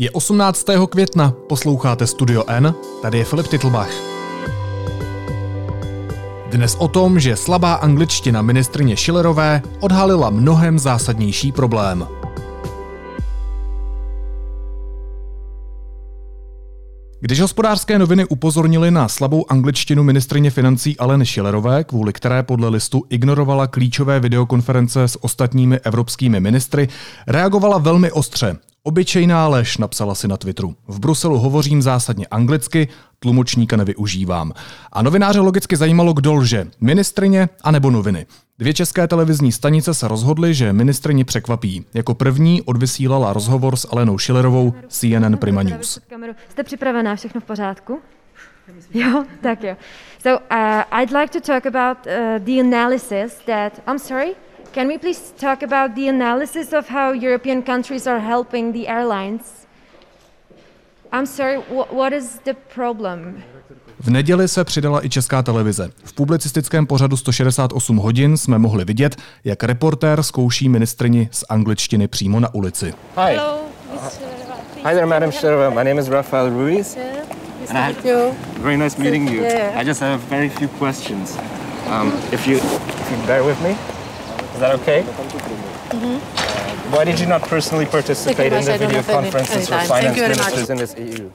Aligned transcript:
Je 0.00 0.10
18. 0.10 0.66
května, 0.90 1.32
posloucháte 1.48 2.06
Studio 2.06 2.44
N, 2.46 2.74
tady 3.02 3.18
je 3.18 3.24
Filip 3.24 3.46
Titlbach. 3.46 3.90
Dnes 6.50 6.74
o 6.74 6.88
tom, 6.88 7.20
že 7.20 7.36
slabá 7.36 7.74
angličtina 7.74 8.42
ministrně 8.42 8.96
Schillerové 8.96 9.62
odhalila 9.80 10.30
mnohem 10.30 10.78
zásadnější 10.78 11.52
problém. 11.52 12.06
Když 17.20 17.40
hospodářské 17.40 17.98
noviny 17.98 18.24
upozornily 18.24 18.90
na 18.90 19.08
slabou 19.08 19.52
angličtinu 19.52 20.02
ministrině 20.02 20.50
financí 20.50 20.98
Aleny 20.98 21.26
Schillerové, 21.26 21.84
kvůli 21.84 22.12
které 22.12 22.42
podle 22.42 22.68
listu 22.68 23.04
ignorovala 23.10 23.66
klíčové 23.66 24.20
videokonference 24.20 25.02
s 25.02 25.24
ostatními 25.24 25.78
evropskými 25.78 26.40
ministry, 26.40 26.88
reagovala 27.26 27.78
velmi 27.78 28.12
ostře 28.12 28.56
Obyčejná 28.90 29.48
lež, 29.48 29.78
napsala 29.78 30.14
si 30.14 30.28
na 30.28 30.36
Twitteru. 30.36 30.74
V 30.88 31.00
Bruselu 31.00 31.38
hovořím 31.38 31.82
zásadně 31.82 32.26
anglicky, 32.26 32.88
tlumočníka 33.18 33.76
nevyužívám. 33.76 34.52
A 34.92 35.02
novináře 35.02 35.40
logicky 35.40 35.76
zajímalo, 35.76 36.12
kdo 36.12 36.34
lže, 36.34 36.66
ministrině 36.80 37.48
anebo 37.62 37.90
noviny. 37.90 38.26
Dvě 38.58 38.74
české 38.74 39.08
televizní 39.08 39.52
stanice 39.52 39.94
se 39.94 40.08
rozhodly, 40.08 40.54
že 40.54 40.72
ministrině 40.72 41.24
překvapí. 41.24 41.84
Jako 41.94 42.14
první 42.14 42.62
odvysílala 42.62 43.32
rozhovor 43.32 43.76
s 43.76 43.88
Alenou 43.92 44.18
Schillerovou 44.18 44.74
CNN 44.88 45.36
Prima 45.36 45.62
News. 45.62 45.98
Jste 46.48 46.62
připravená, 46.62 47.16
všechno 47.16 47.40
v 47.40 47.44
pořádku? 47.44 48.00
Jo, 48.94 49.24
tak 49.40 49.64
jo. 49.64 49.76
So 50.22 50.44
uh, 50.50 51.00
I'd 51.00 51.10
like 51.10 51.40
to 51.40 51.52
talk 51.52 51.66
about 51.66 51.98
uh, 52.06 52.12
the 52.44 52.60
analysis 52.60 53.38
that, 53.46 53.82
I'm 53.88 53.98
sorry? 53.98 54.34
Can 54.72 54.86
we 54.86 54.98
please 54.98 55.32
talk 55.40 55.62
about 55.62 55.96
the 55.96 56.08
analysis 56.08 56.72
of 56.72 56.88
how 56.88 57.12
European 57.12 57.62
countries 57.62 58.06
are 58.06 58.20
helping 58.20 58.72
the 58.72 58.88
airlines? 58.88 59.66
I'm 61.12 61.26
sorry, 61.26 61.56
what 61.90 62.12
is 62.12 62.38
the 62.44 62.54
problem? 62.74 63.42
V 64.00 64.10
neděli 64.10 64.48
se 64.48 64.64
přidala 64.64 65.06
i 65.06 65.08
česká 65.08 65.42
televize. 65.42 65.90
V 66.04 66.12
publicistickém 66.12 66.86
pořadu 66.86 67.16
168 67.16 67.96
hodin 67.96 68.36
jsme 68.36 68.58
mohli 68.58 68.84
vidět, 68.84 69.16
jak 69.44 69.64
reportér 69.64 70.22
zkouší 70.22 70.68
ministrini 70.68 71.28
z 71.32 71.44
angličtiny 71.48 72.08
přímo 72.08 72.40
na 72.40 72.54
ulici. 72.54 72.86
Hi. 72.86 73.36
Hello, 73.36 73.58
Hi 74.76 74.94
there, 74.94 75.06
Madam 75.06 75.32
Sherva. 75.32 75.70
My 75.70 75.84
name 75.84 76.00
is 76.00 76.08
Rafael 76.08 76.50
Ruiz. 76.50 76.96
And 77.68 77.78
I 77.78 77.92
have, 77.92 78.34
very 78.60 78.76
nice 78.76 79.02
meeting 79.02 79.30
you. 79.30 79.44
I 79.76 79.84
just 79.84 80.00
have 80.00 80.18
very 80.18 80.48
few 80.48 80.68
questions. 80.68 81.38
Um, 81.90 82.12
if 82.32 82.46
you, 82.46 82.56
if 82.56 83.10
you 83.10 83.26
bear 83.26 83.44
with 83.44 83.60
me. 83.62 83.76
Is 84.60 84.66
that 84.66 84.74
okay? 84.74 85.02
Mm-hmm. 85.02 86.20
Why 86.90 87.04
did 87.04 87.20
you 87.20 87.26
not 87.26 87.48
personally 87.48 87.86
participate 87.86 88.52
in 88.52 88.64
the 88.64 88.78
video 88.78 89.02
conferences 89.02 89.68
for 89.68 89.78
finance 89.78 90.20
ministers 90.20 90.70
in 90.70 90.76
this 90.76 90.94
EU? 90.98 91.30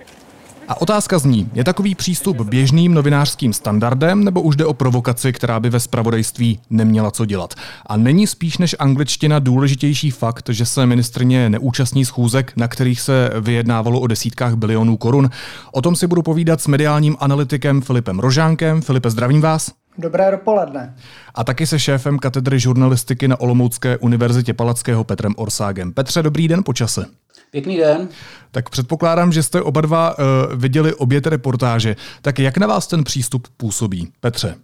A 0.67 0.81
otázka 0.81 1.19
zní, 1.19 1.49
je 1.53 1.63
takový 1.63 1.95
přístup 1.95 2.41
běžným 2.41 2.93
novinářským 2.93 3.53
standardem, 3.53 4.23
nebo 4.23 4.41
už 4.41 4.55
jde 4.55 4.65
o 4.65 4.73
provokaci, 4.73 5.33
která 5.33 5.59
by 5.59 5.69
ve 5.69 5.79
spravodajství 5.79 6.59
neměla 6.69 7.11
co 7.11 7.25
dělat? 7.25 7.53
A 7.85 7.97
není 7.97 8.27
spíš 8.27 8.57
než 8.57 8.75
angličtina 8.79 9.39
důležitější 9.39 10.11
fakt, 10.11 10.49
že 10.49 10.65
se 10.65 10.85
ministrně 10.85 11.49
neúčastní 11.49 12.05
schůzek, 12.05 12.53
na 12.55 12.67
kterých 12.67 13.01
se 13.01 13.29
vyjednávalo 13.41 13.99
o 13.99 14.07
desítkách 14.07 14.55
bilionů 14.55 14.97
korun? 14.97 15.29
O 15.71 15.81
tom 15.81 15.95
si 15.95 16.07
budu 16.07 16.21
povídat 16.21 16.61
s 16.61 16.67
mediálním 16.67 17.17
analytikem 17.19 17.81
Filipem 17.81 18.19
Rožánkem. 18.19 18.81
Filipe, 18.81 19.09
zdravím 19.09 19.41
vás. 19.41 19.71
Dobré 19.97 20.31
dopoledne. 20.31 20.95
A 21.35 21.43
taky 21.43 21.67
se 21.67 21.79
šéfem 21.79 22.19
katedry 22.19 22.59
žurnalistiky 22.59 23.27
na 23.27 23.39
Olomoucké 23.39 23.97
univerzitě 23.97 24.53
Palackého 24.53 25.03
Petrem 25.03 25.33
Orságem. 25.37 25.93
Petře, 25.93 26.23
dobrý 26.23 26.47
den 26.47 26.63
počase. 26.63 27.05
Pěkný 27.51 27.77
den. 27.77 28.09
Tak 28.51 28.69
předpokládám, 28.69 29.31
že 29.31 29.43
jste 29.43 29.61
oba 29.61 29.81
dva 29.81 30.17
uh, 30.17 30.25
viděli 30.55 30.93
obě 30.93 31.21
ty 31.21 31.29
reportáže. 31.29 31.95
Tak 32.21 32.39
jak 32.39 32.57
na 32.57 32.67
vás 32.67 32.87
ten 32.87 33.03
přístup 33.03 33.47
působí, 33.57 34.11
Petře? 34.19 34.55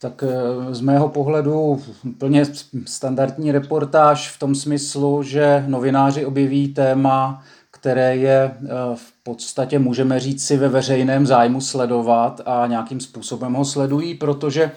Tak 0.00 0.24
eh, 0.26 0.74
z 0.74 0.80
mého 0.80 1.08
pohledu 1.08 1.82
plně 2.18 2.44
standardní 2.86 3.52
reportáž 3.52 4.30
v 4.30 4.38
tom 4.38 4.54
smyslu, 4.54 5.22
že 5.22 5.64
novináři 5.66 6.26
objeví 6.26 6.68
téma, 6.68 7.42
které 7.70 8.16
je 8.16 8.50
eh, 8.54 8.68
v 8.94 9.15
podstatě, 9.26 9.78
můžeme 9.78 10.20
říct 10.20 10.46
si, 10.46 10.56
ve 10.56 10.68
veřejném 10.68 11.26
zájmu 11.26 11.60
sledovat 11.60 12.40
a 12.46 12.66
nějakým 12.66 13.00
způsobem 13.00 13.54
ho 13.54 13.64
sledují, 13.64 14.14
protože 14.14 14.62
eh, 14.62 14.72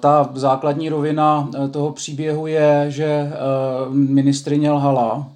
ta 0.00 0.30
základní 0.34 0.88
rovina 0.88 1.48
eh, 1.54 1.68
toho 1.68 1.92
příběhu 1.92 2.46
je, 2.46 2.86
že 2.88 3.32
ministrině 3.90 4.70
lhala 4.70 5.28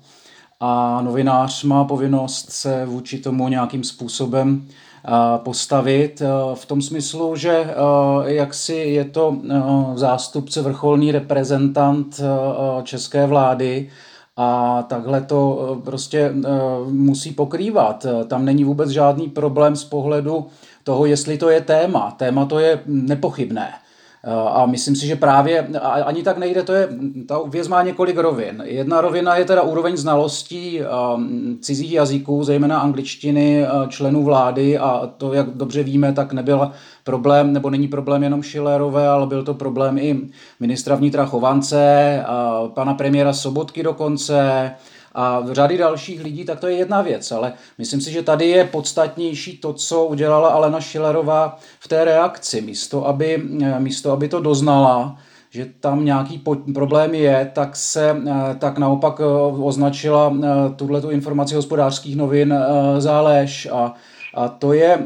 a 0.60 1.00
novinář 1.02 1.64
má 1.64 1.84
povinnost 1.84 2.50
se 2.50 2.86
vůči 2.86 3.18
tomu 3.18 3.48
nějakým 3.48 3.84
způsobem 3.84 4.68
postavit 5.36 6.22
v 6.54 6.66
tom 6.66 6.82
smyslu, 6.82 7.36
že 7.36 7.74
jaksi 8.24 8.74
je 8.74 9.04
to 9.04 9.36
zástupce, 9.94 10.62
vrcholný 10.62 11.12
reprezentant 11.12 12.20
české 12.82 13.26
vlády 13.26 13.90
a 14.40 14.82
takhle 14.82 15.20
to 15.20 15.68
eh, 15.78 15.82
prostě 15.82 16.20
eh, 16.20 16.48
musí 16.90 17.32
pokrývat. 17.32 18.06
Tam 18.26 18.44
není 18.44 18.64
vůbec 18.64 18.90
žádný 18.90 19.28
problém 19.28 19.76
z 19.76 19.84
pohledu 19.84 20.46
toho, 20.84 21.06
jestli 21.06 21.38
to 21.38 21.50
je 21.50 21.60
téma. 21.60 22.10
Téma 22.10 22.44
to 22.44 22.58
je 22.58 22.80
nepochybné. 22.86 23.72
Eh, 24.24 24.30
a 24.30 24.66
myslím 24.66 24.96
si, 24.96 25.06
že 25.06 25.16
právě 25.16 25.68
ani 25.82 26.22
tak 26.22 26.38
nejde, 26.38 26.62
to 26.62 26.72
je, 26.72 26.88
ta 27.26 27.40
věc 27.48 27.68
má 27.68 27.82
několik 27.82 28.16
rovin. 28.16 28.62
Jedna 28.66 29.00
rovina 29.00 29.36
je 29.36 29.44
teda 29.44 29.62
úroveň 29.62 29.96
znalostí 29.96 30.80
cizích 31.60 31.92
jazyků, 31.92 32.44
zejména 32.44 32.80
angličtiny 32.80 33.66
členů 33.88 34.24
vlády 34.24 34.78
a 34.78 35.10
to, 35.16 35.32
jak 35.32 35.50
dobře 35.50 35.82
víme, 35.82 36.12
tak 36.12 36.32
nebyla 36.32 36.72
problém, 37.04 37.52
nebo 37.52 37.70
není 37.70 37.88
problém 37.88 38.22
jenom 38.22 38.42
Schillerové, 38.42 39.08
ale 39.08 39.26
byl 39.26 39.42
to 39.42 39.54
problém 39.54 39.98
i 39.98 40.20
ministra 40.60 40.94
vnitra 40.94 41.26
Chovance, 41.26 42.22
a 42.26 42.62
pana 42.74 42.94
premiéra 42.94 43.32
Sobotky 43.32 43.82
dokonce, 43.82 44.70
a 45.14 45.42
řady 45.52 45.78
dalších 45.78 46.24
lidí, 46.24 46.44
tak 46.44 46.60
to 46.60 46.66
je 46.66 46.76
jedna 46.76 47.02
věc, 47.02 47.32
ale 47.32 47.52
myslím 47.78 48.00
si, 48.00 48.12
že 48.12 48.22
tady 48.22 48.46
je 48.46 48.64
podstatnější 48.64 49.58
to, 49.58 49.72
co 49.72 50.04
udělala 50.04 50.48
Alena 50.48 50.80
Schillerová 50.80 51.58
v 51.80 51.88
té 51.88 52.04
reakci. 52.04 52.60
Místo, 52.60 53.06
aby, 53.06 53.42
místo, 53.78 54.12
aby 54.12 54.28
to 54.28 54.40
doznala, 54.40 55.16
že 55.50 55.66
tam 55.80 56.04
nějaký 56.04 56.42
problém 56.74 57.14
je, 57.14 57.50
tak 57.54 57.76
se 57.76 58.16
tak 58.58 58.78
naopak 58.78 59.20
označila 59.62 60.36
tuhle 60.76 61.02
informaci 61.10 61.54
hospodářských 61.54 62.16
novin 62.16 62.54
za 62.98 63.20
lež 63.20 63.68
a 63.72 63.94
a 64.34 64.48
to 64.48 64.72
je, 64.72 64.98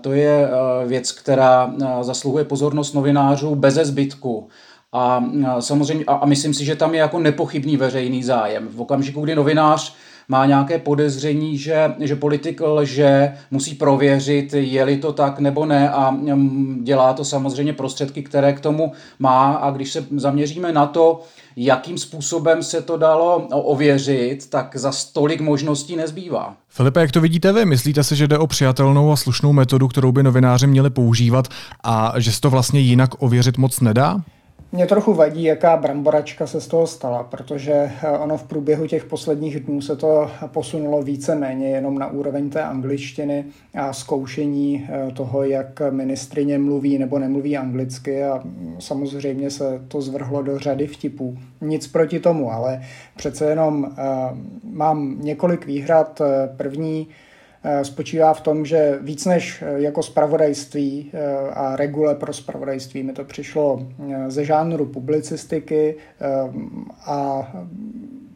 to 0.00 0.12
je 0.12 0.48
věc, 0.86 1.12
která 1.12 1.74
zasluhuje 2.00 2.44
pozornost 2.44 2.92
novinářů 2.92 3.54
bez 3.54 3.74
zbytku. 3.74 4.48
A 4.96 5.24
samozřejmě, 5.60 6.04
a 6.04 6.26
myslím 6.26 6.54
si, 6.54 6.64
že 6.64 6.76
tam 6.76 6.94
je 6.94 7.00
jako 7.00 7.18
nepochybný 7.18 7.76
veřejný 7.76 8.22
zájem. 8.22 8.68
V 8.68 8.80
okamžiku, 8.80 9.20
kdy 9.20 9.34
novinář 9.34 9.94
má 10.28 10.46
nějaké 10.46 10.78
podezření, 10.78 11.58
že, 11.58 11.94
že 12.00 12.16
politik 12.16 12.60
lže, 12.64 13.32
musí 13.50 13.74
prověřit, 13.74 14.54
je-li 14.54 14.96
to 14.96 15.12
tak 15.12 15.38
nebo 15.38 15.66
ne 15.66 15.90
a 15.90 16.16
dělá 16.82 17.12
to 17.12 17.24
samozřejmě 17.24 17.72
prostředky, 17.72 18.22
které 18.22 18.52
k 18.52 18.60
tomu 18.60 18.92
má 19.18 19.52
a 19.52 19.70
když 19.70 19.92
se 19.92 20.06
zaměříme 20.16 20.72
na 20.72 20.86
to, 20.86 21.20
jakým 21.56 21.98
způsobem 21.98 22.62
se 22.62 22.82
to 22.82 22.96
dalo 22.96 23.48
ověřit, 23.50 24.50
tak 24.50 24.76
za 24.76 24.92
stolik 24.92 25.40
možností 25.40 25.96
nezbývá. 25.96 26.56
Filipe, 26.68 27.00
jak 27.00 27.12
to 27.12 27.20
vidíte 27.20 27.52
vy? 27.52 27.64
Myslíte 27.64 28.04
si, 28.04 28.16
že 28.16 28.28
jde 28.28 28.38
o 28.38 28.46
přijatelnou 28.46 29.12
a 29.12 29.16
slušnou 29.16 29.52
metodu, 29.52 29.88
kterou 29.88 30.12
by 30.12 30.22
novináři 30.22 30.66
měli 30.66 30.90
používat 30.90 31.48
a 31.84 32.14
že 32.16 32.32
se 32.32 32.40
to 32.40 32.50
vlastně 32.50 32.80
jinak 32.80 33.10
ověřit 33.22 33.58
moc 33.58 33.80
nedá? 33.80 34.20
Mě 34.74 34.86
trochu 34.86 35.14
vadí, 35.14 35.42
jaká 35.42 35.76
bramboračka 35.76 36.46
se 36.46 36.60
z 36.60 36.66
toho 36.66 36.86
stala, 36.86 37.22
protože 37.22 37.72
eh, 37.72 38.10
ono 38.10 38.36
v 38.36 38.42
průběhu 38.42 38.86
těch 38.86 39.04
posledních 39.04 39.60
dnů 39.60 39.80
se 39.80 39.96
to 39.96 40.30
posunulo 40.46 41.02
více 41.02 41.34
méně 41.34 41.68
jenom 41.68 41.98
na 41.98 42.10
úroveň 42.10 42.50
té 42.50 42.62
angličtiny 42.62 43.44
a 43.74 43.92
zkoušení 43.92 44.88
eh, 44.88 45.12
toho, 45.12 45.44
jak 45.44 45.82
ministrině 45.90 46.58
mluví 46.58 46.98
nebo 46.98 47.18
nemluví 47.18 47.56
anglicky 47.56 48.24
a 48.24 48.40
mm, 48.44 48.76
samozřejmě 48.78 49.50
se 49.50 49.82
to 49.88 50.02
zvrhlo 50.02 50.42
do 50.42 50.58
řady 50.58 50.86
vtipů. 50.86 51.38
Nic 51.60 51.86
proti 51.86 52.20
tomu, 52.20 52.52
ale 52.52 52.82
přece 53.16 53.50
jenom 53.50 53.86
eh, 53.90 54.02
mám 54.64 55.16
několik 55.20 55.66
výhrad. 55.66 56.22
První, 56.56 57.08
spočívá 57.82 58.34
v 58.34 58.40
tom, 58.40 58.66
že 58.66 58.98
víc 59.00 59.24
než 59.24 59.62
eh, 59.62 59.80
jako 59.80 60.02
spravodajství 60.02 61.10
eh, 61.12 61.50
a 61.50 61.76
regule 61.76 62.14
pro 62.14 62.32
spravodajství 62.32 63.02
mi 63.02 63.12
to 63.12 63.24
přišlo 63.24 63.86
ze 64.28 64.44
žánru 64.44 64.86
publicistiky 64.86 65.96
a 67.06 67.48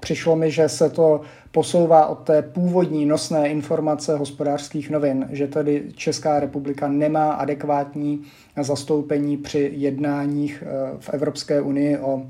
přišlo 0.01 0.37
mi, 0.37 0.51
že 0.51 0.69
se 0.69 0.91
to 0.91 1.21
posouvá 1.51 2.07
od 2.07 2.19
té 2.19 2.43
původní 2.43 3.07
nosné 3.07 3.49
informace 3.49 4.17
hospodářských 4.17 4.91
novin, 4.91 5.29
že 5.31 5.47
tedy 5.47 5.85
Česká 5.95 6.41
republika 6.41 6.89
nemá 6.89 7.33
adekvátní 7.33 8.23
zastoupení 8.61 9.37
při 9.37 9.71
jednáních 9.75 10.65
v 10.99 11.09
Evropské 11.09 11.61
unii 11.61 11.99
o 11.99 12.23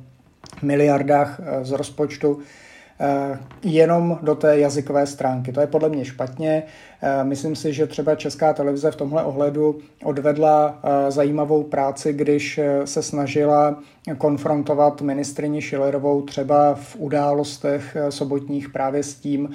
miliardách 0.63 1.41
z 1.63 1.71
rozpočtu 1.71 2.39
jenom 3.63 4.19
do 4.23 4.35
té 4.35 4.59
jazykové 4.59 5.07
stránky. 5.07 5.53
To 5.53 5.61
je 5.61 5.67
podle 5.67 5.89
mě 5.89 6.05
špatně. 6.05 6.63
Myslím 7.23 7.57
si, 7.57 7.73
že 7.73 7.87
třeba 7.87 8.15
Česká 8.15 8.53
televize 8.53 8.91
v 8.91 8.97
tomhle 8.97 9.25
ohledu 9.25 9.79
odvedla 10.05 10.81
zajímavou 11.09 11.63
práci, 11.63 12.13
když 12.13 12.61
se 12.85 13.03
snažila 13.03 13.81
konfrontovat 14.19 15.03
ministrině 15.03 15.63
Schillerovou 15.63 16.23
třeba 16.23 16.75
v 16.75 16.97
událostech 16.97 17.97
sobotních 18.09 18.69
právě 18.69 19.03
s 19.03 19.15
tím, 19.15 19.51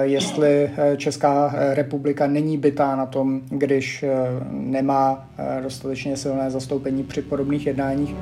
jestli 0.00 0.70
Česká 0.96 1.54
republika 1.74 2.26
není 2.26 2.58
bytá 2.58 2.96
na 2.96 3.06
tom, 3.06 3.40
když 3.48 4.04
nemá 4.50 5.28
dostatečně 5.62 6.16
silné 6.16 6.50
zastoupení 6.50 7.02
při 7.02 7.22
podobných 7.22 7.66
jednáních. 7.66 8.14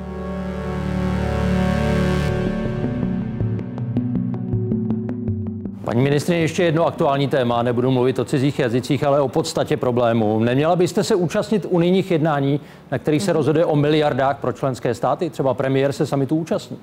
Paní 5.89 6.01
ministrině, 6.01 6.41
ještě 6.41 6.63
jedno 6.63 6.85
aktuální 6.85 7.27
téma, 7.27 7.63
nebudu 7.63 7.91
mluvit 7.91 8.19
o 8.19 8.25
cizích 8.25 8.59
jazycích, 8.59 9.03
ale 9.03 9.21
o 9.21 9.27
podstatě 9.27 9.77
problému. 9.77 10.39
Neměla 10.39 10.75
byste 10.75 11.03
se 11.03 11.15
účastnit 11.15 11.65
unijních 11.69 12.11
jednání, 12.11 12.59
na 12.91 12.97
kterých 12.97 13.23
se 13.23 13.33
rozhoduje 13.33 13.65
o 13.65 13.75
miliardách 13.75 14.37
pro 14.37 14.51
členské 14.51 14.93
státy? 14.93 15.29
Třeba 15.29 15.53
premiér 15.53 15.91
se 15.91 16.05
sami 16.05 16.25
tu 16.25 16.35
účastní. 16.35 16.77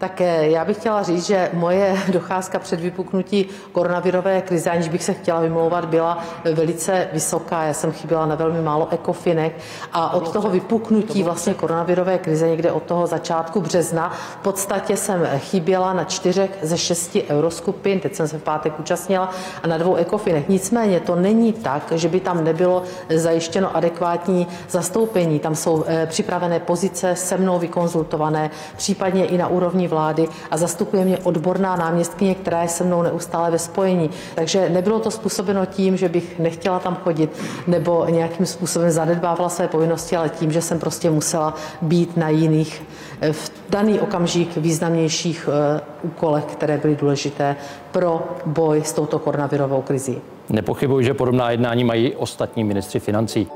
Tak 0.00 0.20
eh, 0.20 0.48
já 0.48 0.64
bych 0.64 0.76
chtěla 0.76 1.02
říct, 1.02 1.26
že 1.26 1.50
moje 1.52 1.96
docházka 2.12 2.58
před 2.58 2.80
vypuknutí 2.80 3.48
koronavirové 3.72 4.42
krize, 4.42 4.70
aniž 4.70 4.88
bych 4.88 5.04
se 5.04 5.14
chtěla 5.14 5.40
vymlouvat, 5.40 5.84
byla 5.84 6.24
velice 6.54 7.08
vysoká. 7.12 7.62
Já 7.62 7.72
jsem 7.72 7.92
chyběla 7.92 8.26
na 8.26 8.34
velmi 8.34 8.62
málo 8.62 8.88
ekofinek 8.90 9.52
a 9.92 10.12
od 10.12 10.32
toho 10.32 10.50
vypuknutí 10.50 11.22
vlastně 11.22 11.54
koronavirové 11.54 12.18
krize 12.18 12.48
někde 12.48 12.72
od 12.72 12.82
toho 12.82 13.06
začátku 13.06 13.60
března 13.60 14.10
v 14.10 14.36
podstatě 14.36 14.96
jsem 14.96 15.28
chyběla 15.38 15.92
na 15.92 16.04
čtyřech 16.04 16.50
ze 16.62 16.78
šesti 16.78 17.24
euroskupin, 17.28 18.00
teď 18.00 18.14
jsem 18.14 18.28
se 18.28 18.38
v 18.38 18.42
pátek 18.42 18.80
účastnila, 18.80 19.30
a 19.62 19.66
na 19.66 19.78
dvou 19.78 19.94
ekofinech. 19.94 20.48
Nicméně 20.48 21.00
to 21.00 21.16
není 21.16 21.52
tak, 21.52 21.92
že 21.96 22.08
by 22.08 22.20
tam 22.20 22.44
nebylo 22.44 22.82
zajištěno 23.14 23.76
adekvátní 23.76 24.46
zastoupení. 24.68 25.38
Tam 25.38 25.54
jsou 25.54 25.84
eh, 25.86 26.06
připravené 26.06 26.60
pozice 26.60 27.16
se 27.16 27.36
mnou 27.36 27.58
vykonzultované, 27.58 28.50
případně 28.76 29.26
i 29.26 29.38
na 29.38 29.48
úrovni 29.48 29.89
vlády 29.90 30.28
a 30.50 30.56
zastupuje 30.56 31.04
mě 31.04 31.18
odborná 31.18 31.76
náměstkyně, 31.76 32.34
která 32.34 32.62
je 32.62 32.68
se 32.68 32.84
mnou 32.84 33.02
neustále 33.02 33.50
ve 33.50 33.58
spojení. 33.58 34.10
Takže 34.34 34.68
nebylo 34.70 35.00
to 35.00 35.10
způsobeno 35.10 35.66
tím, 35.66 35.96
že 35.96 36.08
bych 36.08 36.38
nechtěla 36.38 36.78
tam 36.78 36.94
chodit 36.94 37.30
nebo 37.66 38.06
nějakým 38.08 38.46
způsobem 38.46 38.90
zanedbávala 38.90 39.48
své 39.48 39.68
povinnosti, 39.68 40.16
ale 40.16 40.28
tím, 40.28 40.52
že 40.52 40.62
jsem 40.62 40.78
prostě 40.78 41.10
musela 41.10 41.54
být 41.82 42.16
na 42.16 42.28
jiných 42.28 42.82
eh, 43.20 43.32
v 43.32 43.52
daný 43.70 44.00
okamžik 44.00 44.56
významnějších 44.56 45.48
eh, 45.48 45.80
úkolech, 46.02 46.44
které 46.44 46.78
byly 46.78 46.96
důležité 46.96 47.56
pro 47.92 48.28
boj 48.46 48.82
s 48.84 48.92
touto 48.92 49.18
koronavirovou 49.18 49.82
krizí. 49.82 50.18
Nepochybuji, 50.48 51.04
že 51.04 51.14
podobná 51.14 51.50
jednání 51.50 51.84
mají 51.84 52.16
ostatní 52.16 52.64
ministři 52.64 53.00
financí. 53.00 53.48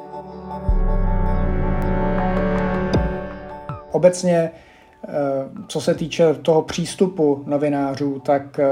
Obecně 3.93 4.51
co 5.69 5.81
se 5.81 5.95
týče 5.95 6.35
toho 6.35 6.63
přístupu 6.63 7.45
novinářů, 7.47 8.19
tak 8.19 8.59
eh, 8.59 8.67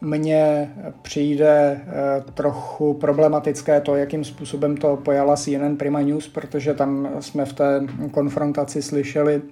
mně 0.00 0.74
přijde 1.02 1.80
eh, 1.86 2.24
trochu 2.34 2.94
problematické 2.94 3.80
to, 3.80 3.96
jakým 3.96 4.24
způsobem 4.24 4.76
to 4.76 4.96
pojala 4.96 5.36
CNN 5.36 5.76
Prima 5.76 6.00
News, 6.00 6.28
protože 6.28 6.74
tam 6.74 7.08
jsme 7.20 7.44
v 7.44 7.52
té 7.52 7.86
konfrontaci 8.10 8.82
slyšeli, 8.82 9.42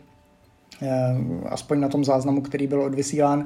aspoň 1.48 1.80
na 1.80 1.88
tom 1.88 2.04
záznamu, 2.04 2.40
který 2.40 2.66
byl 2.66 2.82
odvysílán, 2.82 3.44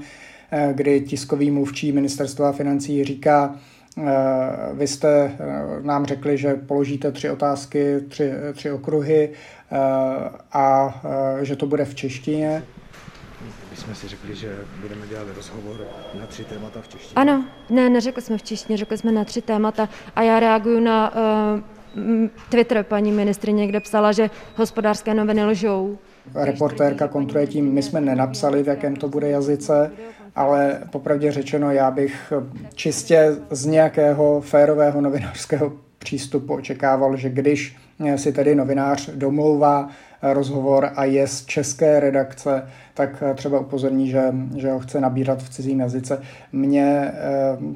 kdy 0.73 1.01
tiskový 1.01 1.51
mluvčí 1.51 1.93
ministerstva 1.93 2.53
financí 2.53 3.05
říká, 3.05 3.55
Eh, 3.99 4.75
vy 4.75 4.87
jste 4.87 5.25
eh, 5.25 5.83
nám 5.83 6.07
řekli, 6.07 6.39
že 6.39 6.55
položíte 6.55 7.13
tři 7.13 7.31
otázky, 7.31 8.01
tři, 8.09 8.33
tři 8.53 8.71
okruhy 8.71 9.31
eh, 9.33 9.37
a 10.53 10.95
že 11.43 11.57
to 11.57 11.67
bude 11.67 11.85
v 11.85 11.95
češtině. 11.95 12.63
My 13.71 13.77
jsme 13.77 13.95
si 13.95 14.09
řekli, 14.09 14.35
že 14.37 14.57
budeme 14.81 15.07
dělat 15.07 15.27
rozhovor 15.37 15.77
na 16.21 16.27
tři 16.27 16.45
témata 16.45 16.81
v 16.81 16.89
češtině. 16.89 17.13
Ano, 17.17 17.45
ne, 17.71 17.91
neřekli 17.91 18.23
jsme 18.23 18.39
v 18.39 18.43
češtině, 18.43 18.79
řekli 18.79 18.99
jsme 18.99 19.13
na 19.13 19.25
tři 19.25 19.43
témata 19.43 19.89
a 20.17 20.23
já 20.23 20.41
reaguju 20.41 20.81
na 20.81 21.13
uh, 21.15 22.29
Twitter 22.49 22.83
paní 22.83 23.13
ministrině, 23.13 23.67
kde 23.67 23.81
psala, 23.81 24.13
že 24.13 24.31
hospodářské 24.57 25.15
noviny 25.15 25.45
lžou. 25.45 25.99
Reportérka 26.35 27.09
kontruje 27.09 27.47
tím, 27.47 27.73
my 27.73 27.83
jsme 27.83 28.01
nenapsali, 28.01 28.63
v 28.63 28.69
jakém 28.69 28.97
to 28.97 29.09
bude 29.09 29.29
jazyce 29.29 29.91
ale 30.37 30.81
popravdě 30.91 31.33
řečeno, 31.33 31.71
já 31.71 31.91
bych 31.91 32.33
čistě 32.75 33.37
z 33.51 33.67
nějakého 33.67 34.41
férového 34.41 35.01
novinářského 35.01 35.73
přístupu 35.99 36.55
očekával, 36.55 37.17
že 37.17 37.29
když 37.29 37.77
si 38.17 38.33
tedy 38.33 38.55
novinář 38.55 39.11
domlouvá 39.15 39.89
rozhovor 40.23 40.91
a 40.97 41.05
je 41.05 41.27
z 41.27 41.47
české 41.47 42.01
redakce, 42.01 42.67
tak 42.95 43.23
třeba 43.35 43.61
upozorní, 43.61 44.09
že, 44.09 44.23
že 44.57 44.71
ho 44.71 44.79
chce 44.79 45.01
nabírat 45.01 45.43
v 45.43 45.51
cizím 45.51 45.81
jazyce. 45.81 46.23
Mně 46.53 46.85
eh, 46.85 47.15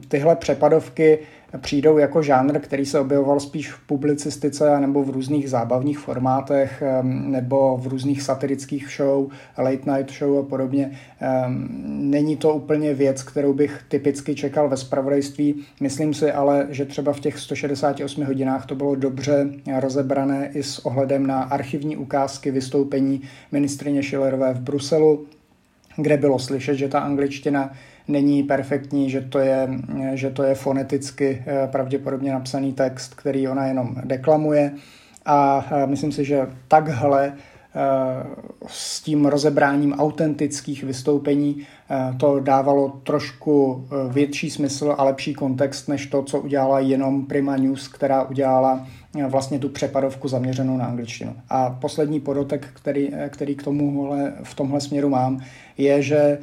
tyhle 0.08 0.36
přepadovky 0.36 1.18
přijdou 1.58 1.98
jako 1.98 2.22
žánr, 2.22 2.58
který 2.58 2.86
se 2.86 3.00
objevoval 3.00 3.40
spíš 3.40 3.72
v 3.72 3.86
publicistice 3.86 4.80
nebo 4.80 5.04
v 5.04 5.10
různých 5.10 5.50
zábavních 5.50 5.98
formátech 5.98 6.82
nebo 7.02 7.76
v 7.76 7.86
různých 7.86 8.22
satirických 8.22 8.88
show, 8.96 9.28
late 9.58 9.92
night 9.92 10.18
show 10.18 10.38
a 10.38 10.42
podobně. 10.42 10.98
Není 11.86 12.36
to 12.36 12.54
úplně 12.54 12.94
věc, 12.94 13.22
kterou 13.22 13.52
bych 13.52 13.84
typicky 13.88 14.34
čekal 14.34 14.68
ve 14.68 14.76
spravodajství. 14.76 15.54
Myslím 15.80 16.14
si 16.14 16.32
ale, 16.32 16.66
že 16.70 16.84
třeba 16.84 17.12
v 17.12 17.20
těch 17.20 17.38
168 17.38 18.24
hodinách 18.24 18.66
to 18.66 18.74
bylo 18.74 18.94
dobře 18.94 19.46
rozebrané 19.80 20.50
i 20.54 20.62
s 20.62 20.86
ohledem 20.86 21.26
na 21.26 21.42
archivní 21.42 21.96
ukázky 21.96 22.50
vystoupení 22.50 23.20
ministrině 23.52 24.02
Schillerové 24.02 24.54
v 24.54 24.60
Bruselu, 24.60 25.26
kde 25.96 26.16
bylo 26.16 26.38
slyšet, 26.38 26.74
že 26.74 26.88
ta 26.88 26.98
angličtina 26.98 27.72
není 28.08 28.42
perfektní, 28.42 29.10
že 29.10 29.20
to 29.20 29.38
je, 29.38 29.68
že 30.14 30.30
to 30.30 30.42
je 30.42 30.54
foneticky 30.54 31.42
eh, 31.46 31.68
pravděpodobně 31.72 32.32
napsaný 32.32 32.72
text, 32.72 33.14
který 33.14 33.48
ona 33.48 33.66
jenom 33.66 33.96
deklamuje. 34.04 34.72
A 35.26 35.66
eh, 35.70 35.86
myslím 35.86 36.12
si, 36.12 36.24
že 36.24 36.46
takhle 36.68 37.26
eh, 37.26 37.80
s 38.66 39.00
tím 39.00 39.26
rozebráním 39.26 39.92
autentických 39.92 40.84
vystoupení 40.84 41.66
to 42.16 42.40
dávalo 42.40 42.88
trošku 42.88 43.88
větší 44.08 44.50
smysl 44.50 44.94
a 44.98 45.04
lepší 45.04 45.34
kontext, 45.34 45.88
než 45.88 46.06
to, 46.06 46.22
co 46.22 46.40
udělala 46.40 46.80
jenom 46.80 47.26
Prima 47.26 47.56
News, 47.56 47.88
která 47.88 48.22
udělala 48.22 48.86
vlastně 49.28 49.58
tu 49.58 49.68
přepadovku 49.68 50.28
zaměřenou 50.28 50.76
na 50.76 50.86
angličtinu. 50.86 51.36
A 51.48 51.70
poslední 51.70 52.20
podotek, 52.20 52.68
který, 52.74 53.10
který 53.28 53.54
k 53.54 53.62
tomu 53.62 54.12
v 54.42 54.54
tomhle 54.54 54.80
směru 54.80 55.08
mám, 55.08 55.40
je, 55.78 56.02
že 56.02 56.38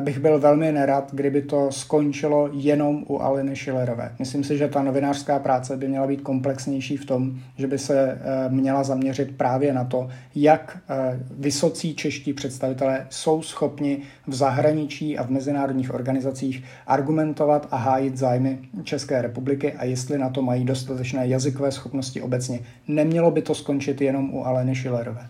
bych 0.00 0.18
byl 0.18 0.38
velmi 0.38 0.72
nerad, 0.72 1.08
kdyby 1.12 1.42
to 1.42 1.72
skončilo 1.72 2.48
jenom 2.52 3.04
u 3.08 3.18
Aleny 3.18 3.56
Schillerové. 3.56 4.12
Myslím 4.18 4.44
si, 4.44 4.58
že 4.58 4.68
ta 4.68 4.82
novinářská 4.82 5.38
práce 5.38 5.76
by 5.76 5.88
měla 5.88 6.06
být 6.06 6.20
komplexnější 6.20 6.96
v 6.96 7.04
tom, 7.04 7.38
že 7.58 7.66
by 7.66 7.78
se 7.78 8.10
eh, 8.10 8.48
měla 8.48 8.84
zaměřit 8.84 9.36
právě 9.36 9.72
na 9.72 9.84
to, 9.84 10.08
jak 10.34 10.78
eh, 10.88 11.18
vysocí 11.30 11.94
čeští 11.94 12.32
představitelé 12.32 13.06
jsou 13.10 13.42
schopni 13.42 13.98
v 14.26 14.34
zahraničí 14.34 15.18
a 15.18 15.22
v 15.22 15.30
mezinárodních 15.30 15.94
organizacích 15.94 16.64
argumentovat 16.86 17.68
a 17.70 17.76
hájit 17.76 18.16
zájmy 18.16 18.58
České 18.82 19.22
republiky 19.22 19.72
a 19.72 19.84
jestli 19.84 20.18
na 20.18 20.30
to 20.30 20.42
mají 20.42 20.64
dostatečné 20.64 21.28
jazykové 21.28 21.72
schopnosti 21.72 22.22
obecně. 22.22 22.60
Nemělo 22.88 23.30
by 23.30 23.42
to 23.42 23.54
skončit 23.54 24.00
jenom 24.00 24.34
u 24.34 24.46
Aleny 24.46 24.76
Schillerové. 24.76 25.28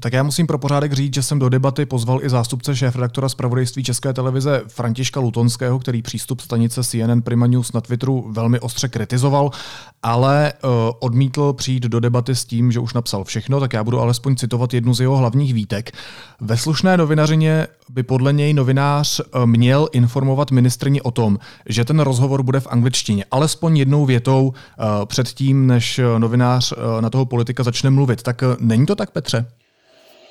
Tak 0.00 0.12
já 0.12 0.22
musím 0.22 0.46
pro 0.46 0.58
pořádek 0.58 0.92
říct, 0.92 1.14
že 1.14 1.22
jsem 1.22 1.38
do 1.38 1.48
debaty 1.48 1.86
pozval 1.86 2.20
i 2.22 2.30
zástupce 2.30 2.76
šéf-redaktora 2.76 3.28
zpravodajství 3.28 3.84
České 3.84 4.12
televize 4.12 4.62
Františka 4.68 5.20
Lutonského, 5.20 5.78
který 5.78 6.02
přístup 6.02 6.40
stanice 6.40 6.84
CNN 6.84 7.20
Prima 7.22 7.46
News 7.46 7.72
na 7.72 7.80
Twitteru 7.80 8.26
velmi 8.32 8.60
ostře 8.60 8.88
kritizoval, 8.88 9.50
ale 10.02 10.52
uh, 10.64 10.70
odmítl 11.00 11.52
přijít 11.52 11.82
do 11.82 12.00
debaty 12.00 12.34
s 12.34 12.44
tím, 12.44 12.72
že 12.72 12.80
už 12.80 12.94
napsal 12.94 13.24
všechno, 13.24 13.60
tak 13.60 13.72
já 13.72 13.84
budu 13.84 14.00
alespoň 14.00 14.36
citovat 14.36 14.74
jednu 14.74 14.94
z 14.94 15.00
jeho 15.00 15.16
hlavních 15.16 15.54
výtek. 15.54 15.90
Ve 16.40 16.56
slušné 16.56 16.96
novinařině 16.96 17.66
by 17.90 18.02
podle 18.02 18.32
něj 18.32 18.54
novinář 18.54 19.20
uh, 19.20 19.46
měl 19.46 19.88
informovat 19.92 20.50
ministrně 20.50 21.02
o 21.02 21.10
tom, 21.10 21.38
že 21.68 21.84
ten 21.84 22.00
rozhovor 22.00 22.42
bude 22.42 22.60
v 22.60 22.66
angličtině, 22.70 23.24
alespoň 23.30 23.76
jednou 23.76 24.06
větou 24.06 24.46
uh, 24.48 24.54
předtím, 25.04 25.66
než 25.66 26.00
novinář 26.18 26.72
uh, 26.72 27.00
na 27.00 27.10
toho 27.10 27.26
politika 27.26 27.62
začne 27.62 27.90
mluvit. 27.90 28.22
Tak 28.22 28.42
uh, 28.42 28.56
není 28.60 28.86
to 28.86 28.96
tak, 28.96 29.10
Petře? 29.10 29.46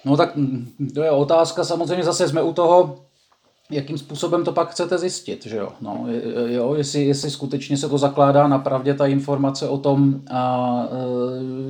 No 0.06 0.18
tak 0.18 0.38
to 0.94 1.03
je 1.03 1.12
otázka, 1.12 1.63
samozřejmě 1.63 2.03
zase 2.03 2.27
jsme 2.27 2.44
u 2.44 2.53
toho, 2.53 3.00
jakým 3.72 3.98
způsobem 3.98 4.44
to 4.44 4.51
pak 4.51 4.70
chcete 4.70 4.98
zjistit, 4.98 5.46
že 5.46 5.58
jo? 5.58 5.70
No, 5.82 6.06
jo 6.48 6.74
jestli, 6.75 7.06
jestli 7.06 7.29
skutečně 7.29 7.77
se 7.77 7.89
to 7.89 7.98
zakládá 7.98 8.48
na 8.48 8.60
pravdě 8.60 8.94
ta 8.94 9.08
informace 9.08 9.70
o 9.70 9.77
tom, 9.77 10.22
a, 10.32 10.84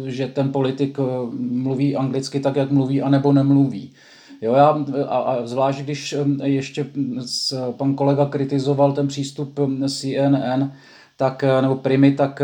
e, 0.08 0.12
že 0.12 0.28
ten 0.28 0.52
politik 0.52 1.00
e, 1.00 1.04
mluví 1.40 1.96
anglicky 1.96 2.40
tak, 2.40 2.56
jak 2.56 2.72
mluví, 2.72 3.02
anebo 3.02 3.34
nemluví. 3.34 3.92
Jo, 4.42 4.54
já, 4.54 4.86
a, 5.08 5.18
a 5.18 5.46
zvlášť 5.46 5.80
když 5.80 6.16
ještě 6.44 6.86
pan 7.72 7.96
kolega 7.96 8.26
kritizoval 8.26 8.92
ten 8.92 9.08
přístup 9.08 9.60
CNN, 9.88 10.72
tak, 11.20 11.44
nebo 11.62 11.76
Primy, 11.76 12.12
tak 12.12 12.42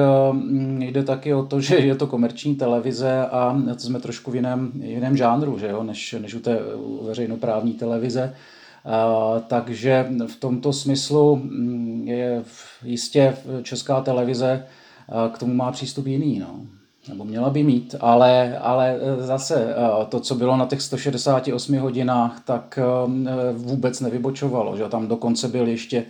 jde 0.79 1.03
taky 1.03 1.33
o 1.33 1.45
to, 1.45 1.61
že 1.67 1.75
je 1.75 1.95
to 1.95 2.07
komerční 2.07 2.55
televize 2.55 3.25
a 3.25 3.57
jsme 3.77 3.99
trošku 3.99 4.31
v 4.31 4.35
jiném, 4.35 4.71
jiném 4.81 5.17
žánru, 5.17 5.59
že 5.59 5.67
jo, 5.67 5.83
než, 5.83 6.15
než 6.19 6.33
u 6.33 6.39
té 6.39 6.59
veřejnoprávní 7.07 7.73
televize. 7.73 8.35
Uh, 8.85 9.39
takže 9.47 10.07
v 10.27 10.35
tomto 10.35 10.73
smyslu 10.73 11.35
mm, 11.35 12.03
je 12.07 12.43
jistě 12.83 13.37
česká 13.63 14.01
televize 14.01 14.65
k 15.31 15.37
tomu 15.37 15.53
má 15.53 15.71
přístup 15.71 16.05
jiný. 16.05 16.39
No 16.39 16.59
nebo 17.09 17.25
měla 17.25 17.49
by 17.49 17.63
mít, 17.63 17.95
ale, 17.99 18.57
ale 18.57 18.99
zase 19.17 19.75
e, 19.75 20.05
to, 20.09 20.19
co 20.19 20.35
bylo 20.35 20.57
na 20.57 20.65
těch 20.65 20.81
168 20.81 21.77
hodinách, 21.77 22.41
tak 22.45 22.79
vůbec 23.53 23.99
nevybočovalo. 23.99 24.77
Že? 24.77 24.89
Tam 24.89 25.07
dokonce 25.07 25.47
byl 25.47 25.67
ještě 25.67 26.05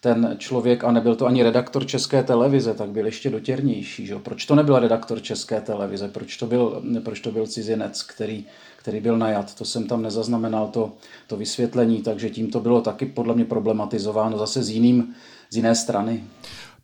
ten 0.00 0.36
člověk, 0.38 0.84
a 0.84 0.92
nebyl 0.92 1.16
to 1.16 1.26
ani 1.26 1.42
redaktor 1.42 1.86
České 1.86 2.22
televize, 2.22 2.74
tak 2.74 2.90
byl 2.90 3.06
ještě 3.06 3.30
dotěrnější. 3.30 4.06
Že? 4.06 4.18
Proč 4.18 4.44
to 4.46 4.54
nebyl 4.54 4.78
redaktor 4.78 5.22
České 5.22 5.60
televize? 5.60 6.08
Proč 6.08 6.36
to 6.36 6.46
byl, 6.46 6.82
proč 7.04 7.20
to 7.20 7.32
byl 7.32 7.46
cizinec, 7.46 8.02
který, 8.02 8.44
který 8.76 9.00
byl 9.00 9.18
najat? 9.18 9.54
To 9.54 9.64
jsem 9.64 9.86
tam 9.86 10.02
nezaznamenal, 10.02 10.68
to, 10.68 10.92
to 11.26 11.36
vysvětlení, 11.36 12.02
takže 12.02 12.30
tím 12.30 12.50
to 12.50 12.60
bylo 12.60 12.80
taky 12.80 13.06
podle 13.06 13.34
mě 13.34 13.44
problematizováno 13.44 14.38
zase 14.38 14.62
z, 14.62 14.70
jiným, 14.70 15.14
z 15.50 15.56
jiné 15.56 15.74
strany. 15.74 16.24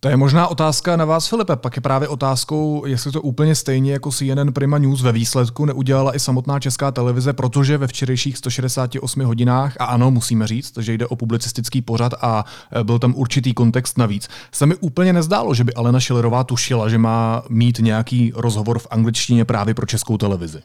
To 0.01 0.09
je 0.09 0.17
možná 0.17 0.49
otázka 0.49 0.97
na 0.97 1.05
vás, 1.05 1.29
Filipe. 1.29 1.57
Pak 1.57 1.77
je 1.77 1.83
právě 1.83 2.09
otázkou, 2.09 2.87
jestli 2.87 3.13
to 3.13 3.23
úplně 3.23 3.55
stejně 3.55 3.93
jako 3.93 4.11
CNN 4.11 4.53
Prima 4.53 4.79
News 4.79 5.03
ve 5.03 5.13
výsledku 5.13 5.65
neudělala 5.65 6.17
i 6.17 6.21
samotná 6.21 6.61
česká 6.61 6.91
televize, 6.91 7.33
protože 7.33 7.79
ve 7.79 7.87
včerejších 7.87 8.39
168 8.39 9.25
hodinách, 9.25 9.77
a 9.79 9.85
ano, 9.85 10.11
musíme 10.11 10.47
říct, 10.47 10.79
že 10.79 10.93
jde 10.93 11.07
o 11.07 11.17
publicistický 11.17 11.83
pořad 11.83 12.13
a 12.21 12.45
e, 12.73 12.85
byl 12.85 12.99
tam 12.99 13.15
určitý 13.17 13.55
kontext 13.55 13.99
navíc, 13.99 14.29
se 14.53 14.67
mi 14.67 14.75
úplně 14.75 15.13
nezdálo, 15.13 15.55
že 15.55 15.65
by 15.65 15.75
Alena 15.75 16.01
Schillerová 16.01 16.45
tušila, 16.45 16.89
že 16.89 16.99
má 16.99 17.43
mít 17.49 17.79
nějaký 17.79 18.33
rozhovor 18.35 18.79
v 18.79 18.87
angličtině 18.91 19.45
právě 19.45 19.75
pro 19.75 19.87
českou 19.87 20.19
televizi. 20.19 20.63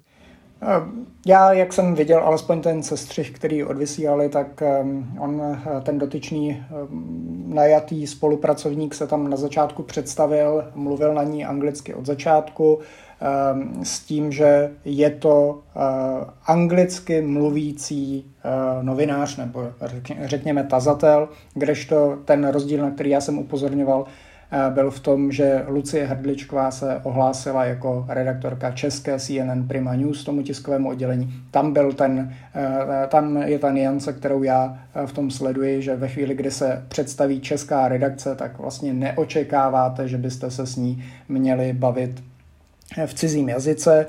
Já, 1.25 1.53
jak 1.53 1.74
jsem 1.74 1.96
viděl 1.96 2.20
alespoň 2.20 2.62
ten 2.62 2.84
sestřih, 2.84 3.32
který 3.32 3.63
odvysílali, 3.63 4.30
tak 4.30 4.63
on, 5.20 5.41
eh, 5.41 5.82
ten 5.82 6.00
dotyčný 6.00 6.63
najatý 7.48 8.08
spolupracovník 8.08 8.94
se 8.94 9.08
tam 9.08 9.30
na 9.30 9.38
začátku 9.38 9.84
představil, 9.84 10.65
mluvil 10.75 11.13
na 11.13 11.24
ní 11.24 11.46
anglicky 11.46 11.94
od 11.94 12.06
začátku, 12.06 12.80
s 13.84 14.00
tím, 14.00 14.32
že 14.32 14.72
je 14.86 15.10
to 15.10 15.60
eh, 15.75 15.80
anglicky 16.46 17.22
mluvící 17.22 18.25
eh, 18.44 18.84
novinář 18.84 19.38
nebo 19.38 19.68
řekněme 20.24 20.63
tazatel, 20.63 21.30
kdežto 21.53 22.18
ten 22.25 22.48
rozdíl, 22.48 22.82
na 22.82 22.91
který 22.91 23.10
já 23.10 23.22
jsem 23.22 23.38
upozorňoval, 23.38 24.06
byl 24.70 24.91
v 24.91 25.00
tom, 25.00 25.31
že 25.31 25.65
Lucie 25.67 26.05
Hrdličková 26.05 26.72
se 26.72 27.00
ohlásila 27.03 27.65
jako 27.65 28.05
redaktorka 28.10 28.72
české 28.72 29.20
CNN 29.20 29.67
Prima 29.67 29.96
News 29.96 30.24
tomu 30.24 30.41
tiskovému 30.41 30.89
oddělení. 30.89 31.34
Tam, 31.51 31.74
byl 31.74 31.93
ten, 31.93 32.34
eh, 32.55 33.08
tam 33.08 33.38
je 33.38 33.60
ta 33.60 33.72
niance, 33.72 34.13
kterou 34.13 34.43
já 34.43 34.79
eh, 34.96 35.08
v 35.08 35.13
tom 35.13 35.31
sleduji, 35.31 35.81
že 35.81 35.96
ve 35.96 36.08
chvíli, 36.08 36.36
kdy 36.36 36.51
se 36.51 36.86
představí 36.88 37.39
česká 37.41 37.88
redakce, 37.88 38.36
tak 38.36 38.60
vlastně 38.60 38.93
neočekáváte, 38.93 40.08
že 40.08 40.17
byste 40.17 40.51
se 40.51 40.65
s 40.65 40.75
ní 40.75 41.03
měli 41.29 41.74
bavit 41.74 42.24
eh, 42.98 43.08
v 43.08 43.13
cizím 43.13 43.50
jazyce. 43.50 44.05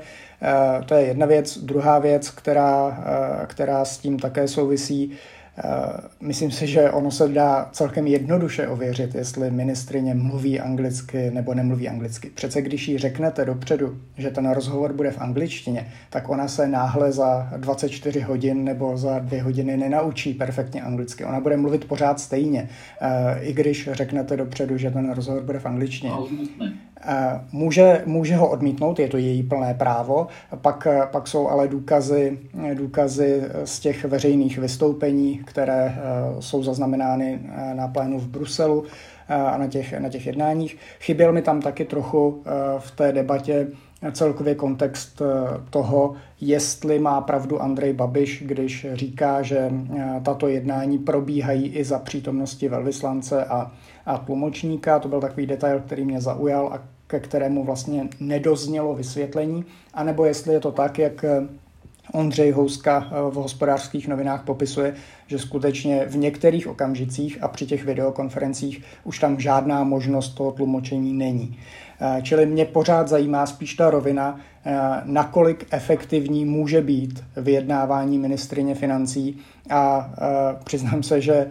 To 0.85 0.93
je 0.93 1.01
jedna 1.07 1.25
věc. 1.25 1.57
Druhá 1.57 1.99
věc, 1.99 2.29
která, 2.29 3.03
která 3.47 3.85
s 3.85 3.97
tím 3.97 4.19
také 4.19 4.47
souvisí, 4.47 5.11
Eh, 5.11 5.42
myslím 6.21 6.51
si, 6.51 6.67
že 6.67 6.91
ono 6.91 7.11
se 7.11 7.27
dá 7.27 7.69
celkem 7.71 8.07
jednoduše 8.07 8.67
ověřit, 8.67 9.15
jestli 9.15 9.51
ministrině 9.51 10.13
mluví 10.13 10.59
anglicky 10.59 11.31
nebo 11.31 11.53
nemluví 11.53 11.89
anglicky. 11.89 12.29
Přece 12.29 12.61
když 12.61 12.87
jí 12.87 12.97
řeknete 12.97 13.45
dopředu, 13.45 13.97
že 14.17 14.29
ten 14.29 14.51
rozhovor 14.51 14.93
bude 14.93 15.11
v 15.11 15.21
angličtině, 15.21 15.87
tak 16.09 16.29
ona 16.29 16.47
se 16.47 16.67
náhle 16.67 17.11
za 17.11 17.49
24 17.57 18.19
hodin 18.19 18.63
nebo 18.63 18.97
za 18.97 19.19
dvě 19.19 19.43
hodiny 19.43 19.77
nenaučí 19.77 20.33
perfektně 20.33 20.81
anglicky. 20.81 21.25
Ona 21.25 21.39
bude 21.39 21.57
mluvit 21.57 21.85
pořád 21.85 22.19
stejně, 22.19 22.69
eh, 23.01 23.39
i 23.41 23.53
když 23.53 23.89
řeknete 23.91 24.37
dopředu, 24.37 24.77
že 24.77 24.91
ten 24.91 25.11
rozhovor 25.11 25.43
bude 25.43 25.59
v 25.59 25.65
angličtině. 25.65 26.13
Eh, 27.05 27.41
může, 27.51 28.03
může 28.05 28.35
ho 28.35 28.49
odmítnout, 28.49 28.99
je 28.99 29.07
to 29.07 29.17
její 29.17 29.43
plné 29.43 29.73
právo, 29.73 30.27
pak, 30.61 30.87
pak 31.11 31.27
jsou 31.27 31.49
ale 31.49 31.67
důkazy, 31.67 32.39
důkazy 32.73 33.41
z 33.63 33.79
těch 33.79 34.05
veřejných 34.05 34.57
vystoupení, 34.57 35.37
které 35.45 35.85
eh, 35.85 36.01
jsou 36.41 36.63
zaznamenány 36.63 37.39
eh, 37.43 37.73
na 37.73 37.87
plénu 37.87 38.19
v 38.19 38.27
Bruselu 38.27 38.83
a 39.27 39.57
na 39.57 39.67
těch, 39.67 39.99
na 39.99 40.09
těch 40.09 40.25
jednáních. 40.25 40.77
Chyběl 40.99 41.33
mi 41.33 41.41
tam 41.41 41.61
taky 41.61 41.85
trochu 41.85 42.43
v 42.79 42.91
té 42.91 43.11
debatě 43.11 43.67
celkově 44.11 44.55
kontext 44.55 45.21
toho, 45.69 46.13
jestli 46.41 46.99
má 46.99 47.21
pravdu 47.21 47.61
Andrej 47.61 47.93
Babiš, 47.93 48.43
když 48.45 48.87
říká, 48.93 49.41
že 49.41 49.71
tato 50.23 50.47
jednání 50.47 50.97
probíhají 50.97 51.67
i 51.67 51.83
za 51.83 51.99
přítomnosti 51.99 52.69
velvyslance 52.69 53.45
a, 53.45 53.71
a 54.05 54.17
tlumočníka. 54.17 54.99
To 54.99 55.07
byl 55.07 55.21
takový 55.21 55.45
detail, 55.45 55.79
který 55.79 56.05
mě 56.05 56.21
zaujal 56.21 56.67
a 56.73 56.92
ke 57.13 57.19
kterému 57.19 57.63
vlastně 57.63 58.07
nedoznělo 58.19 58.95
vysvětlení, 58.95 59.65
anebo 59.93 60.25
jestli 60.25 60.53
je 60.53 60.59
to 60.59 60.71
tak, 60.71 60.99
jak 60.99 61.23
eh, 61.23 61.47
Ondřej 62.11 62.51
Houska 62.51 63.07
eh, 63.07 63.31
v 63.31 63.33
hospodářských 63.33 64.07
novinách 64.07 64.43
popisuje, 64.43 64.95
že 65.27 65.39
skutečně 65.39 66.05
v 66.05 66.17
některých 66.17 66.67
okamžicích 66.67 67.43
a 67.43 67.47
při 67.47 67.65
těch 67.65 67.85
videokonferencích 67.85 68.83
už 69.03 69.19
tam 69.19 69.39
žádná 69.39 69.83
možnost 69.83 70.29
toho 70.29 70.51
tlumočení 70.51 71.13
není. 71.13 71.57
Eh, 72.01 72.21
čili 72.21 72.45
mě 72.45 72.65
pořád 72.65 73.07
zajímá 73.07 73.45
spíš 73.45 73.73
ta 73.73 73.89
rovina, 73.89 74.39
nakolik 75.03 75.65
efektivní 75.71 76.45
může 76.45 76.81
být 76.81 77.23
vyjednávání 77.37 78.17
ministrině 78.17 78.75
financí. 78.75 79.37
A 79.69 80.13
přiznám 80.63 81.03
se, 81.03 81.21
že 81.21 81.47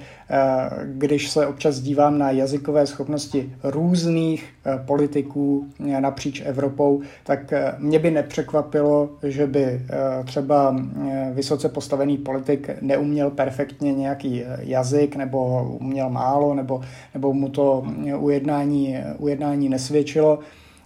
když 0.85 1.31
se 1.31 1.47
občas 1.47 1.81
dívám 1.81 2.19
na 2.19 2.31
jazykové 2.31 2.87
schopnosti 2.87 3.53
různých 3.63 4.55
politiků 4.87 5.67
napříč 6.01 6.43
Evropou, 6.45 7.03
tak 7.25 7.53
mě 7.79 7.99
by 7.99 8.11
nepřekvapilo, 8.11 9.11
že 9.23 9.47
by 9.47 9.83
třeba 10.25 10.77
vysoce 11.33 11.69
postavený 11.69 12.19
politik 12.19 12.71
neuměl 12.81 13.31
perfektně 13.31 13.93
nějaký 13.93 14.43
jazyk 14.59 15.17
nebo 15.17 15.69
uměl 15.81 16.11
málo 16.11 16.55
nebo, 16.55 16.81
nebo 17.15 17.33
mu 17.33 17.49
to 17.49 17.87
ujednání, 18.19 18.97
ujednání 19.19 19.69
nesvědčilo 19.69 20.39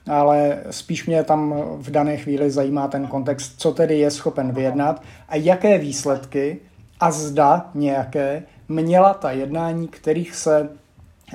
ale 0.08 0.58
spíš 0.70 1.06
mě 1.06 1.24
tam 1.24 1.54
v 1.76 1.90
dané 1.90 2.16
chvíli 2.16 2.50
zajímá 2.50 2.88
ten 2.88 3.06
kontext, 3.06 3.60
co 3.60 3.72
tedy 3.72 3.98
je 3.98 4.10
schopen 4.10 4.52
vyjednat 4.52 5.02
a 5.28 5.36
jaké 5.36 5.78
výsledky 5.78 6.58
a 7.00 7.10
zda 7.10 7.70
nějaké 7.74 8.42
měla 8.68 9.14
ta 9.14 9.30
jednání, 9.30 9.88
kterých 9.88 10.34
se 10.36 10.68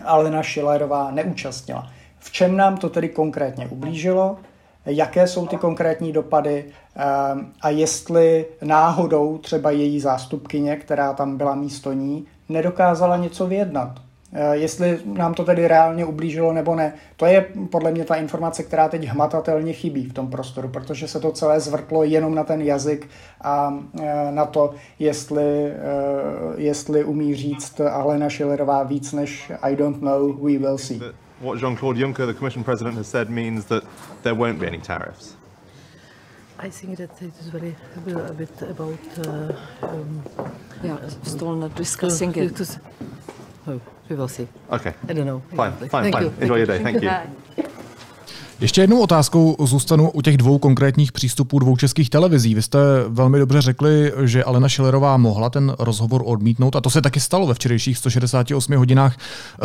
Alena 0.05 0.43
Schillerová 0.43 1.11
neúčastnila. 1.11 1.91
V 2.19 2.31
čem 2.31 2.57
nám 2.57 2.77
to 2.77 2.89
tedy 2.89 3.09
konkrétně 3.09 3.67
ublížilo, 3.67 4.37
jaké 4.85 5.27
jsou 5.27 5.47
ty 5.47 5.57
konkrétní 5.57 6.11
dopady 6.11 6.65
ehm, 6.95 7.53
a 7.61 7.69
jestli 7.69 8.45
náhodou 8.61 9.37
třeba 9.37 9.71
její 9.71 9.99
zástupkyně, 9.99 10.75
která 10.75 11.13
tam 11.13 11.37
byla 11.37 11.55
místo 11.55 11.93
ní, 11.93 12.25
nedokázala 12.49 13.17
něco 13.17 13.47
vyjednat. 13.47 13.99
Eh, 14.33 14.57
jestli 14.57 14.99
nám 15.05 15.33
to 15.33 15.43
tedy 15.45 15.67
reálně 15.67 16.05
ublížilo 16.05 16.53
nebo 16.53 16.75
ne, 16.75 16.93
to 17.15 17.25
je 17.25 17.45
podle 17.69 17.91
mě 17.91 18.05
ta 18.05 18.15
informace, 18.15 18.63
která 18.63 18.87
teď 18.89 19.05
hmatatelně 19.05 19.73
chybí 19.73 20.05
v 20.05 20.13
tom 20.13 20.27
prostoru, 20.27 20.67
protože 20.67 21.07
se 21.07 21.19
to 21.19 21.31
celé 21.31 21.59
zvrtlo 21.59 22.03
jenom 22.03 22.35
na 22.35 22.43
ten 22.43 22.61
jazyk 22.61 23.09
a 23.41 23.79
eh, 24.01 24.31
na 24.31 24.45
to, 24.45 24.73
jestli, 24.99 25.43
eh, 25.43 25.75
jestli 26.55 27.03
umí 27.03 27.35
říct 27.35 27.81
Alena 27.81 28.29
Schillerová 28.29 28.83
víc 28.83 29.13
než 29.13 29.51
I 29.61 29.75
don't 29.75 30.01
know, 30.01 30.33
we 30.33 30.57
will 30.57 30.77
see. 30.77 30.99
What 31.41 31.61
Jean-Claude 31.61 31.99
Juncker, 31.99 32.25
the 32.25 32.33
Commission 32.33 32.63
President, 32.63 32.97
has 32.97 33.09
said 33.09 33.29
means 33.29 33.65
that 33.65 33.83
there 34.21 34.35
won't 34.35 34.59
be 34.59 34.67
any 34.67 34.77
tariffs. 34.77 35.35
I 36.59 36.69
think 36.69 36.97
that 36.97 37.21
it 37.21 37.33
is 37.41 37.47
very 37.47 37.75
a 38.29 38.33
bit 38.33 38.61
about. 38.61 38.99
Uh, 39.17 39.53
um, 39.81 40.21
yeah, 40.83 40.97
still 41.23 41.55
not 41.55 41.75
discussing 41.75 42.35
it. 42.35 42.55
To, 42.55 42.65
oh, 43.67 43.81
we 44.11 44.17
will 44.17 44.27
see. 44.27 44.47
Okay. 44.69 44.93
I 45.07 45.13
don't 45.13 45.25
know. 45.25 45.41
Fine, 45.55 45.71
fine, 45.89 46.03
Thank 46.03 46.15
fine. 46.15 46.23
You. 46.23 46.33
Enjoy 46.41 46.55
your 46.57 46.65
day. 46.65 46.83
Thank 46.83 47.01
you. 47.01 47.71
Ještě 48.61 48.81
jednou 48.81 49.01
otázkou 49.01 49.55
zůstanu 49.59 50.09
u 50.11 50.21
těch 50.21 50.37
dvou 50.37 50.57
konkrétních 50.57 51.11
přístupů 51.11 51.59
dvou 51.59 51.77
českých 51.77 52.09
televizí. 52.09 52.55
Vy 52.55 52.61
jste 52.61 52.79
velmi 53.07 53.39
dobře 53.39 53.61
řekli, 53.61 54.11
že 54.23 54.43
Alena 54.43 54.69
Šilerová 54.69 55.17
mohla 55.17 55.49
ten 55.49 55.75
rozhovor 55.79 56.21
odmítnout 56.25 56.75
a 56.75 56.81
to 56.81 56.89
se 56.89 57.01
taky 57.01 57.19
stalo 57.19 57.47
ve 57.47 57.53
včerejších 57.53 57.97
168 57.97 58.75
hodinách. 58.75 59.17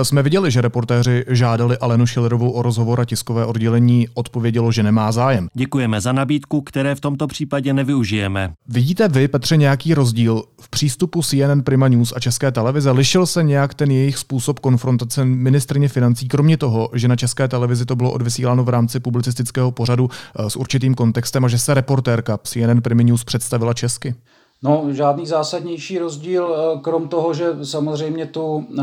Jsme 0.03 0.23
viděli, 0.23 0.51
že 0.51 0.61
reportéři 0.61 1.25
žádali 1.29 1.79
Alenu 1.79 2.07
Šilerovou 2.07 2.51
o 2.51 2.63
rozhovor 2.63 3.01
a 3.01 3.05
tiskové 3.05 3.47
oddělení 3.47 4.09
odpovědělo, 4.15 4.73
že 4.73 4.83
nemá 4.83 5.13
zájem. 5.13 5.49
Děkujeme 5.55 6.01
za 6.01 6.13
nabídku, 6.13 6.61
které 6.61 6.95
v 6.95 7.01
tomto 7.01 7.27
případě 7.27 7.73
nevyužijeme. 7.73 8.53
Vidíte 8.69 9.09
vy, 9.09 9.29
Petře, 9.29 9.57
nějaký 9.57 9.95
rozdíl 9.95 10.43
v 10.61 10.69
přístupu 10.71 11.23
CNN 11.23 11.63
Prima 11.65 11.89
News 11.89 12.13
a 12.17 12.21
České 12.21 12.53
televize? 12.53 12.91
Lišil 12.91 13.27
se 13.27 13.43
nějak 13.43 13.75
ten 13.75 13.91
jejich 13.91 14.17
způsob 14.17 14.61
konfrontace 14.61 15.25
ministrně 15.25 15.89
financí, 15.89 16.29
kromě 16.29 16.57
toho, 16.57 16.91
že 16.93 17.09
na 17.09 17.17
České 17.17 17.49
televizi 17.49 17.87
to 17.87 17.97
bylo 17.97 18.11
odvysíláno 18.11 18.65
v 18.65 18.69
rámci 18.69 18.86
publicistického 19.01 19.73
pořadu 19.73 20.09
eh, 20.11 20.51
s 20.51 20.57
určitým 20.57 20.95
kontextem 20.95 21.45
a 21.45 21.49
že 21.49 21.59
se 21.59 21.75
reportérka 21.75 22.39
CNN 22.39 22.81
Prima 22.83 23.03
News 23.03 23.25
představila 23.25 23.75
česky? 23.75 24.15
No, 24.63 24.85
žádný 24.91 25.27
zásadnější 25.27 25.99
rozdíl, 25.99 26.57
eh, 26.57 26.81
krom 26.81 27.09
toho, 27.09 27.35
že 27.35 27.47
samozřejmě 27.63 28.27
tu 28.27 28.67
eh, 28.79 28.83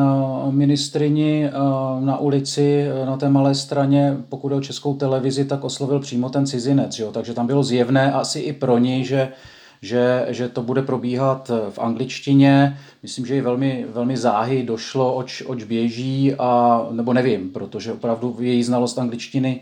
ministrini 0.50 1.50
na 2.00 2.17
ulici, 2.17 2.86
na 3.05 3.17
té 3.17 3.29
malé 3.29 3.55
straně, 3.55 4.17
pokud 4.29 4.51
o 4.51 4.62
českou 4.62 4.93
televizi, 4.93 5.45
tak 5.45 5.63
oslovil 5.63 6.00
přímo 6.00 6.29
ten 6.29 6.45
cizinec. 6.45 7.00
Jo? 7.00 7.12
Takže 7.12 7.33
tam 7.33 7.48
bylo 7.48 7.63
zjevné 7.63 8.13
asi 8.13 8.39
i 8.39 8.53
pro 8.53 8.77
něj, 8.77 9.03
že 9.03 9.31
že, 9.83 10.25
že 10.29 10.50
to 10.50 10.62
bude 10.62 10.81
probíhat 10.81 11.51
v 11.69 11.79
angličtině. 11.79 12.77
Myslím, 13.03 13.25
že 13.25 13.36
je 13.36 13.41
velmi, 13.41 13.86
velmi 13.93 14.17
záhy 14.17 14.63
došlo, 14.63 15.13
oč, 15.15 15.43
oč 15.45 15.63
běží, 15.63 16.33
a, 16.33 16.81
nebo 16.91 17.13
nevím, 17.13 17.50
protože 17.50 17.93
opravdu 17.93 18.38
její 18.39 18.63
znalost 18.63 19.00
angličtiny 19.00 19.62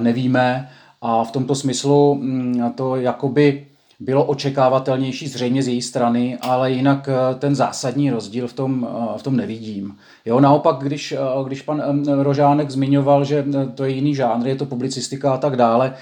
nevíme. 0.00 0.68
A 1.02 1.24
v 1.24 1.30
tomto 1.30 1.54
smyslu 1.54 2.14
mm, 2.14 2.72
to 2.74 2.96
jakoby 2.96 3.66
bylo 4.00 4.24
očekávatelnější 4.24 5.28
zřejmě 5.28 5.62
z 5.62 5.68
její 5.68 5.82
strany, 5.82 6.38
ale 6.40 6.72
jinak 6.72 7.08
eh, 7.08 7.34
ten 7.34 7.54
zásadní 7.54 8.10
rozdíl 8.10 8.48
v 8.48 8.52
tom, 8.52 8.88
eh, 8.90 9.18
v 9.18 9.22
tom 9.22 9.36
nevidím. 9.36 9.96
Jo, 10.24 10.40
naopak, 10.40 10.76
když, 10.76 11.14
když 11.46 11.62
pan 11.62 12.04
Rožánek 12.22 12.70
zmiňoval, 12.70 13.24
že 13.24 13.44
to 13.74 13.84
je 13.84 13.90
jiný 13.90 14.14
žánr, 14.14 14.46
je 14.46 14.56
to 14.56 14.66
publicistika 14.66 15.34
a 15.34 15.38
tak 15.38 15.56
dále, 15.56 15.94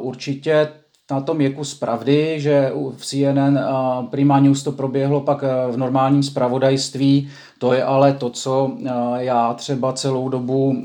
určitě 0.00 0.68
na 1.10 1.20
tom 1.20 1.40
je 1.40 1.50
kus 1.50 1.74
pravdy, 1.74 2.40
že 2.40 2.72
v 2.96 3.06
CNN 3.06 3.58
Prima 4.10 4.40
News 4.40 4.62
to 4.62 4.72
proběhlo 4.72 5.20
pak 5.20 5.44
v 5.70 5.76
normálním 5.76 6.22
spravodajství. 6.22 7.28
To 7.58 7.72
je 7.72 7.84
ale 7.84 8.12
to, 8.12 8.30
co 8.30 8.76
já 9.16 9.54
třeba 9.54 9.92
celou 9.92 10.28
dobu 10.28 10.84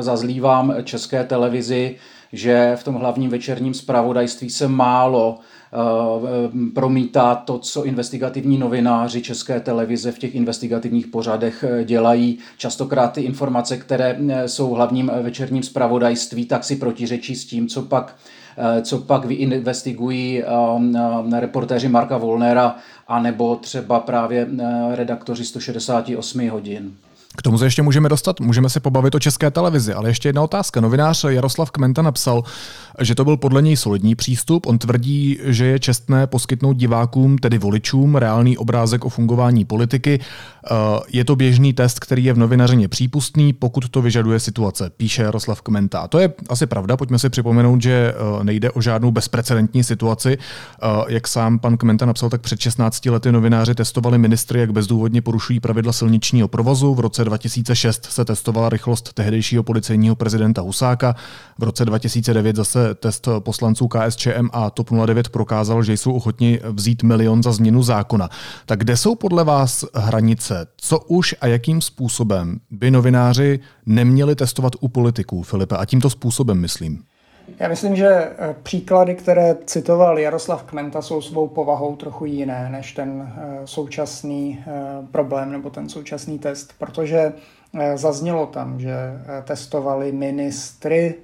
zazlívám 0.00 0.74
české 0.84 1.24
televizi, 1.24 1.96
že 2.32 2.72
v 2.76 2.84
tom 2.84 2.94
hlavním 2.94 3.30
večerním 3.30 3.74
spravodajství 3.74 4.50
se 4.50 4.68
málo 4.68 5.38
promítá 6.74 7.34
to, 7.34 7.58
co 7.58 7.84
investigativní 7.84 8.58
novináři 8.58 9.22
České 9.22 9.60
televize 9.60 10.12
v 10.12 10.18
těch 10.18 10.34
investigativních 10.34 11.06
pořadech 11.06 11.64
e, 11.64 11.84
dělají. 11.84 12.38
Častokrát 12.56 13.12
ty 13.12 13.20
informace, 13.20 13.76
které 13.76 14.18
e, 14.28 14.48
jsou 14.48 14.70
hlavním 14.70 15.10
večerním 15.22 15.62
spravodajství, 15.62 16.44
tak 16.44 16.64
si 16.64 16.76
protiřečí 16.76 17.36
s 17.36 17.44
tím, 17.44 17.68
co 17.68 17.82
pak 17.82 18.16
co 18.82 18.98
pak 18.98 19.24
vyinvestigují 19.24 20.42
ehm, 20.42 20.96
ehm, 20.96 21.32
reportéři 21.32 21.88
Marka 21.88 22.16
Volnera, 22.16 22.76
anebo 23.08 23.56
třeba 23.56 24.00
právě 24.00 24.48
eh, 24.60 24.96
redaktoři 24.96 25.44
168 25.44 26.48
hodin. 26.48 26.92
K 27.36 27.42
tomu 27.42 27.58
se 27.58 27.66
ještě 27.66 27.82
můžeme 27.82 28.08
dostat, 28.08 28.40
můžeme 28.40 28.68
se 28.68 28.80
pobavit 28.80 29.14
o 29.14 29.20
české 29.20 29.50
televizi, 29.50 29.92
ale 29.94 30.08
ještě 30.08 30.28
jedna 30.28 30.42
otázka. 30.42 30.80
Novinář 30.80 31.24
Jaroslav 31.24 31.70
Kmenta 31.70 32.02
napsal, 32.02 32.42
že 33.00 33.14
to 33.14 33.24
byl 33.24 33.36
podle 33.36 33.62
něj 33.62 33.76
solidní 33.76 34.14
přístup. 34.14 34.66
On 34.66 34.78
tvrdí, 34.78 35.38
že 35.44 35.64
je 35.64 35.78
čestné 35.78 36.26
poskytnout 36.26 36.72
divákům, 36.72 37.38
tedy 37.38 37.58
voličům, 37.58 38.16
reálný 38.16 38.56
obrázek 38.56 39.04
o 39.04 39.08
fungování 39.08 39.64
politiky. 39.64 40.20
Eh, 40.20 40.74
je 41.08 41.24
to 41.24 41.36
běžný 41.36 41.72
test, 41.72 42.00
který 42.00 42.24
je 42.24 42.32
v 42.32 42.38
novinařině 42.38 42.88
přípustný, 42.88 43.52
pokud 43.52 43.88
to 43.88 44.02
vyžaduje 44.02 44.40
situace, 44.40 44.90
píše 44.96 45.22
Jaroslav 45.22 45.62
Kmenta. 45.62 45.98
A 45.98 46.08
to 46.08 46.18
je 46.18 46.32
asi 46.48 46.66
pravda, 46.66 46.96
pojďme 46.96 47.18
si 47.18 47.28
připomenout, 47.28 47.82
že 47.82 48.14
eh, 48.14 48.44
nejde 48.44 48.70
o 48.70 48.80
žádnou 48.80 49.10
bezprecedentní 49.10 49.84
situaci. 49.84 50.38
Eh, 50.38 50.86
jak 51.08 51.28
sám 51.28 51.58
pan 51.58 51.76
Kmenta 51.76 52.06
napsal, 52.06 52.30
tak 52.30 52.40
před 52.40 52.60
16 52.60 53.10
lety 53.10 53.32
novináři 53.32 53.74
testovali 53.74 54.18
ministry, 54.18 54.60
jak 54.60 54.72
bezdůvodně 54.72 55.22
porušují 55.22 55.60
pravidla 55.60 55.92
silničního 55.92 56.48
provozu. 56.48 56.94
V 56.94 57.00
roce 57.00 57.24
2006 57.24 58.04
se 58.04 58.24
testovala 58.24 58.68
rychlost 58.68 59.12
tehdejšího 59.12 59.62
policejního 59.62 60.14
prezidenta 60.14 60.60
Husáka. 60.62 61.16
V 61.58 61.62
roce 61.62 61.84
2009 61.84 62.56
zase 62.56 62.81
test 62.94 63.28
poslanců 63.38 63.88
KSČM 63.88 64.48
a 64.52 64.70
TOP 64.70 64.90
09 64.90 65.28
prokázal, 65.28 65.82
že 65.82 65.92
jsou 65.92 66.12
ochotni 66.12 66.60
vzít 66.72 67.02
milion 67.02 67.42
za 67.42 67.52
změnu 67.52 67.82
zákona. 67.82 68.28
Tak 68.66 68.78
kde 68.78 68.96
jsou 68.96 69.14
podle 69.14 69.44
vás 69.44 69.84
hranice? 69.94 70.66
Co 70.76 70.98
už 70.98 71.34
a 71.40 71.46
jakým 71.46 71.80
způsobem 71.80 72.58
by 72.70 72.90
novináři 72.90 73.60
neměli 73.86 74.36
testovat 74.36 74.72
u 74.80 74.88
politiků, 74.88 75.42
Filipe? 75.42 75.76
A 75.76 75.84
tímto 75.84 76.10
způsobem 76.10 76.60
myslím. 76.60 77.02
Já 77.58 77.68
myslím, 77.68 77.96
že 77.96 78.08
eh, 78.08 78.54
příklady, 78.62 79.14
které 79.14 79.56
citoval 79.64 80.18
Jaroslav 80.18 80.62
Kmenta, 80.62 81.02
jsou 81.02 81.20
svou 81.20 81.48
povahou 81.48 81.96
trochu 81.96 82.24
jiné 82.24 82.68
než 82.70 82.92
ten 82.92 83.32
eh, 83.36 83.58
současný 83.64 84.64
eh, 84.66 84.72
problém 85.10 85.52
nebo 85.52 85.70
ten 85.70 85.88
současný 85.88 86.38
test, 86.38 86.74
protože 86.78 87.32
Zaznělo 87.94 88.46
tam, 88.46 88.80
že 88.80 88.94
testovali 89.44 90.12
ministry, 90.12 91.14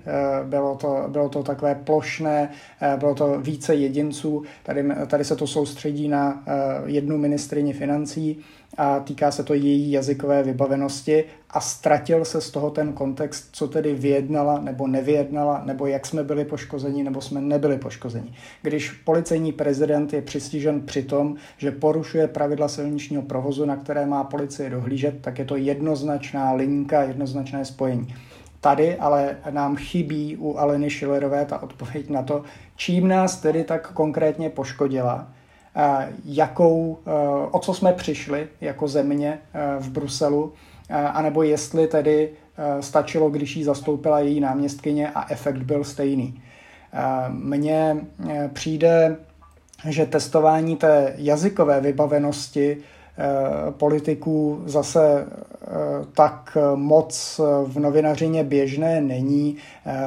bylo 0.45 0.77
to, 0.77 1.05
bylo 1.09 1.29
to 1.29 1.43
takové 1.43 1.75
plošné, 1.75 2.51
bylo 2.97 3.15
to 3.15 3.41
více 3.41 3.75
jedinců, 3.75 4.43
tady, 4.63 4.85
tady 5.07 5.25
se 5.25 5.37
to 5.37 5.47
soustředí 5.47 6.09
na 6.09 6.45
jednu 6.87 7.19
ministrině 7.19 7.75
financí 7.75 8.45
a 8.77 9.01
týká 9.01 9.31
se 9.31 9.45
to 9.45 9.55
její 9.55 9.93
jazykové 9.93 10.43
vybavenosti 10.43 11.25
a 11.51 11.61
ztratil 11.61 12.25
se 12.25 12.41
z 12.41 12.51
toho 12.51 12.71
ten 12.71 12.93
kontext, 12.93 13.49
co 13.53 13.69
tedy 13.69 13.95
vyjednala 13.95 14.61
nebo 14.61 14.87
nevyjednala, 14.87 15.63
nebo 15.65 15.87
jak 15.87 16.07
jsme 16.07 16.25
byli 16.25 16.45
poškozeni 16.45 17.05
nebo 17.05 17.21
jsme 17.21 17.41
nebyli 17.41 17.79
poškozeni. 17.79 18.35
Když 18.63 18.91
policejní 18.91 19.53
prezident 19.53 20.13
je 20.13 20.23
přistižen 20.23 20.81
při 20.81 21.03
tom, 21.03 21.37
že 21.59 21.71
porušuje 21.71 22.29
pravidla 22.29 22.69
silničního 22.69 23.23
provozu, 23.23 23.65
na 23.65 23.77
které 23.77 24.07
má 24.07 24.25
policie 24.25 24.71
dohlížet, 24.71 25.15
tak 25.21 25.39
je 25.39 25.45
to 25.45 25.57
jednoznačná 25.57 26.53
linka, 26.53 27.03
jednoznačné 27.03 27.65
spojení. 27.65 28.15
Tady 28.61 28.97
ale 28.97 29.37
nám 29.51 29.77
chybí 29.77 30.37
u 30.37 30.57
Aleny 30.57 30.91
Schillerové 30.91 31.45
ta 31.45 31.63
odpověď 31.63 32.11
na 32.11 32.23
to, 32.23 32.43
čím 32.77 33.09
nás 33.09 33.41
tedy 33.41 33.65
tak 33.65 33.93
konkrétně 33.93 34.51
poškodila 34.51 35.29
jakou, 36.25 36.99
eh, 37.07 37.11
o 37.51 37.59
co 37.59 37.75
jsme 37.75 37.93
přišli 37.93 38.49
jako 38.61 38.89
země 38.89 39.39
eh, 39.55 39.61
v 39.79 39.91
Bruselu, 39.91 40.53
anebo 41.13 41.43
jestli 41.43 41.87
tedy 41.87 42.31
stačilo, 42.81 43.31
když 43.31 43.57
jí 43.57 43.65
zastoupila 43.65 44.21
její 44.21 44.41
náměstkyně 44.41 45.11
a 45.15 45.33
efekt 45.33 45.63
byl 45.63 45.85
stejný. 45.85 46.43
Mně 47.29 47.97
přijde, 48.53 49.17
že 49.89 50.07
testování 50.07 50.77
té 50.77 51.15
jazykové 51.17 51.81
vybavenosti 51.81 52.77
politiků 53.71 54.63
zase 54.67 55.27
tak 56.13 56.57
moc 56.75 57.41
v 57.65 57.79
novinařině 57.79 58.45
běžné 58.45 59.01
není. 59.01 59.57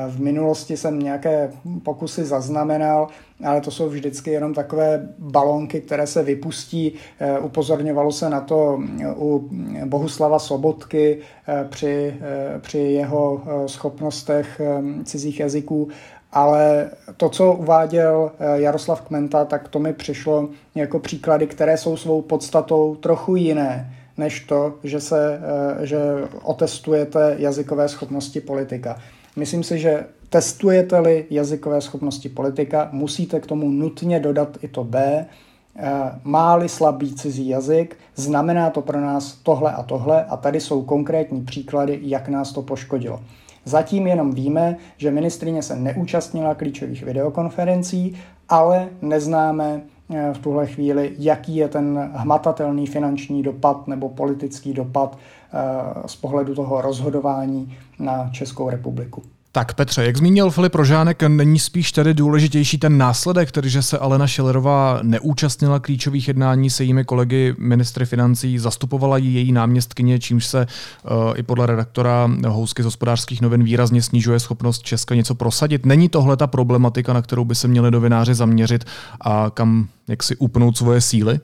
V 0.09 0.19
minulosti 0.19 0.77
jsem 0.77 0.99
nějaké 0.99 1.51
pokusy 1.83 2.25
zaznamenal, 2.25 3.07
ale 3.43 3.61
to 3.61 3.71
jsou 3.71 3.89
vždycky 3.89 4.31
jenom 4.31 4.53
takové 4.53 5.09
balonky, 5.19 5.81
které 5.81 6.07
se 6.07 6.23
vypustí. 6.23 6.93
Upozorňovalo 7.41 8.11
se 8.11 8.29
na 8.29 8.41
to 8.41 8.79
u 9.15 9.49
Bohuslava 9.85 10.39
Sobotky 10.39 11.17
při, 11.69 12.15
při 12.59 12.77
jeho 12.77 13.41
schopnostech 13.65 14.61
cizích 15.03 15.39
jazyků, 15.39 15.87
ale 16.31 16.89
to, 17.17 17.29
co 17.29 17.53
uváděl 17.53 18.31
Jaroslav 18.55 19.01
Kmenta, 19.01 19.45
tak 19.45 19.67
to 19.67 19.79
mi 19.79 19.93
přišlo 19.93 20.49
jako 20.75 20.99
příklady, 20.99 21.47
které 21.47 21.77
jsou 21.77 21.97
svou 21.97 22.21
podstatou 22.21 22.95
trochu 22.95 23.35
jiné 23.35 23.97
než 24.17 24.39
to, 24.39 24.73
že, 24.83 24.99
se, 24.99 25.41
eh, 25.41 25.85
že 25.85 25.97
otestujete 26.43 27.35
jazykové 27.37 27.89
schopnosti 27.89 28.41
politika. 28.41 28.99
Myslím 29.35 29.63
si, 29.63 29.79
že 29.79 30.05
testujete-li 30.29 31.25
jazykové 31.29 31.81
schopnosti 31.81 32.29
politika, 32.29 32.89
musíte 32.91 33.39
k 33.39 33.47
tomu 33.47 33.69
nutně 33.69 34.19
dodat 34.19 34.57
i 34.61 34.67
to 34.67 34.83
B, 34.83 35.25
eh, 35.75 35.91
Máli 36.23 36.69
slabý 36.69 37.15
cizí 37.15 37.47
jazyk, 37.47 37.97
znamená 38.15 38.69
to 38.69 38.81
pro 38.81 39.01
nás 39.01 39.35
tohle 39.43 39.73
a 39.73 39.83
tohle 39.83 40.25
a 40.25 40.37
tady 40.37 40.59
jsou 40.59 40.83
konkrétní 40.83 41.41
příklady, 41.41 41.99
jak 42.01 42.29
nás 42.29 42.51
to 42.51 42.61
poškodilo. 42.61 43.19
Zatím 43.65 44.07
jenom 44.07 44.31
víme, 44.31 44.77
že 44.97 45.11
ministrině 45.11 45.63
se 45.63 45.75
neúčastnila 45.75 46.55
klíčových 46.55 47.03
videokonferencí, 47.03 48.17
ale 48.49 48.89
neznáme 49.01 49.81
v 50.33 50.39
tuhle 50.39 50.67
chvíli, 50.67 51.15
jaký 51.17 51.55
je 51.55 51.67
ten 51.67 52.11
hmatatelný 52.13 52.87
finanční 52.87 53.43
dopad 53.43 53.87
nebo 53.87 54.09
politický 54.09 54.73
dopad 54.73 55.17
eh, 55.17 55.57
z 56.05 56.15
pohledu 56.15 56.55
toho 56.55 56.81
rozhodování 56.81 57.77
na 57.99 58.29
Českou 58.33 58.69
republiku. 58.69 59.23
Tak 59.53 59.73
Petře, 59.73 60.05
jak 60.05 60.17
zmínil 60.17 60.49
Filip 60.49 60.75
Rožánek, 60.75 61.23
není 61.23 61.59
spíš 61.59 61.91
tedy 61.91 62.13
důležitější 62.13 62.77
ten 62.77 62.97
následek, 62.97 63.51
tedy 63.51 63.69
že 63.69 63.81
se 63.81 63.97
Alena 63.97 64.27
Šilerová 64.27 64.99
neúčastnila 65.01 65.79
klíčových 65.79 66.27
jednání 66.27 66.69
se 66.69 66.83
jejími 66.83 67.05
kolegy 67.05 67.55
ministry 67.57 68.05
financí, 68.05 68.59
zastupovala 68.59 69.17
ji 69.17 69.33
její 69.33 69.51
náměstkyně, 69.51 70.19
čímž 70.19 70.45
se 70.45 70.65
uh, 70.65 71.33
i 71.35 71.43
podle 71.43 71.65
redaktora 71.65 72.29
Housky 72.47 72.81
z 72.81 72.85
hospodářských 72.85 73.41
novin 73.41 73.63
výrazně 73.63 74.01
snižuje 74.01 74.39
schopnost 74.39 74.81
Česka 74.81 75.15
něco 75.15 75.35
prosadit. 75.35 75.85
Není 75.85 76.09
tohle 76.09 76.37
ta 76.37 76.47
problematika, 76.47 77.13
na 77.13 77.21
kterou 77.21 77.45
by 77.45 77.55
se 77.55 77.67
měli 77.67 77.91
novináři 77.91 78.33
zaměřit 78.33 78.85
a 79.21 79.51
kam 79.53 79.87
jak 80.07 80.23
si 80.23 80.35
upnout 80.35 80.77
svoje 80.77 81.01
síly? 81.01 81.39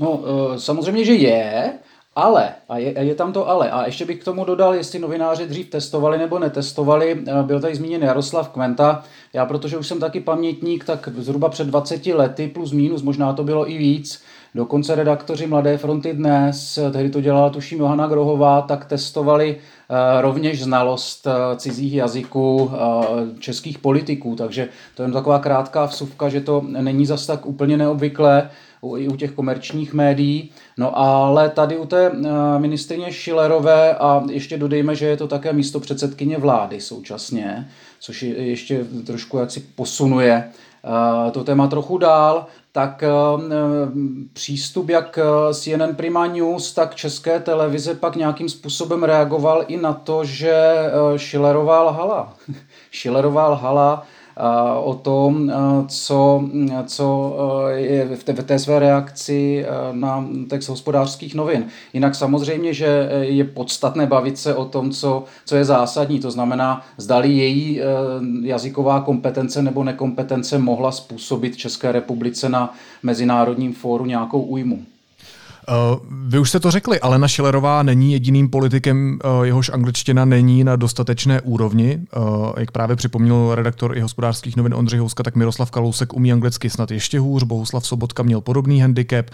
No, 0.00 0.10
uh, 0.10 0.56
samozřejmě, 0.56 1.04
že 1.04 1.12
je. 1.12 1.72
Ale, 2.18 2.54
a 2.68 2.78
je, 2.78 2.94
je 2.98 3.14
tam 3.14 3.32
to 3.32 3.48
ale, 3.48 3.70
a 3.70 3.86
ještě 3.86 4.04
bych 4.04 4.18
k 4.18 4.24
tomu 4.24 4.44
dodal, 4.44 4.74
jestli 4.74 4.98
novináři 4.98 5.46
dřív 5.46 5.70
testovali 5.70 6.18
nebo 6.18 6.38
netestovali, 6.38 7.24
eh, 7.26 7.42
byl 7.42 7.60
tady 7.60 7.74
zmíněn 7.74 8.02
Jaroslav 8.02 8.48
Kventa, 8.48 9.04
já 9.32 9.46
protože 9.46 9.78
už 9.78 9.86
jsem 9.86 10.00
taky 10.00 10.20
pamětník, 10.20 10.84
tak 10.84 11.08
zhruba 11.16 11.48
před 11.48 11.66
20 11.66 12.14
lety 12.14 12.48
plus 12.48 12.72
minus, 12.72 13.02
možná 13.02 13.32
to 13.32 13.44
bylo 13.44 13.70
i 13.70 13.78
víc, 13.78 14.22
dokonce 14.54 14.94
redaktoři 14.94 15.46
Mladé 15.46 15.78
fronty 15.78 16.12
dnes, 16.12 16.78
tehdy 16.92 17.10
to 17.10 17.20
dělala 17.20 17.50
tuším 17.50 17.78
Johana 17.78 18.06
Grohová, 18.06 18.62
tak 18.62 18.84
testovali 18.84 19.56
uh, 19.56 19.96
rovněž 20.20 20.62
znalost 20.62 21.26
cizích 21.56 21.94
jazyků 21.94 22.70
českých 23.38 23.78
politiků, 23.78 24.36
takže 24.36 24.68
to 24.94 25.02
je 25.02 25.12
taková 25.12 25.38
krátká 25.38 25.84
vsuvka, 25.84 26.28
že 26.28 26.40
to 26.40 26.64
není 26.66 27.06
zas 27.06 27.26
tak 27.26 27.46
úplně 27.46 27.76
neobvyklé 27.76 28.50
i 28.96 29.08
u 29.08 29.16
těch 29.16 29.32
komerčních 29.32 29.92
médií. 29.92 30.50
No 30.76 30.98
ale 30.98 31.48
tady 31.48 31.76
u 31.76 31.86
té 31.86 32.06
eh, 32.06 32.58
ministrině 32.58 33.12
Šilerové 33.12 33.94
a 33.94 34.24
ještě 34.30 34.58
dodejme, 34.58 34.94
že 34.94 35.06
je 35.06 35.16
to 35.16 35.28
také 35.28 35.52
místo 35.52 35.80
předsedkyně 35.80 36.38
vlády 36.38 36.80
současně, 36.80 37.68
což 38.00 38.22
je 38.22 38.46
ještě 38.46 38.86
trošku 39.06 39.38
jak 39.38 39.50
si 39.50 39.60
posunuje 39.60 40.44
eh, 40.44 41.30
to 41.30 41.44
téma 41.44 41.66
trochu 41.66 41.98
dál, 41.98 42.46
tak 42.72 43.02
eh, 43.02 43.08
přístup 44.32 44.88
jak 44.88 45.18
CNN 45.52 45.94
Prima 45.94 46.26
News, 46.26 46.72
tak 46.72 46.94
České 46.94 47.40
televize 47.40 47.94
pak 47.94 48.16
nějakým 48.16 48.48
způsobem 48.48 49.02
reagoval 49.02 49.64
i 49.68 49.76
na 49.76 49.92
to, 49.92 50.24
že 50.24 50.74
Šilerová 51.16 51.82
lhala. 51.82 52.34
Šilerová 52.90 53.48
lhala 53.48 54.06
o 54.82 54.94
tom, 54.94 55.52
co, 55.88 56.44
co 56.86 57.34
je 57.74 58.16
v 58.16 58.24
té, 58.24 58.32
v 58.32 58.44
té 58.44 58.58
své 58.58 58.78
reakci 58.78 59.66
na 59.92 60.28
text 60.48 60.68
hospodářských 60.68 61.34
novin. 61.34 61.66
Jinak 61.92 62.14
samozřejmě, 62.14 62.74
že 62.74 63.08
je 63.20 63.44
podstatné 63.44 64.06
bavit 64.06 64.38
se 64.38 64.54
o 64.54 64.64
tom, 64.64 64.90
co, 64.90 65.24
co 65.44 65.56
je 65.56 65.64
zásadní, 65.64 66.20
to 66.20 66.30
znamená, 66.30 66.82
zdali 66.96 67.32
její 67.32 67.80
jazyková 68.42 69.00
kompetence 69.00 69.62
nebo 69.62 69.84
nekompetence 69.84 70.58
mohla 70.58 70.92
způsobit 70.92 71.56
České 71.56 71.92
republice 71.92 72.48
na 72.48 72.74
mezinárodním 73.02 73.72
fóru 73.72 74.06
nějakou 74.06 74.40
újmu. 74.40 74.82
Uh, 75.68 75.98
vy 76.28 76.38
už 76.38 76.48
jste 76.48 76.60
to 76.60 76.70
řekli, 76.70 77.00
Alena 77.00 77.28
Šilerová 77.28 77.82
není 77.82 78.12
jediným 78.12 78.48
politikem, 78.48 79.18
uh, 79.24 79.42
jehož 79.42 79.70
angličtina 79.70 80.24
není 80.24 80.64
na 80.64 80.76
dostatečné 80.76 81.40
úrovni. 81.40 81.98
Uh, 82.16 82.52
jak 82.56 82.70
právě 82.70 82.96
připomněl 82.96 83.54
redaktor 83.54 83.96
i 83.96 84.00
hospodářských 84.00 84.56
novin 84.56 84.74
Ondřej 84.74 84.98
Houska, 84.98 85.22
tak 85.22 85.36
Miroslav 85.36 85.70
Kalousek 85.70 86.12
umí 86.12 86.32
anglicky 86.32 86.70
snad 86.70 86.90
ještě 86.90 87.18
hůř, 87.18 87.42
Bohuslav 87.42 87.86
Sobotka 87.86 88.22
měl 88.22 88.40
podobný 88.40 88.80
handicap, 88.80 89.26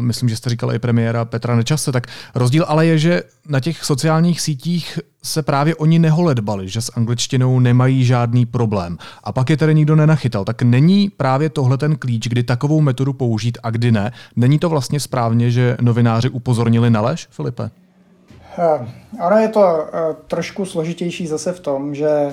myslím, 0.00 0.28
že 0.28 0.36
jste 0.36 0.50
říkal 0.50 0.74
i 0.74 0.78
premiéra 0.78 1.24
Petra 1.24 1.56
Nečase. 1.56 1.92
Tak 1.92 2.06
rozdíl 2.34 2.64
ale 2.68 2.86
je, 2.86 2.98
že 2.98 3.22
na 3.48 3.60
těch 3.60 3.84
sociálních 3.84 4.40
sítích 4.40 4.98
se 5.24 5.42
právě 5.42 5.74
oni 5.74 5.98
neholedbali, 5.98 6.68
že 6.68 6.80
s 6.80 6.92
angličtinou 6.96 7.60
nemají 7.60 8.04
žádný 8.04 8.46
problém. 8.46 8.98
A 9.24 9.32
pak 9.32 9.50
je 9.50 9.56
tedy 9.56 9.74
nikdo 9.74 9.96
nenachytal. 9.96 10.44
Tak 10.44 10.62
není 10.62 11.10
právě 11.16 11.48
tohle 11.48 11.78
ten 11.78 11.96
klíč, 11.96 12.28
kdy 12.28 12.42
takovou 12.42 12.80
metodu 12.80 13.12
použít 13.12 13.58
a 13.62 13.70
kdy 13.70 13.92
ne? 13.92 14.12
Není 14.36 14.58
to 14.58 14.68
vlastně 14.68 15.00
správně, 15.00 15.50
že 15.50 15.76
novináři 15.80 16.28
upozornili 16.28 16.90
na 16.90 17.00
lež, 17.00 17.28
Filipe? 17.30 17.70
Uh, 18.58 18.88
ono 19.26 19.36
je 19.36 19.48
to 19.48 19.60
uh, 19.60 19.98
trošku 20.26 20.64
složitější 20.64 21.26
zase 21.26 21.52
v 21.52 21.60
tom, 21.60 21.94
že 21.94 22.08
uh, 22.08 22.32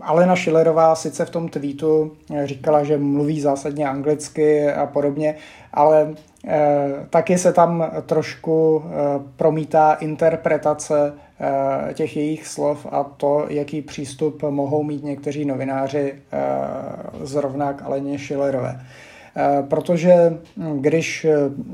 Alena 0.00 0.36
Schillerová 0.36 0.94
sice 0.94 1.24
v 1.24 1.30
tom 1.30 1.48
tweetu 1.48 2.12
říkala, 2.44 2.84
že 2.84 2.98
mluví 2.98 3.40
zásadně 3.40 3.88
anglicky 3.88 4.72
a 4.72 4.86
podobně, 4.86 5.34
ale 5.74 6.14
Eh, 6.14 6.29
taky 7.10 7.38
se 7.38 7.52
tam 7.52 7.90
trošku 8.06 8.84
eh, 8.84 8.92
promítá 9.36 9.92
interpretace 9.92 11.12
eh, 11.40 11.94
těch 11.94 12.16
jejich 12.16 12.46
slov 12.46 12.86
a 12.90 13.04
to, 13.04 13.46
jaký 13.48 13.82
přístup 13.82 14.42
mohou 14.42 14.82
mít 14.82 15.04
někteří 15.04 15.44
novináři 15.44 16.14
zrovna 17.22 17.72
k 17.72 17.82
Aleně 17.82 18.18
Schillerové. 18.18 18.80
Protože 19.68 20.38
hm, 20.56 20.78
když 20.80 21.26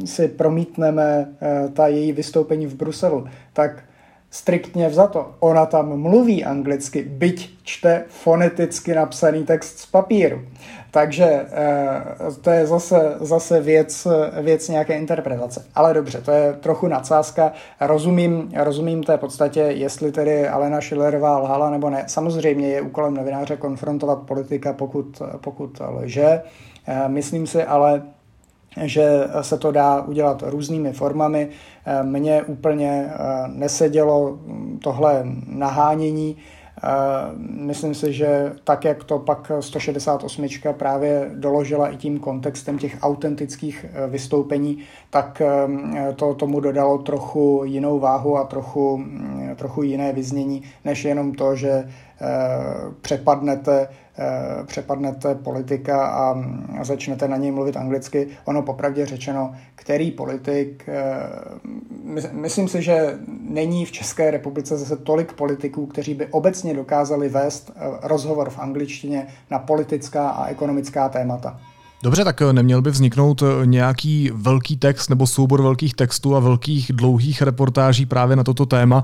si 0.04 0.28
promítneme 0.28 1.28
ta 1.72 1.86
její 1.86 2.12
vystoupení 2.12 2.66
v 2.66 2.74
Bruselu, 2.74 3.26
tak 3.52 3.82
striktně 4.30 4.88
vzato, 4.88 5.34
ona 5.40 5.66
tam 5.66 5.96
mluví 6.00 6.44
anglicky, 6.44 7.02
byť 7.02 7.50
čte 7.62 8.04
foneticky 8.08 8.94
napsaný 8.94 9.44
text 9.44 9.78
z 9.78 9.86
papíru. 9.86 10.40
Takže 10.90 11.24
eh, 11.24 11.50
to 12.40 12.50
je 12.50 12.66
zase, 12.66 13.14
zase 13.20 13.60
věc, 13.60 14.06
věc 14.42 14.68
nějaké 14.68 14.96
interpretace. 14.98 15.64
Ale 15.74 15.94
dobře, 15.94 16.20
to 16.20 16.30
je 16.30 16.52
trochu 16.52 16.88
nadsázka. 16.88 17.52
Rozumím, 17.80 18.52
rozumím 18.56 19.02
té 19.02 19.18
podstatě, 19.18 19.60
jestli 19.60 20.12
tedy 20.12 20.48
Alena 20.48 20.80
Schillerová 20.80 21.38
lhala 21.38 21.70
nebo 21.70 21.90
ne. 21.90 22.04
Samozřejmě 22.06 22.68
je 22.68 22.80
úkolem 22.80 23.14
novináře 23.14 23.56
konfrontovat 23.56 24.18
politika, 24.18 24.72
pokud, 24.72 25.22
pokud 25.40 25.80
lže. 25.88 26.42
Eh, 26.86 27.08
myslím 27.08 27.46
si 27.46 27.64
ale, 27.64 28.02
že 28.82 29.24
se 29.40 29.58
to 29.58 29.72
dá 29.72 30.00
udělat 30.02 30.42
různými 30.46 30.92
formami. 30.92 31.48
Eh, 31.86 32.02
mně 32.02 32.42
úplně 32.42 33.10
nesedělo 33.46 34.38
tohle 34.82 35.22
nahánění, 35.46 36.36
Myslím 37.38 37.94
si, 37.94 38.12
že 38.12 38.52
tak, 38.64 38.84
jak 38.84 39.04
to 39.04 39.18
pak 39.18 39.52
168 39.60 40.48
právě 40.72 41.30
doložila 41.34 41.88
i 41.88 41.96
tím 41.96 42.18
kontextem 42.18 42.78
těch 42.78 42.98
autentických 43.02 43.86
vystoupení, 44.08 44.78
tak 45.10 45.42
to 46.16 46.34
tomu 46.34 46.60
dodalo 46.60 46.98
trochu 46.98 47.62
jinou 47.64 47.98
váhu 47.98 48.36
a 48.36 48.44
trochu, 48.44 49.04
trochu 49.56 49.82
jiné 49.82 50.12
vyznění, 50.12 50.62
než 50.84 51.04
jenom 51.04 51.34
to, 51.34 51.56
že 51.56 51.88
přepadnete 53.00 53.88
Eh, 53.88 54.05
přepadnete 54.66 55.34
politika 55.34 56.06
a 56.06 56.44
začnete 56.82 57.28
na 57.28 57.36
něj 57.36 57.50
mluvit 57.50 57.76
anglicky. 57.76 58.28
Ono 58.44 58.62
popravdě 58.62 59.06
řečeno, 59.06 59.54
který 59.74 60.10
politik, 60.10 60.84
eh, 60.88 62.32
myslím 62.32 62.68
si, 62.68 62.82
že 62.82 63.18
není 63.40 63.84
v 63.84 63.92
České 63.92 64.30
republice 64.30 64.76
zase 64.76 64.96
tolik 64.96 65.32
politiků, 65.32 65.86
kteří 65.86 66.14
by 66.14 66.26
obecně 66.26 66.74
dokázali 66.74 67.28
vést 67.28 67.72
eh, 67.76 67.80
rozhovor 68.02 68.50
v 68.50 68.58
angličtině 68.58 69.26
na 69.50 69.58
politická 69.58 70.28
a 70.28 70.46
ekonomická 70.46 71.08
témata. 71.08 71.60
Dobře, 72.06 72.24
tak 72.24 72.40
neměl 72.52 72.82
by 72.82 72.90
vzniknout 72.90 73.42
nějaký 73.64 74.30
velký 74.34 74.76
text 74.76 75.08
nebo 75.08 75.26
soubor 75.26 75.62
velkých 75.62 75.94
textů 75.94 76.36
a 76.36 76.40
velkých 76.40 76.92
dlouhých 76.92 77.42
reportáží 77.42 78.06
právě 78.06 78.36
na 78.36 78.44
toto 78.44 78.66
téma, 78.66 79.02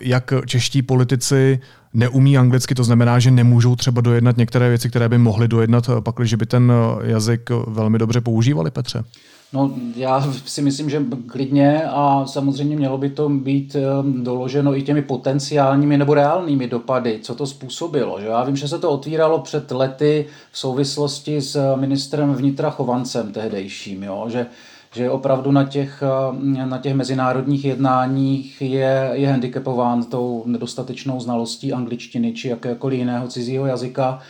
jak 0.00 0.32
čeští 0.46 0.82
politici 0.82 1.60
neumí 1.94 2.38
anglicky, 2.38 2.74
to 2.74 2.84
znamená, 2.84 3.18
že 3.18 3.30
nemůžou 3.30 3.76
třeba 3.76 4.00
dojednat 4.00 4.36
některé 4.36 4.68
věci, 4.68 4.88
které 4.88 5.08
by 5.08 5.18
mohli 5.18 5.48
dojednat, 5.48 5.90
pak, 6.00 6.14
že 6.22 6.36
by 6.36 6.46
ten 6.46 6.72
jazyk 7.02 7.50
velmi 7.66 7.98
dobře 7.98 8.20
používali, 8.20 8.70
Petře? 8.70 9.04
No, 9.52 9.70
já 9.96 10.32
si 10.44 10.62
myslím, 10.62 10.90
že 10.90 11.02
klidně 11.26 11.82
a 11.84 12.26
samozřejmě 12.26 12.76
mělo 12.76 12.98
by 12.98 13.10
to 13.10 13.28
být 13.28 13.76
ehm, 13.76 14.24
doloženo 14.24 14.76
i 14.76 14.82
těmi 14.82 15.02
potenciálními 15.02 15.98
nebo 15.98 16.14
reálnými 16.14 16.68
dopady, 16.68 17.18
co 17.22 17.34
to 17.34 17.46
způsobilo. 17.46 18.20
Že? 18.20 18.26
Já 18.26 18.44
vím, 18.44 18.56
že 18.56 18.68
se 18.68 18.78
to 18.78 18.90
otvíralo 18.90 19.38
před 19.38 19.70
lety 19.70 20.26
v 20.52 20.58
souvislosti 20.58 21.40
s 21.40 21.76
ministrem 21.76 22.34
vnitra 22.34 22.70
Chovancem 22.70 23.32
tehdejším, 23.32 24.02
jo? 24.02 24.24
že 24.28 24.46
že 24.94 25.10
opravdu 25.10 25.50
na 25.50 25.64
těch, 25.64 26.02
eh, 26.02 26.66
na 26.66 26.78
těch 26.78 26.94
mezinárodních 26.94 27.64
jednáních 27.64 28.62
je, 28.62 29.10
je 29.12 29.28
handicapován 29.28 30.04
tou 30.04 30.42
nedostatečnou 30.46 31.20
znalostí 31.20 31.72
angličtiny 31.72 32.32
či 32.32 32.48
jakékoliv 32.48 32.98
jiného 32.98 33.28
cizího 33.28 33.66
jazyka, 33.66 34.20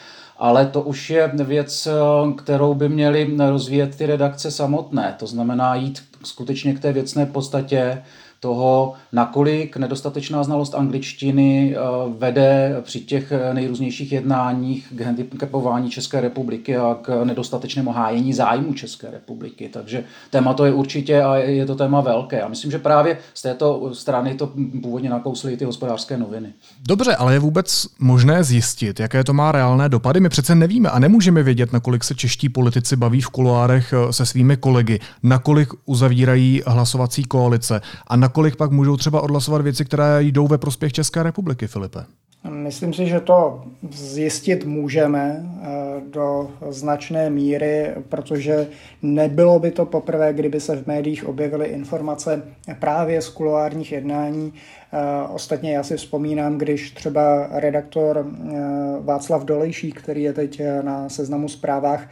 ale 0.42 0.66
to 0.66 0.83
už 0.83 1.11
je 1.11 1.31
věc, 1.35 1.87
eh, 1.87 2.33
kterou 2.33 2.74
by 2.74 2.88
měly 2.88 3.37
rozvíjet 3.38 3.96
ty 3.96 4.07
redakce 4.07 4.50
samotné. 4.50 5.14
To 5.18 5.26
znamená 5.26 5.74
jít 5.74 6.02
skutečně 6.24 6.74
k 6.74 6.81
té 6.81 6.92
věcné 6.92 7.26
podstatě, 7.26 8.02
toho, 8.42 8.94
nakolik 9.12 9.76
nedostatečná 9.76 10.44
znalost 10.44 10.74
angličtiny 10.74 11.76
vede 12.18 12.76
při 12.83 13.00
těch 13.00 13.33
nejrůznějších 13.52 14.12
jednáních 14.12 14.92
k 14.96 15.00
handicapování 15.00 15.90
České 15.90 16.20
republiky 16.20 16.76
a 16.76 16.96
k 17.02 17.24
nedostatečnému 17.24 17.92
hájení 17.92 18.33
zájmu 18.33 18.74
České 18.74 19.11
republiky. 19.11 19.68
Takže 19.72 20.05
téma 20.31 20.55
to 20.55 20.64
je 20.64 20.72
určitě 20.72 21.22
a 21.22 21.37
je 21.37 21.66
to 21.66 21.74
téma 21.74 22.00
velké. 22.00 22.42
A 22.42 22.48
myslím, 22.48 22.70
že 22.70 22.78
právě 22.78 23.18
z 23.35 23.42
této 23.42 23.94
strany 23.94 24.35
to 24.35 24.52
původně 24.83 25.11
nakously 25.11 25.57
ty 25.57 25.64
hospodářské 25.64 26.16
noviny. 26.16 26.52
Dobře, 26.88 27.16
ale 27.16 27.33
je 27.33 27.38
vůbec 27.38 27.87
možné 27.98 28.44
zjistit, 28.44 29.00
jaké 29.00 29.24
to 29.24 29.33
má 29.33 29.52
reálné 29.52 29.88
dopady? 29.88 30.20
My 30.20 30.28
přece 30.28 30.55
nevíme 30.55 30.90
a 30.90 30.98
nemůžeme 30.98 31.42
vědět, 31.42 31.72
nakolik 31.72 32.05
se 32.05 32.14
čeští 32.14 32.48
politici 32.48 32.96
baví 32.96 33.20
v 33.20 33.28
kuloárech 33.28 33.92
eh, 33.92 34.12
se 34.12 34.26
svými 34.26 34.57
kolegy, 34.57 35.00
nakolik 35.22 35.68
uzavírají 35.85 36.62
hlasovací 36.66 37.24
koalice 37.24 37.81
a 38.07 38.16
nakolik 38.33 38.57
pak 38.57 38.71
můžou 38.71 38.97
třeba 38.97 39.21
odhlasovat 39.21 39.62
věci, 39.62 39.85
které 39.85 40.23
jdou 40.23 40.47
ve 40.47 40.59
prospěch 40.59 40.92
České 40.92 41.23
republiky, 41.23 41.66
Filipe. 41.66 42.05
Myslím 42.51 42.92
si, 42.92 43.07
že 43.07 43.21
to 43.21 43.64
zjistit 43.90 44.64
můžeme 44.64 45.42
eh, 45.42 45.66
do 46.11 46.51
značné 46.71 47.31
míry, 47.31 47.90
protože 48.09 48.66
nebylo 49.03 49.59
by 49.59 49.71
to 49.71 49.87
poprvé, 49.87 50.33
kdyby 50.33 50.61
se 50.61 50.77
v 50.77 50.87
médiích 50.87 51.29
objevily 51.29 51.66
informace 51.66 52.42
právě 52.81 53.23
z 53.23 53.29
kuloárních 53.29 53.92
jednání. 53.92 54.53
Eh, 54.53 55.29
ostatně 55.29 55.73
já 55.73 55.83
si 55.83 55.97
vzpomínám, 55.97 56.59
když 56.59 56.90
třeba 56.90 57.49
redaktor 57.51 58.27
eh, 58.27 58.57
Václav 59.01 59.45
Dolejší, 59.45 59.92
který 59.92 60.23
je 60.23 60.33
teď 60.33 60.62
na 60.83 61.09
seznamu 61.09 61.49
zprávách, 61.49 62.09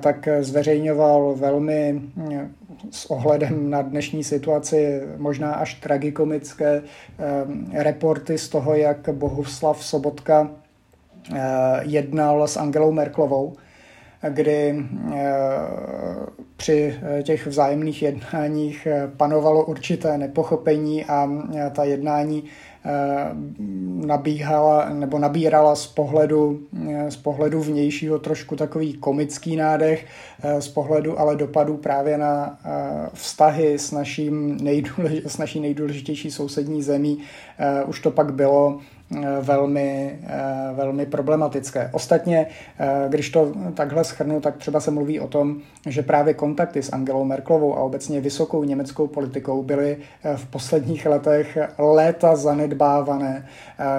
tak 0.00 0.28
zveřejňoval 0.40 1.34
velmi 1.34 2.02
s 2.90 3.10
ohledem 3.10 3.70
na 3.70 3.82
dnešní 3.82 4.24
situaci 4.24 5.00
možná 5.16 5.54
až 5.54 5.74
tragikomické 5.74 6.82
reporty 7.72 8.38
z 8.38 8.48
toho, 8.48 8.74
jak 8.74 9.08
Bohuslav 9.12 9.84
Sobotka 9.84 10.50
jednal 11.82 12.48
s 12.48 12.56
Angelou 12.56 12.92
Merklovou, 12.92 13.52
kdy 14.28 14.84
při 16.56 16.94
těch 17.22 17.46
vzájemných 17.46 18.02
jednáních 18.02 18.88
panovalo 19.16 19.64
určité 19.64 20.18
nepochopení 20.18 21.04
a 21.04 21.28
ta 21.72 21.84
jednání 21.84 22.44
Eh, 22.44 22.65
nabíhala 24.06 24.88
nebo 24.88 25.18
nabírala 25.18 25.74
z 25.76 25.86
pohledu, 25.86 26.60
eh, 26.88 27.10
z 27.10 27.16
pohledu 27.16 27.62
vnějšího 27.62 28.18
trošku 28.18 28.56
takový 28.56 28.94
komický 28.94 29.56
nádech, 29.56 30.06
eh, 30.42 30.62
z 30.62 30.68
pohledu 30.68 31.20
ale 31.20 31.36
dopadů 31.36 31.76
právě 31.76 32.18
na 32.18 32.58
vztahy 33.14 33.78
s, 33.78 33.92
naším 33.92 34.56
nejdůlež, 34.64 35.24
s 35.26 35.38
naší 35.38 35.60
nejdůležitější 35.60 36.30
sousední 36.30 36.82
zemí. 36.82 37.18
Už 37.86 38.00
to 38.00 38.10
pak 38.10 38.34
bylo 38.34 38.80
velmi, 39.40 40.18
velmi 40.74 41.06
problematické. 41.06 41.90
Ostatně, 41.92 42.46
když 43.08 43.30
to 43.30 43.52
takhle 43.74 44.04
schrnu, 44.04 44.40
tak 44.40 44.56
třeba 44.56 44.80
se 44.80 44.90
mluví 44.90 45.20
o 45.20 45.28
tom, 45.28 45.56
že 45.86 46.02
právě 46.02 46.34
kontakty 46.34 46.82
s 46.82 46.92
Angelou 46.92 47.24
Merklovou 47.24 47.76
a 47.76 47.80
obecně 47.80 48.20
vysokou 48.20 48.64
německou 48.64 49.06
politikou 49.06 49.62
byly 49.62 49.96
v 50.36 50.46
posledních 50.46 51.06
letech 51.06 51.58
léta 51.78 52.36
zanedbávané, 52.36 53.46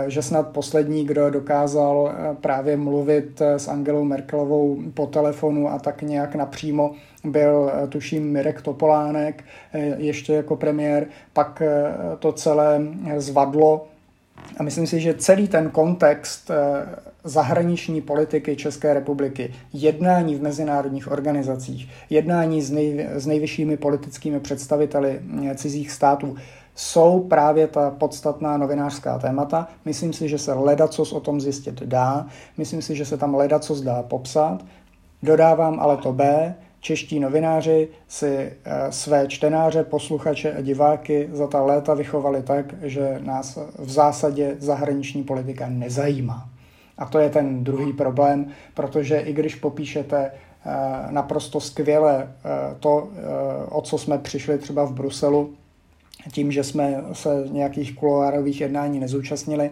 že 0.08 0.22
snad 0.22 0.48
poslední, 0.48 1.06
kdo 1.06 1.30
dokázal 1.30 2.12
právě 2.42 2.78
mluvit 2.78 3.42
s 3.42 3.68
Angelou 3.68 4.04
Merklovou 4.04 4.78
po 4.94 5.08
telefonu 5.08 5.72
a 5.72 5.80
tak 5.80 6.02
nějak 6.02 6.36
napřímo, 6.36 6.92
byl 7.24 7.72
tuším 7.90 8.32
Mirek 8.32 8.62
Topolánek 8.62 9.44
ještě 9.98 10.34
jako 10.34 10.56
premiér, 10.56 11.08
pak 11.34 11.62
to 12.20 12.32
celé 12.32 12.82
zvadlo 13.18 13.88
a 14.58 14.64
myslím 14.64 14.88
si, 14.88 15.00
že 15.00 15.14
celý 15.14 15.48
ten 15.48 15.70
kontext 15.70 16.52
eh, 16.52 16.56
zahraniční 17.24 18.02
politiky 18.02 18.56
České 18.56 18.94
republiky, 18.94 19.54
jednání 19.74 20.36
v 20.36 20.42
mezinárodních 20.42 21.12
organizacích, 21.12 21.90
jednání 22.10 22.62
s, 22.62 22.72
nej, 22.72 23.08
s 23.14 23.28
nejvyššími 23.28 23.78
politickými 23.78 24.40
představiteli 24.40 25.20
eh, 25.46 25.56
cizích 25.56 25.92
států, 25.92 26.36
jsou 26.76 27.20
právě 27.20 27.68
ta 27.68 27.90
podstatná 27.90 28.58
novinářská 28.58 29.20
témata. 29.20 29.68
Myslím 29.86 30.14
si, 30.14 30.30
že 30.30 30.38
se 30.38 30.54
ledacos 30.54 31.14
o 31.14 31.20
tom 31.20 31.42
zjistit 31.42 31.84
dá. 31.84 32.28
Myslím 32.58 32.82
si, 32.82 32.96
že 32.96 33.06
se 33.06 33.18
tam 33.18 33.36
ledacos 33.36 33.82
dá 33.82 34.04
popsat. 34.04 34.66
Dodávám 35.24 35.80
ale 35.80 35.98
to 35.98 36.14
B, 36.14 36.56
Čeští 36.80 37.20
novináři 37.20 37.88
si 38.08 38.28
eh, 38.28 38.56
své 38.90 39.28
čtenáře, 39.28 39.84
posluchače 39.84 40.54
a 40.54 40.62
diváky 40.62 41.30
za 41.32 41.48
ta 41.48 41.62
léta 41.62 41.94
vychovali 41.94 42.44
tak, 42.44 42.76
že 42.82 43.20
nás 43.24 43.60
v 43.80 43.90
zásadě 43.90 44.56
zahraniční 44.60 45.24
politika 45.24 45.68
nezajímá. 45.70 46.50
A 46.98 47.06
to 47.06 47.20
je 47.20 47.30
ten 47.30 47.64
druhý 47.64 47.94
problém, 47.94 48.52
protože 48.74 49.20
i 49.20 49.34
když 49.34 49.56
popíšete 49.56 50.32
eh, 50.32 50.72
naprosto 51.12 51.60
skvěle 51.60 52.28
eh, 52.28 52.76
to, 52.80 53.10
o 53.70 53.82
co 53.82 53.98
jsme 53.98 54.18
přišli 54.18 54.58
třeba 54.58 54.84
v 54.84 54.94
Bruselu, 54.94 55.54
tím, 56.32 56.52
že 56.52 56.64
jsme 56.64 57.04
se 57.14 57.46
nějakých 57.52 57.96
kuloárových 57.96 58.62
jednání 58.62 59.00
nezúčastnili, 59.00 59.70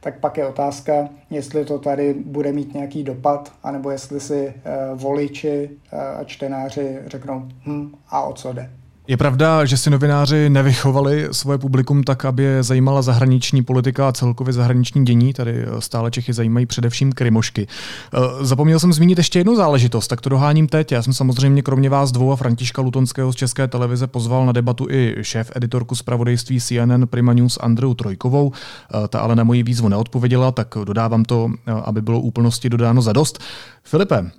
tak 0.00 0.20
pak 0.20 0.36
je 0.36 0.46
otázka, 0.46 1.08
jestli 1.30 1.64
to 1.64 1.78
tady 1.78 2.14
bude 2.14 2.52
mít 2.52 2.74
nějaký 2.74 3.02
dopad, 3.02 3.52
anebo 3.62 3.90
jestli 3.90 4.20
si 4.20 4.46
eh, 4.46 4.54
voliči 4.94 5.70
eh, 5.92 5.96
a 5.98 6.24
čtenáři 6.24 6.98
řeknou, 7.06 7.48
hm, 7.66 7.94
a 8.08 8.22
o 8.22 8.32
co 8.32 8.52
jde. 8.52 8.70
Je 9.10 9.16
pravda, 9.16 9.64
že 9.64 9.76
si 9.76 9.90
novináři 9.90 10.50
nevychovali 10.50 11.28
svoje 11.32 11.58
publikum 11.58 12.02
tak, 12.02 12.24
aby 12.24 12.42
je 12.42 12.62
zajímala 12.62 13.02
zahraniční 13.02 13.62
politika 13.62 14.08
a 14.08 14.12
celkově 14.12 14.52
zahraniční 14.52 15.04
dění. 15.04 15.32
Tady 15.32 15.62
eh, 15.62 15.80
stále 15.80 16.10
Čechy 16.10 16.32
zajímají 16.32 16.66
především 16.66 17.12
krymošky. 17.12 17.66
Eh, 18.14 18.18
zapomněl 18.44 18.80
jsem 18.80 18.92
zmínit 18.92 19.18
ještě 19.18 19.38
jednu 19.38 19.56
záležitost, 19.56 20.08
tak 20.08 20.20
to 20.20 20.28
doháním 20.28 20.68
teď. 20.68 20.92
Já 20.92 21.02
jsem 21.02 21.12
samozřejmě 21.12 21.62
kromě 21.62 21.90
vás 21.90 22.12
dvou 22.12 22.32
a 22.32 22.36
Františka 22.36 22.82
Lutonského 22.82 23.32
z 23.32 23.36
České 23.36 23.68
televize 23.68 24.06
pozval 24.06 24.46
na 24.46 24.52
debatu 24.52 24.86
i 24.90 25.16
šéf 25.22 25.52
editorku 25.54 25.94
zpravodajství 25.94 26.60
CNN 26.60 27.06
Prima 27.06 27.32
News 27.32 27.58
Andreu 27.60 27.94
Trojkovou. 27.94 28.52
Eh, 28.52 29.08
ta 29.08 29.20
ale 29.20 29.36
na 29.36 29.44
moji 29.44 29.62
výzvu 29.62 29.88
neodpověděla, 29.88 30.52
tak 30.52 30.74
dodávám 30.84 31.24
to, 31.24 31.50
aby 31.84 32.02
bylo 32.02 32.20
úplnosti 32.20 32.68
dodáno 32.68 33.02
za 33.02 33.12
dost. 33.12 33.38
Filipe, 33.82 34.30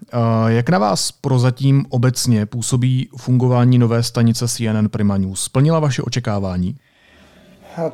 jak 0.48 0.70
na 0.70 0.80
vás 0.80 1.12
prozatím 1.12 1.86
obecně 1.90 2.46
působí 2.46 3.10
fungování 3.18 3.78
nové 3.78 4.04
stanice 4.04 4.48
CNN 4.60 4.90
Prima 4.90 5.18
News? 5.18 5.44
Splnila 5.44 5.80
vaše 5.80 6.02
očekávání? 6.02 6.76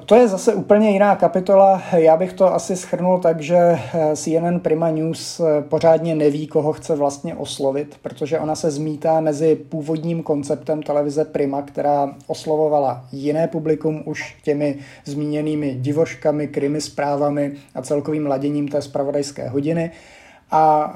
To 0.06 0.16
je 0.16 0.28
zase 0.28 0.54
úplně 0.54 0.92
jiná 0.92 1.16
kapitola. 1.16 1.82
Já 1.92 2.18
bych 2.18 2.34
to 2.34 2.54
asi 2.54 2.76
schrnul 2.76 3.20
tak, 3.20 3.42
že 3.42 3.80
CNN 4.16 4.60
Prima 4.60 4.90
News 4.90 5.42
pořádně 5.70 6.16
neví, 6.16 6.48
koho 6.48 6.74
chce 6.74 6.96
vlastně 6.96 7.36
oslovit, 7.36 7.98
protože 8.02 8.40
ona 8.40 8.56
se 8.56 8.72
zmítá 8.72 9.20
mezi 9.20 9.56
původním 9.56 10.24
konceptem 10.24 10.84
televize 10.84 11.26
Prima, 11.26 11.62
která 11.62 12.16
oslovovala 12.28 13.06
jiné 13.12 13.48
publikum 13.48 14.04
už 14.06 14.36
těmi 14.44 14.78
zmíněnými 15.06 15.76
divoškami, 15.80 16.48
krimi 16.48 16.82
zprávami 16.82 17.52
a 17.76 17.82
celkovým 17.82 18.26
laděním 18.26 18.68
té 18.68 18.82
spravodajské 18.82 19.50
hodiny 19.50 19.92
a 20.56 20.94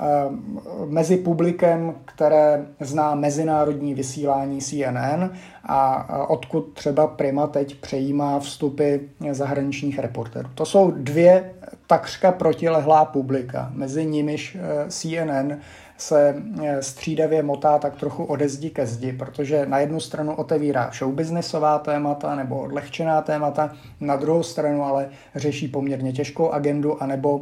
mezi 0.86 1.18
publikem, 1.18 1.96
které 2.06 2.66
zná 2.80 3.16
mezinárodní 3.16 3.94
vysílání 3.94 4.62
CNN 4.62 5.30
a 5.64 6.30
odkud 6.30 6.74
třeba 6.74 7.08
Prima 7.08 7.48
teď 7.48 7.76
přejímá 7.76 8.40
vstupy 8.40 8.96
zahraničních 9.32 10.00
reporterů. 10.00 10.50
To 10.56 10.66
jsou 10.66 10.92
dvě 10.92 11.52
takřka 11.88 12.32
protilehlá 12.32 13.06
publika, 13.06 13.70
mezi 13.74 14.06
nimiž 14.06 14.56
e, 14.56 14.60
CNN 14.90 15.54
se 15.98 16.36
střídavě 16.80 17.44
motá 17.44 17.80
tak 17.80 17.96
trochu 17.96 18.24
ode 18.24 18.50
zdi 18.50 18.70
ke 18.70 18.86
zdi, 18.86 19.14
protože 19.14 19.66
na 19.66 19.80
jednu 19.80 20.00
stranu 20.00 20.36
otevírá 20.36 20.90
showbiznisová 20.94 21.80
témata 21.80 22.36
nebo 22.36 22.62
odlehčená 22.62 23.22
témata, 23.22 23.74
na 24.00 24.16
druhou 24.16 24.44
stranu 24.44 24.84
ale 24.84 25.10
řeší 25.36 25.68
poměrně 25.68 26.14
těžkou 26.14 26.50
agendu 26.50 27.04
anebo 27.04 27.42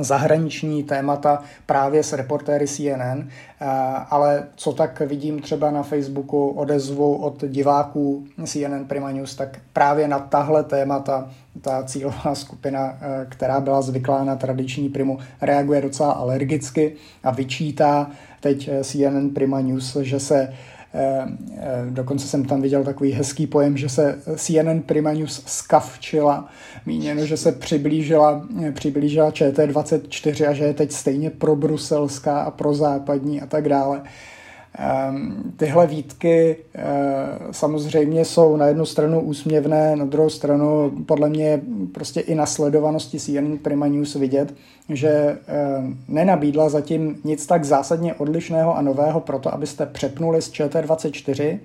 zahraniční 0.00 0.82
témata 0.82 1.42
právě 1.66 2.02
s 2.02 2.12
reportéry 2.12 2.66
CNN, 2.66 3.28
eh, 3.60 3.66
ale 4.10 4.44
co 4.56 4.72
tak 4.72 5.00
vidím 5.00 5.40
třeba 5.40 5.70
na 5.70 5.82
Facebooku 5.82 6.48
odezvu 6.48 7.16
od 7.16 7.44
diváků 7.48 8.24
CNN 8.44 8.84
Prima 8.84 9.10
News, 9.10 9.34
tak 9.34 9.58
právě 9.72 10.08
na 10.08 10.18
tahle 10.18 10.64
témata 10.64 11.30
ta 11.60 11.82
cílová 11.82 12.34
skupina, 12.34 12.98
eh, 13.00 13.26
která 13.28 13.60
byla 13.60 13.82
zvyklá 13.82 14.24
na 14.24 14.36
tradiční 14.36 14.88
primu, 14.88 15.18
reaguje 15.40 15.80
docela 15.80 16.12
alergicky 16.12 16.94
a 17.22 17.30
vyčítá 17.30 18.10
teď 18.40 18.68
eh, 18.68 18.84
CNN 18.84 19.28
Prima 19.28 19.60
News, 19.60 19.96
že 19.96 20.20
se 20.20 20.54
dokonce 21.90 22.28
jsem 22.28 22.44
tam 22.44 22.62
viděl 22.62 22.84
takový 22.84 23.12
hezký 23.12 23.46
pojem, 23.46 23.76
že 23.76 23.88
se 23.88 24.18
CNN 24.36 24.80
Prima 24.86 25.12
News 25.12 25.42
skavčila, 25.46 26.48
míněno, 26.86 27.26
že 27.26 27.36
se 27.36 27.52
přiblížila, 27.52 28.48
eh, 28.64 28.72
přiblížila 28.72 29.30
ČT24 29.30 30.48
a 30.48 30.52
že 30.52 30.64
je 30.64 30.74
teď 30.74 30.92
stejně 30.92 31.30
pro 31.30 31.56
bruselská 31.56 32.42
a 32.42 32.50
pro 32.50 32.74
západní 32.74 33.40
a 33.40 33.46
tak 33.46 33.68
dále. 33.68 34.02
Ehm, 34.78 35.52
tyhle 35.56 35.86
výtky 35.86 36.56
eh, 36.74 36.84
samozřejmě 37.50 38.24
jsou 38.24 38.56
na 38.56 38.66
jednu 38.66 38.86
stranu 38.86 39.20
úsměvné, 39.20 39.96
na 39.96 40.04
druhou 40.04 40.30
stranu 40.30 40.92
podle 41.06 41.28
mě 41.28 41.60
prostě 41.92 42.20
i 42.20 42.34
na 42.34 42.46
sledovanosti 42.46 43.18
CNN 43.18 43.58
Prima 43.62 43.86
News 43.86 44.14
vidět, 44.14 44.54
že 44.88 45.08
eh, 45.08 45.38
nenabídla 46.08 46.68
zatím 46.68 47.20
nic 47.24 47.46
tak 47.46 47.64
zásadně 47.64 48.14
odlišného 48.14 48.76
a 48.76 48.82
nového 48.82 49.20
pro 49.20 49.38
to, 49.38 49.54
abyste 49.54 49.86
přepnuli 49.86 50.42
z 50.42 50.50
ČT24 50.50 51.58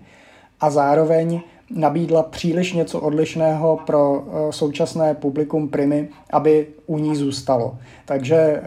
a 0.60 0.70
zároveň 0.70 1.42
nabídla 1.72 2.24
příliš 2.24 2.74
něco 2.74 3.00
odlišného 3.00 3.80
pro 3.86 4.24
eh, 4.28 4.52
současné 4.54 5.14
publikum 5.14 5.68
Primy, 5.68 6.08
aby 6.30 6.68
u 6.86 6.98
ní 6.98 7.16
zůstalo. 7.16 7.78
Takže 8.06 8.62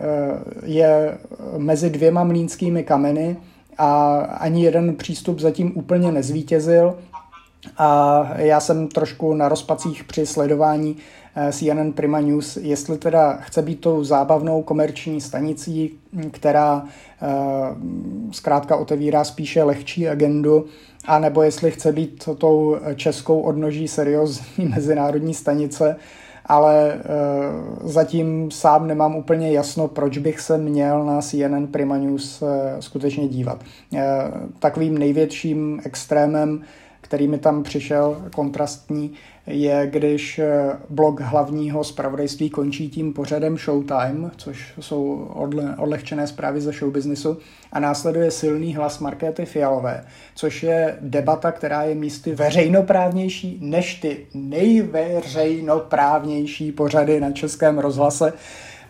je 0.65 1.19
mezi 1.59 1.91
dvěma 1.91 2.25
mlínskými 2.25 2.85
kameny 2.85 3.37
a 3.79 4.17
ani 4.19 4.65
jeden 4.65 4.97
přístup 4.97 5.41
zatím 5.41 5.73
úplně 5.75 6.13
nezvítězil. 6.13 6.99
A 7.79 8.29
já 8.37 8.61
jsem 8.61 8.89
trošku 8.89 9.35
na 9.35 9.49
rozpacích 9.49 10.05
při 10.05 10.27
sledování 10.27 10.97
eh, 11.37 11.53
CNN 11.53 11.93
Prima 11.93 12.21
News, 12.21 12.57
jestli 12.57 12.99
teda 12.99 13.33
chce 13.33 13.63
být 13.63 13.81
tou 13.81 14.05
zábavnou 14.05 14.63
komerční 14.63 15.21
stanicí, 15.21 15.91
která 16.31 16.85
eh, 16.85 17.27
zkrátka 18.31 18.77
otevírá 18.77 19.25
spíše 19.25 19.63
lehčí 19.63 20.09
agendu, 20.09 20.67
a 21.05 21.19
nebo 21.19 21.43
jestli 21.43 21.71
chce 21.71 21.93
být 21.93 22.29
tou 22.39 22.77
českou 22.97 23.41
odnoží 23.41 23.89
seriózní 23.89 24.65
mezinárodní 24.69 25.35
stanice, 25.35 25.97
ale 26.47 26.95
uh, 26.95 27.91
zatím 27.91 28.51
sám 28.51 28.87
nemám 28.87 29.17
úplně 29.17 29.53
jasno, 29.53 29.89
proč 29.89 30.19
bych 30.19 30.41
se 30.41 30.59
měl 30.59 31.05
na 31.05 31.21
CNN 31.21 31.67
Prima 31.67 31.97
News 31.97 32.43
uh, 32.43 32.49
skutečně 32.81 33.29
dívat. 33.29 33.61
Uh, 33.93 34.01
takovým 34.59 34.99
největším 34.99 35.81
extrémem, 35.85 36.63
který 37.01 37.29
mi 37.29 37.39
tam 37.39 37.63
přišel 37.63 38.23
kontrastní, 38.35 39.13
je, 39.47 39.87
když 39.87 40.39
eh, 40.39 40.71
blok 40.89 41.21
hlavního 41.21 41.85
zpravodajství 41.85 42.51
končí 42.51 42.89
tím 42.89 43.13
pořadem 43.13 43.59
Showtime, 43.59 44.31
což 44.37 44.73
jsou 44.81 45.31
odle, 45.35 45.75
odlehčené 45.79 46.27
zprávy 46.27 46.61
ze 46.61 46.73
showbiznisu, 46.73 47.39
a 47.73 47.81
následuje 47.81 48.31
silný 48.31 48.75
hlas 48.75 48.99
Markéty 48.99 49.45
Fialové, 49.45 50.05
což 50.35 50.63
je 50.63 50.97
debata, 51.01 51.53
která 51.53 51.83
je 51.83 51.95
místy 51.95 52.35
veřejnoprávnější 52.35 53.59
než 53.61 53.95
ty 53.95 54.27
nejveřejnoprávnější 54.35 56.73
pořady 56.73 57.21
na 57.21 57.31
českém 57.31 57.79
rozhlase, 57.79 58.33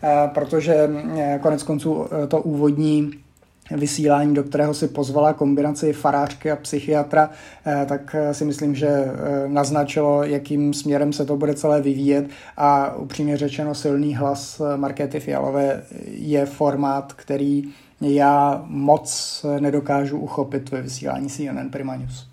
eh, 0.03 0.31
protože 0.35 0.91
eh, 1.17 1.38
konec 1.43 1.62
konců 1.62 2.07
to 2.29 2.43
úvodní 2.43 3.11
vysílání, 3.70 4.35
do 4.35 4.42
kterého 4.42 4.75
si 4.75 4.88
pozvala 4.88 5.33
kombinaci 5.33 5.92
farářky 5.92 6.51
a 6.51 6.57
psychiatra, 6.57 7.31
eh, 7.66 7.87
tak 7.88 8.14
eh, 8.18 8.35
si 8.35 8.44
myslím, 8.44 8.75
že 8.75 8.88
eh, 8.88 9.12
naznačilo, 9.48 10.25
jakým 10.25 10.75
směrem 10.75 11.12
se 11.12 11.25
to 11.25 11.37
bude 11.37 11.55
celé 11.55 11.83
vyvíjet 11.83 12.31
a 12.57 12.94
upřímně 12.94 13.37
řečeno 13.37 13.75
silný 13.75 14.14
hlas 14.14 14.62
Markety 14.77 15.20
Fialové 15.20 15.83
je 16.07 16.46
formát, 16.46 17.12
který 17.12 17.64
já 18.01 18.64
moc 18.66 19.46
nedokážu 19.61 20.18
uchopit 20.18 20.70
ve 20.70 20.83
vysílání 20.83 21.29
CNN 21.29 21.68
Prima 21.70 21.96
News. 21.96 22.27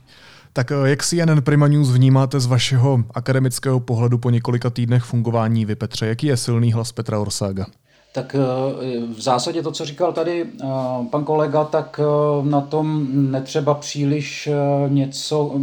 Tak 0.54 0.72
jak 0.86 1.04
CNN 1.04 1.42
Prima 1.44 1.68
News 1.68 1.92
vnímáte 1.92 2.40
z 2.40 2.46
vašeho 2.46 3.04
akademického 3.14 3.80
pohledu 3.80 4.18
po 4.18 4.30
několika 4.30 4.70
týdnech 4.70 5.04
fungování 5.04 5.66
vy, 5.66 5.76
Petře? 5.76 6.08
Jaký 6.08 6.28
je 6.28 6.38
silný 6.38 6.74
hlas 6.74 6.92
Petra 6.92 7.20
Orsága? 7.20 7.66
Tak 8.12 8.36
eh, 8.36 9.06
v 9.14 9.22
zásadě 9.22 9.64
to, 9.64 9.72
co 9.72 9.86
říkal 9.86 10.14
tady 10.14 10.46
eh, 10.46 10.66
pan 11.10 11.24
kolega, 11.24 11.64
tak 11.64 12.00
eh, 12.04 12.50
na 12.50 12.62
tom 12.62 13.08
netřeba 13.32 13.74
příliš 13.74 14.50
něco 14.88 15.54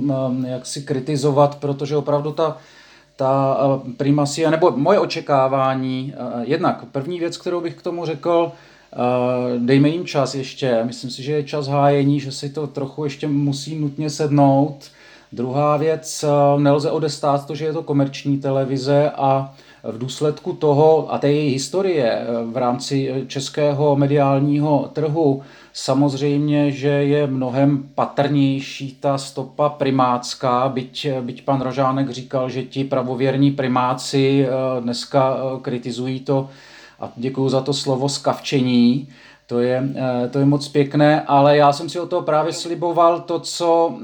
jak 0.46 0.66
si 0.66 0.82
kritizovat, 0.82 1.54
protože 1.54 1.96
opravdu 1.96 2.32
ta, 2.32 2.56
ta 3.16 3.56
primasia, 3.96 4.50
nebo 4.50 4.70
moje 4.70 4.98
očekávání, 4.98 6.14
jednak 6.42 6.84
první 6.92 7.18
věc, 7.18 7.36
kterou 7.36 7.60
bych 7.60 7.74
k 7.74 7.82
tomu 7.82 8.04
řekl, 8.04 8.52
dejme 9.58 9.88
jim 9.88 10.06
čas 10.06 10.34
ještě, 10.34 10.80
myslím 10.84 11.10
si, 11.10 11.22
že 11.22 11.32
je 11.32 11.42
čas 11.42 11.66
hájení, 11.66 12.20
že 12.20 12.32
si 12.32 12.50
to 12.50 12.66
trochu 12.66 13.04
ještě 13.04 13.28
musí 13.28 13.78
nutně 13.78 14.10
sednout. 14.10 14.90
Druhá 15.32 15.76
věc, 15.76 16.24
nelze 16.58 16.90
odestát 16.90 17.46
to, 17.46 17.54
že 17.54 17.64
je 17.64 17.72
to 17.72 17.82
komerční 17.82 18.38
televize 18.38 19.10
a 19.10 19.54
v 19.92 19.98
důsledku 19.98 20.52
toho 20.52 21.12
a 21.12 21.18
té 21.18 21.32
její 21.32 21.52
historie 21.52 22.12
eh, 22.12 22.26
v 22.44 22.56
rámci 22.56 23.10
eh, 23.10 23.26
českého 23.26 23.96
mediálního 23.96 24.90
trhu 24.92 25.42
samozřejmě, 25.72 26.70
že 26.70 26.88
je 26.88 27.26
mnohem 27.26 27.88
patrnější 27.94 28.96
ta 29.00 29.18
stopa 29.18 29.68
primácká, 29.68 30.68
byť, 30.68 31.04
eh, 31.04 31.20
byť 31.20 31.44
pan 31.44 31.60
Rožánek 31.60 32.10
říkal, 32.10 32.48
že 32.48 32.62
ti 32.62 32.84
pravověrní 32.84 33.50
primáci 33.50 34.46
dneska 34.80 35.36
kritizují 35.62 36.20
to 36.20 36.48
a 37.00 37.12
děkuji 37.16 37.48
za 37.48 37.60
to 37.60 37.72
slovo 37.72 38.08
skavčení, 38.08 39.08
to 39.46 39.60
je, 39.60 39.82
to 40.30 40.38
je 40.38 40.44
moc 40.44 40.68
pěkné, 40.68 41.22
ale 41.22 41.56
já 41.56 41.72
jsem 41.72 41.88
si 41.88 42.00
o 42.00 42.06
toho 42.06 42.22
právě 42.22 42.52
sliboval 42.52 43.20
to, 43.20 43.40
co, 43.40 43.94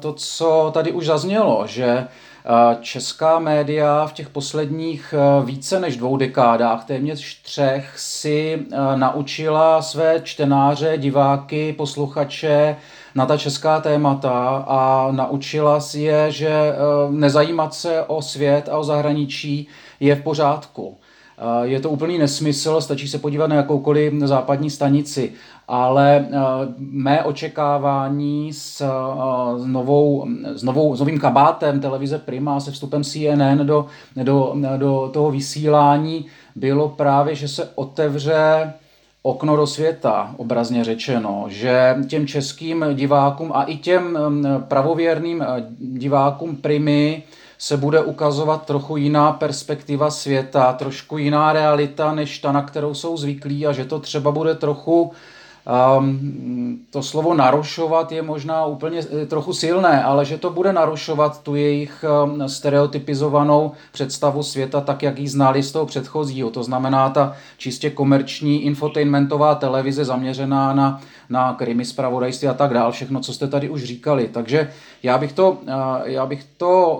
to, 0.00 0.12
co 0.12 0.70
tady 0.74 0.92
už 0.92 1.06
zaznělo, 1.06 1.64
že 1.66 2.06
Česká 2.80 3.38
média 3.38 4.06
v 4.06 4.12
těch 4.12 4.28
posledních 4.28 5.14
eh, 5.16 5.44
více 5.44 5.80
než 5.80 5.96
dvou 5.96 6.16
dekádách, 6.16 6.84
téměř 6.84 7.42
třech, 7.42 7.92
si 7.96 8.58
eh, 8.72 8.96
naučila 8.96 9.82
své 9.82 10.20
čtenáře, 10.20 10.98
diváky, 10.98 11.72
posluchače 11.72 12.76
na 13.14 13.26
ta 13.26 13.36
česká 13.36 13.80
témata 13.80 14.64
a 14.66 15.08
naučila 15.10 15.80
si 15.80 16.00
je, 16.00 16.30
že 16.30 16.48
eh, 16.48 16.74
nezajímat 17.10 17.74
se 17.74 18.02
o 18.02 18.22
svět 18.22 18.68
a 18.68 18.78
o 18.78 18.84
zahraničí 18.84 19.68
je 20.00 20.14
v 20.14 20.22
pořádku. 20.22 20.98
Je 21.62 21.80
to 21.80 21.90
úplný 21.90 22.18
nesmysl, 22.18 22.80
stačí 22.80 23.08
se 23.08 23.18
podívat 23.18 23.46
na 23.46 23.56
jakoukoliv 23.56 24.12
západní 24.12 24.70
stanici 24.70 25.32
ale 25.68 26.16
eh, 26.16 26.38
mé 26.78 27.24
očekávání 27.24 28.52
s, 28.52 28.80
eh, 28.80 29.66
novou, 29.66 30.26
s, 30.54 30.62
novou, 30.62 30.96
s 30.96 31.00
novým 31.00 31.20
kabátem 31.20 31.80
televize 31.80 32.18
Prima 32.18 32.60
se 32.60 32.70
vstupem 32.70 33.04
CNN 33.04 33.66
do, 33.66 33.86
do, 34.22 34.54
do 34.76 35.10
toho 35.12 35.30
vysílání 35.30 36.26
bylo 36.56 36.88
právě, 36.88 37.34
že 37.34 37.48
se 37.48 37.68
otevře 37.74 38.72
okno 39.22 39.56
do 39.56 39.66
světa, 39.66 40.34
obrazně 40.36 40.84
řečeno, 40.84 41.44
že 41.48 41.96
těm 42.08 42.26
českým 42.26 42.84
divákům 42.94 43.50
a 43.54 43.62
i 43.62 43.76
těm 43.76 44.18
mm, 44.28 44.46
pravověrným 44.68 45.42
eh, 45.42 45.46
divákům 45.78 46.56
Primy 46.56 47.22
se 47.62 47.76
bude 47.76 48.00
ukazovat 48.00 48.66
trochu 48.66 48.96
jiná 48.96 49.32
perspektiva 49.32 50.10
světa, 50.10 50.72
trošku 50.72 51.18
jiná 51.18 51.52
realita, 51.52 52.14
než 52.14 52.38
ta, 52.38 52.52
na 52.52 52.62
kterou 52.62 52.94
jsou 52.94 53.16
zvyklí 53.16 53.66
a 53.66 53.72
že 53.72 53.84
to 53.84 53.98
třeba 53.98 54.32
bude 54.32 54.54
trochu 54.54 55.12
Um, 55.98 56.78
to 56.90 57.02
slovo 57.02 57.34
narušovat 57.34 58.12
je 58.12 58.22
možná 58.22 58.66
úplně 58.66 59.00
eh, 59.22 59.26
trochu 59.26 59.52
silné, 59.52 60.02
ale 60.02 60.24
že 60.24 60.38
to 60.38 60.50
bude 60.50 60.72
narušovat 60.72 61.42
tu 61.42 61.54
jejich 61.54 62.04
um, 62.24 62.48
stereotypizovanou 62.48 63.72
představu 63.92 64.42
světa, 64.42 64.80
tak 64.80 65.02
jak 65.02 65.18
ji 65.18 65.28
znali 65.28 65.62
z 65.62 65.72
toho 65.72 65.86
předchozího. 65.86 66.50
To 66.50 66.62
znamená 66.62 67.10
ta 67.10 67.32
čistě 67.58 67.90
komerční 67.90 68.62
infotainmentová 68.62 69.54
televize 69.54 70.04
zaměřená 70.04 70.74
na, 70.74 71.00
na 71.30 71.54
krimi 71.54 71.84
zpravodajství 71.84 72.48
a 72.48 72.54
tak 72.54 72.74
dál, 72.74 72.92
všechno, 72.92 73.20
co 73.20 73.32
jste 73.32 73.48
tady 73.48 73.68
už 73.68 73.84
říkali. 73.84 74.28
Takže 74.32 74.70
já 75.02 75.18
bych 75.18 75.32
to, 75.32 75.50
uh, 75.50 75.68
já 76.04 76.26
bych 76.26 76.44
to 76.56 76.90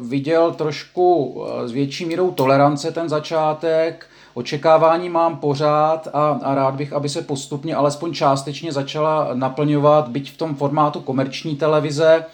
uh, 0.00 0.08
viděl 0.08 0.52
trošku 0.52 1.42
s 1.64 1.72
větší 1.72 2.04
mírou 2.04 2.30
tolerance 2.30 2.92
ten 2.92 3.08
začátek, 3.08 4.06
Očekávání 4.34 5.08
mám 5.08 5.36
pořád 5.36 6.08
a, 6.12 6.28
a 6.42 6.54
rád 6.54 6.74
bych, 6.74 6.92
aby 6.92 7.08
se 7.08 7.22
postupně 7.22 7.74
alespoň 7.74 8.12
částečně 8.12 8.72
začala 8.72 9.30
naplňovat, 9.34 10.08
byť 10.08 10.32
v 10.32 10.36
tom 10.36 10.54
formátu 10.54 11.00
komerční 11.00 11.56
televize. 11.56 12.24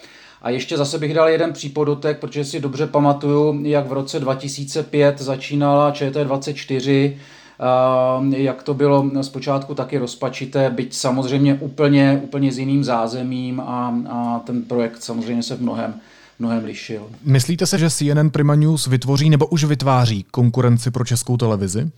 A 0.42 0.50
ještě 0.50 0.76
zase 0.76 0.98
bych 0.98 1.14
dal 1.14 1.28
jeden 1.28 1.52
přípodotek, 1.52 2.18
protože 2.18 2.44
si 2.44 2.60
dobře 2.60 2.86
pamatuju, 2.86 3.60
jak 3.62 3.88
v 3.88 3.92
roce 3.92 4.20
2005 4.20 5.18
začínala 5.20 5.90
ČT24, 5.90 7.16
jak 8.36 8.62
to 8.62 8.74
bylo 8.74 9.10
zpočátku 9.20 9.74
taky 9.74 9.98
rozpačité, 9.98 10.70
byť 10.70 10.94
samozřejmě 10.94 11.54
úplně, 11.54 12.20
úplně 12.24 12.52
s 12.52 12.58
jiným 12.58 12.84
zázemím 12.84 13.60
a, 13.60 13.94
a 14.10 14.38
ten 14.38 14.62
projekt 14.62 15.02
samozřejmě 15.02 15.42
se 15.42 15.56
v 15.56 15.62
mnohem 15.62 15.94
mnohem 16.38 16.64
lišil. 16.64 17.10
Myslíte 17.24 17.66
se, 17.66 17.78
že 17.78 17.90
CNN 17.90 18.30
Prima 18.30 18.54
News 18.54 18.86
vytvoří 18.86 19.30
nebo 19.30 19.46
už 19.46 19.64
vytváří 19.64 20.26
konkurenci 20.30 20.90
pro 20.90 21.04
českou 21.04 21.36
televizi? 21.36 21.90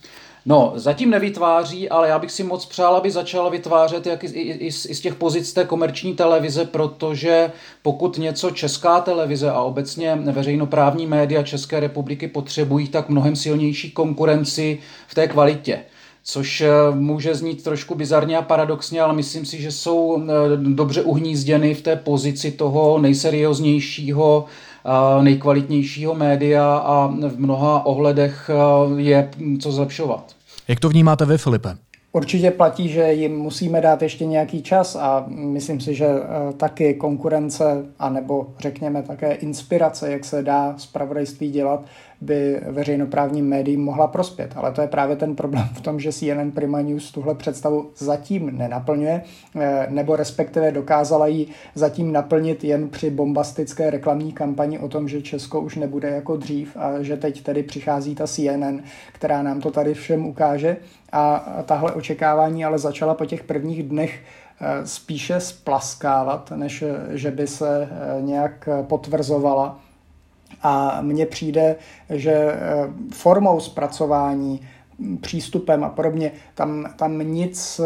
No, 0.46 0.72
zatím 0.76 1.10
nevytváří, 1.10 1.88
ale 1.88 2.08
já 2.08 2.18
bych 2.18 2.30
si 2.30 2.42
moc 2.44 2.66
přál, 2.66 2.96
aby 2.96 3.10
začala 3.10 3.48
vytvářet 3.50 4.06
jak 4.06 4.24
i, 4.24 4.26
i, 4.26 4.66
i, 4.66 4.72
z, 4.72 4.86
i 4.86 4.94
z 4.94 5.00
těch 5.00 5.14
pozic 5.14 5.52
té 5.52 5.64
komerční 5.64 6.14
televize, 6.14 6.64
protože 6.64 7.52
pokud 7.82 8.18
něco 8.18 8.50
česká 8.50 9.00
televize 9.00 9.50
a 9.50 9.62
obecně 9.62 10.16
veřejnoprávní 10.16 11.06
média 11.06 11.42
České 11.42 11.80
republiky 11.80 12.28
potřebují, 12.28 12.88
tak 12.88 13.08
mnohem 13.08 13.36
silnější 13.36 13.90
konkurenci 13.90 14.78
v 15.06 15.14
té 15.14 15.28
kvalitě. 15.28 15.80
Což 16.22 16.62
může 16.94 17.34
znít 17.34 17.64
trošku 17.64 17.94
bizarně 17.94 18.38
a 18.38 18.42
paradoxně, 18.42 19.00
ale 19.00 19.12
myslím 19.12 19.44
si, 19.44 19.62
že 19.62 19.70
jsou 19.70 20.22
dobře 20.56 21.02
uhnízděny 21.02 21.74
v 21.74 21.82
té 21.82 21.96
pozici 21.96 22.50
toho 22.50 22.98
nejserióznějšího, 22.98 24.44
nejkvalitnějšího 25.22 26.14
média 26.14 26.76
a 26.76 27.06
v 27.06 27.38
mnoha 27.38 27.86
ohledech 27.86 28.50
je 28.96 29.30
co 29.60 29.72
zlepšovat. 29.72 30.34
Jak 30.68 30.80
to 30.80 30.88
vnímáte 30.88 31.26
vy, 31.26 31.38
Filipe? 31.38 31.76
Určitě 32.12 32.50
platí, 32.50 32.88
že 32.88 33.12
jim 33.12 33.36
musíme 33.36 33.80
dát 33.80 34.02
ještě 34.02 34.26
nějaký 34.26 34.62
čas 34.62 34.96
a 34.96 35.24
myslím 35.28 35.80
si, 35.80 35.94
že 35.94 36.06
eh, 36.06 36.52
taky 36.52 36.94
konkurence, 36.94 37.84
anebo 37.98 38.46
řekněme 38.58 39.02
také 39.02 39.32
inspirace, 39.32 40.12
jak 40.12 40.24
se 40.24 40.42
dá 40.42 40.74
zpravodajství 40.78 41.50
dělat, 41.50 41.84
by 42.20 42.60
veřejnoprávním 42.66 43.48
médiím 43.48 43.84
mohla 43.84 44.06
prospět. 44.06 44.52
Ale 44.56 44.72
to 44.72 44.80
je 44.80 44.88
právě 44.88 45.16
ten 45.16 45.36
problém 45.36 45.68
v 45.74 45.80
tom, 45.80 46.00
že 46.00 46.12
CNN 46.12 46.50
Prima 46.50 46.80
News 46.80 47.12
tuhle 47.12 47.34
představu 47.34 47.90
zatím 47.96 48.58
nenaplňuje, 48.58 49.22
eh, 49.60 49.86
nebo 49.90 50.16
respektive 50.16 50.72
dokázala 50.72 51.26
ji 51.26 51.46
zatím 51.74 52.12
naplnit 52.12 52.64
jen 52.64 52.88
při 52.88 53.10
bombastické 53.10 53.90
reklamní 53.90 54.32
kampani 54.32 54.78
o 54.78 54.88
tom, 54.88 55.08
že 55.08 55.22
Česko 55.22 55.60
už 55.60 55.76
nebude 55.76 56.08
jako 56.08 56.36
dřív 56.36 56.76
a 56.76 57.02
že 57.02 57.16
teď 57.16 57.42
tedy 57.42 57.62
přichází 57.62 58.14
ta 58.14 58.26
CNN, 58.26 58.80
která 59.12 59.42
nám 59.42 59.60
to 59.60 59.70
tady 59.70 59.94
všem 59.94 60.26
ukáže. 60.26 60.76
A 61.12 61.46
tahle 61.66 61.92
očekávání 61.92 62.64
ale 62.64 62.78
začala 62.78 63.14
po 63.14 63.26
těch 63.26 63.44
prvních 63.44 63.82
dnech 63.82 64.20
eh, 64.60 64.86
spíše 64.86 65.40
splaskávat, 65.40 66.52
než 66.56 66.82
eh, 66.82 67.16
že 67.16 67.30
by 67.30 67.46
se 67.46 67.88
nějak 68.20 68.68
potvrzovala. 68.82 69.80
A 70.62 71.00
mně 71.00 71.26
přijde, 71.26 71.76
že 72.10 72.32
eh, 72.32 72.58
formou 73.12 73.60
zpracování, 73.60 74.68
přístupem 75.20 75.84
a 75.84 75.88
podobně, 75.88 76.32
tam, 76.54 76.86
tam 76.96 77.18
nic 77.18 77.80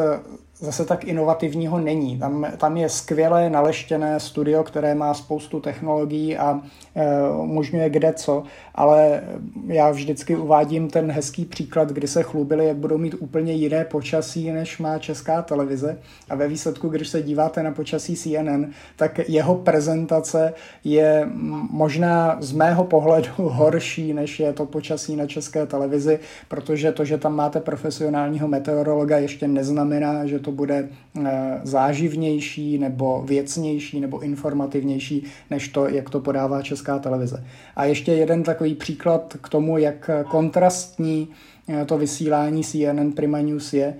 zase 0.58 0.84
tak 0.84 1.04
inovativního 1.04 1.80
není. 1.80 2.18
Tam, 2.18 2.46
tam 2.56 2.76
je 2.76 2.88
skvělé 2.88 3.50
naleštěné 3.50 4.20
studio, 4.20 4.64
které 4.64 4.94
má 4.94 5.14
spoustu 5.14 5.60
technologií 5.60 6.36
a 6.36 6.60
e, 6.94 7.30
umožňuje 7.38 7.90
kde 7.90 8.12
co, 8.12 8.42
ale 8.74 9.22
já 9.66 9.90
vždycky 9.90 10.36
uvádím 10.36 10.88
ten 10.90 11.10
hezký 11.10 11.44
příklad, 11.44 11.88
kdy 11.88 12.08
se 12.08 12.22
chlubili, 12.22 12.66
jak 12.66 12.76
budou 12.76 12.98
mít 12.98 13.14
úplně 13.14 13.52
jiné 13.52 13.84
počasí, 13.84 14.50
než 14.50 14.78
má 14.78 14.98
česká 14.98 15.42
televize 15.42 15.98
a 16.30 16.34
ve 16.34 16.48
výsledku, 16.48 16.88
když 16.88 17.08
se 17.08 17.22
díváte 17.22 17.62
na 17.62 17.70
počasí 17.70 18.16
CNN, 18.16 18.64
tak 18.96 19.20
jeho 19.28 19.54
prezentace 19.54 20.52
je 20.84 21.28
možná 21.70 22.36
z 22.40 22.52
mého 22.52 22.84
pohledu 22.84 23.28
horší, 23.36 24.12
než 24.12 24.40
je 24.40 24.52
to 24.52 24.66
počasí 24.66 25.16
na 25.16 25.26
české 25.26 25.66
televizi, 25.66 26.18
protože 26.48 26.92
to, 26.92 27.04
že 27.04 27.18
tam 27.18 27.36
máte 27.36 27.60
profesionálního 27.60 28.48
meteorologa, 28.48 29.18
ještě 29.18 29.48
neznamená, 29.48 30.26
že 30.26 30.38
to 30.38 30.52
bude 30.54 30.88
eh, 31.24 31.60
záživnější 31.62 32.78
nebo 32.78 33.22
věcnější 33.26 34.00
nebo 34.00 34.18
informativnější 34.18 35.24
než 35.50 35.68
to, 35.68 35.88
jak 35.88 36.10
to 36.10 36.20
podává 36.20 36.62
česká 36.62 36.98
televize. 36.98 37.44
A 37.76 37.84
ještě 37.84 38.12
jeden 38.12 38.42
takový 38.42 38.74
příklad 38.74 39.36
k 39.40 39.48
tomu, 39.48 39.78
jak 39.78 40.10
kontrastní 40.28 41.28
eh, 41.68 41.84
to 41.84 41.98
vysílání 41.98 42.64
CNN 42.64 43.12
Prima 43.12 43.38
News 43.38 43.72
je. 43.72 43.94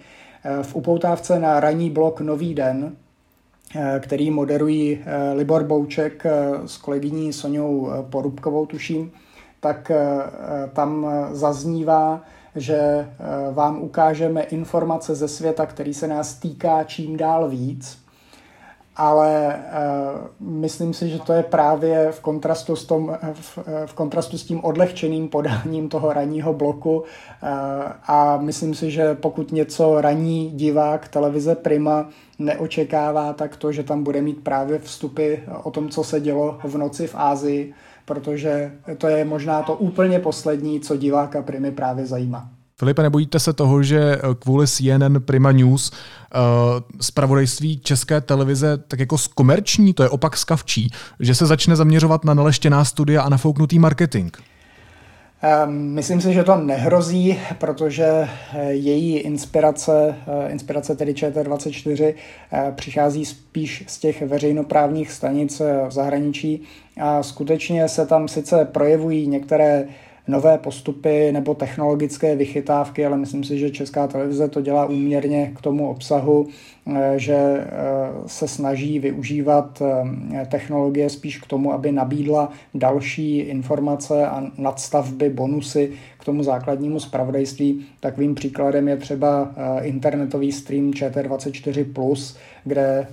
Eh, 0.44 0.62
v 0.62 0.76
upoutávce 0.76 1.38
na 1.38 1.60
ranní 1.60 1.90
blok 1.90 2.20
Nový 2.20 2.54
den, 2.54 2.96
který 4.00 4.30
moderují 4.30 4.98
Libor 5.34 5.64
Bouček 5.64 6.26
s 6.66 6.76
kolegyní 6.76 7.32
Soňou 7.32 7.90
Porubkovou, 8.10 8.66
tuším, 8.66 9.12
tak 9.60 9.92
tam 10.72 11.06
zaznívá 11.32 12.24
že 12.56 12.78
eh, 12.78 13.08
vám 13.52 13.82
ukážeme 13.82 14.42
informace 14.42 15.14
ze 15.14 15.28
světa, 15.28 15.66
který 15.66 15.94
se 15.94 16.08
nás 16.08 16.34
týká 16.34 16.84
čím 16.84 17.16
dál 17.16 17.48
víc, 17.48 18.04
ale 18.96 19.56
uh, 20.40 20.48
myslím 20.48 20.94
si, 20.94 21.08
že 21.08 21.18
to 21.18 21.32
je 21.32 21.42
právě 21.42 22.12
v 22.12 22.20
kontrastu 22.20 22.76
s, 22.76 22.84
tom, 22.84 23.18
v, 23.32 23.58
v 23.86 23.94
kontrastu 23.94 24.38
s 24.38 24.44
tím 24.44 24.64
odlehčeným 24.64 25.28
podáním 25.28 25.88
toho 25.88 26.12
ranního 26.12 26.52
bloku. 26.52 27.04
A 28.06 28.36
myslím 28.36 28.74
si, 28.74 28.90
že 28.90 29.14
pokud 29.14 29.52
něco 29.52 30.00
raní 30.00 30.50
divák 30.50 31.08
televize 31.08 31.54
Prima 31.54 32.08
neočekává, 32.38 33.32
tak 33.32 33.56
to, 33.56 33.72
že 33.72 33.82
tam 33.82 34.04
bude 34.04 34.22
mít 34.22 34.44
právě 34.44 34.78
vstupy 34.78 35.34
o 35.62 35.70
tom, 35.70 35.88
co 35.88 36.04
se 36.04 36.20
dělo 36.20 36.58
v 36.64 36.78
noci 36.78 37.06
v 37.06 37.14
Ázii, 37.14 37.74
protože 38.04 38.72
to 38.98 39.06
je 39.06 39.24
možná 39.24 39.62
to 39.62 39.74
úplně 39.74 40.18
poslední, 40.18 40.80
co 40.80 40.96
diváka 40.96 41.42
Primy 41.42 41.70
právě 41.70 42.06
zajímá. 42.06 42.50
Filipe, 42.78 43.02
nebojíte 43.02 43.40
se 43.40 43.52
toho, 43.52 43.82
že 43.82 43.98
eh, 44.00 44.34
kvůli 44.38 44.66
CNN 44.66 45.20
Prima 45.20 45.52
News 45.52 45.90
uh, 45.90 46.40
spravodajství 47.00 47.78
české 47.78 48.20
televize 48.20 48.78
tak 48.88 49.00
jako 49.00 49.18
zkomerční, 49.18 49.94
to 49.94 50.02
je 50.02 50.08
opak 50.08 50.36
skavčí, 50.36 50.90
že 51.20 51.34
se 51.34 51.46
začne 51.46 51.76
zaměřovat 51.76 52.24
na 52.24 52.34
naleštěná 52.34 52.84
studia 52.84 53.22
a 53.22 53.28
nafouknutý 53.28 53.78
marketing? 53.78 54.36
Ehm, 55.46 55.94
myslím 55.94 56.20
si, 56.20 56.32
že 56.32 56.44
to 56.44 56.56
nehrozí, 56.56 57.38
protože 57.58 58.06
eh, 58.06 58.72
její 58.72 59.18
inspirace, 59.18 60.16
inspirace 60.48 60.96
tedy 60.96 61.12
ČT24, 61.12 62.14
přichází 62.74 63.24
spíš 63.24 63.84
z 63.86 63.98
těch 63.98 64.22
veřejnoprávních 64.22 65.12
stanic 65.12 65.62
v 65.88 65.90
zahraničí. 65.90 66.62
A 67.00 67.22
skutečně 67.22 67.88
se 67.88 68.06
tam 68.06 68.28
sice 68.28 68.64
projevují 68.64 69.26
některé 69.26 69.88
nové 70.28 70.58
postupy 70.58 71.32
nebo 71.32 71.54
technologické 71.54 72.36
vychytávky, 72.36 73.06
ale 73.06 73.16
myslím 73.16 73.44
si, 73.44 73.58
že 73.58 73.70
Česká 73.70 74.06
televize 74.06 74.48
to 74.48 74.60
dělá 74.60 74.86
úměrně 74.86 75.52
k 75.56 75.60
tomu 75.60 75.90
obsahu, 75.90 76.46
eh, 76.48 76.52
že 77.16 77.34
eh, 77.34 77.66
se 78.26 78.48
snaží 78.48 78.98
využívat 78.98 79.82
eh, 79.82 80.46
technologie 80.46 81.10
spíš 81.10 81.38
k 81.38 81.46
tomu, 81.46 81.72
aby 81.72 81.92
nabídla 81.92 82.52
další 82.74 83.38
informace 83.38 84.26
a 84.26 84.50
nadstavby, 84.58 85.30
bonusy 85.30 85.92
k 86.18 86.24
tomu 86.24 86.42
základnímu 86.42 87.00
spravodajství. 87.00 87.86
Takovým 88.00 88.34
příkladem 88.34 88.88
je 88.88 88.96
třeba 88.96 89.54
internetový 89.82 90.52
stream 90.52 90.90
ČT24+, 90.90 92.36
kde 92.64 93.06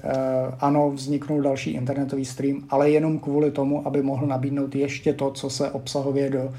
ano, 0.59 0.91
vzniknul 0.91 1.41
další 1.41 1.72
internetový 1.72 2.26
stream, 2.26 2.63
ale 2.69 2.89
jenom 2.89 3.19
kvůli 3.19 3.51
tomu, 3.51 3.88
aby 3.88 4.01
mohl 4.01 4.28
nabídnout 4.28 4.76
ještě 4.76 5.13
to, 5.13 5.32
co 5.32 5.49
se 5.49 5.72
obsahově 5.72 6.30
do 6.30 6.53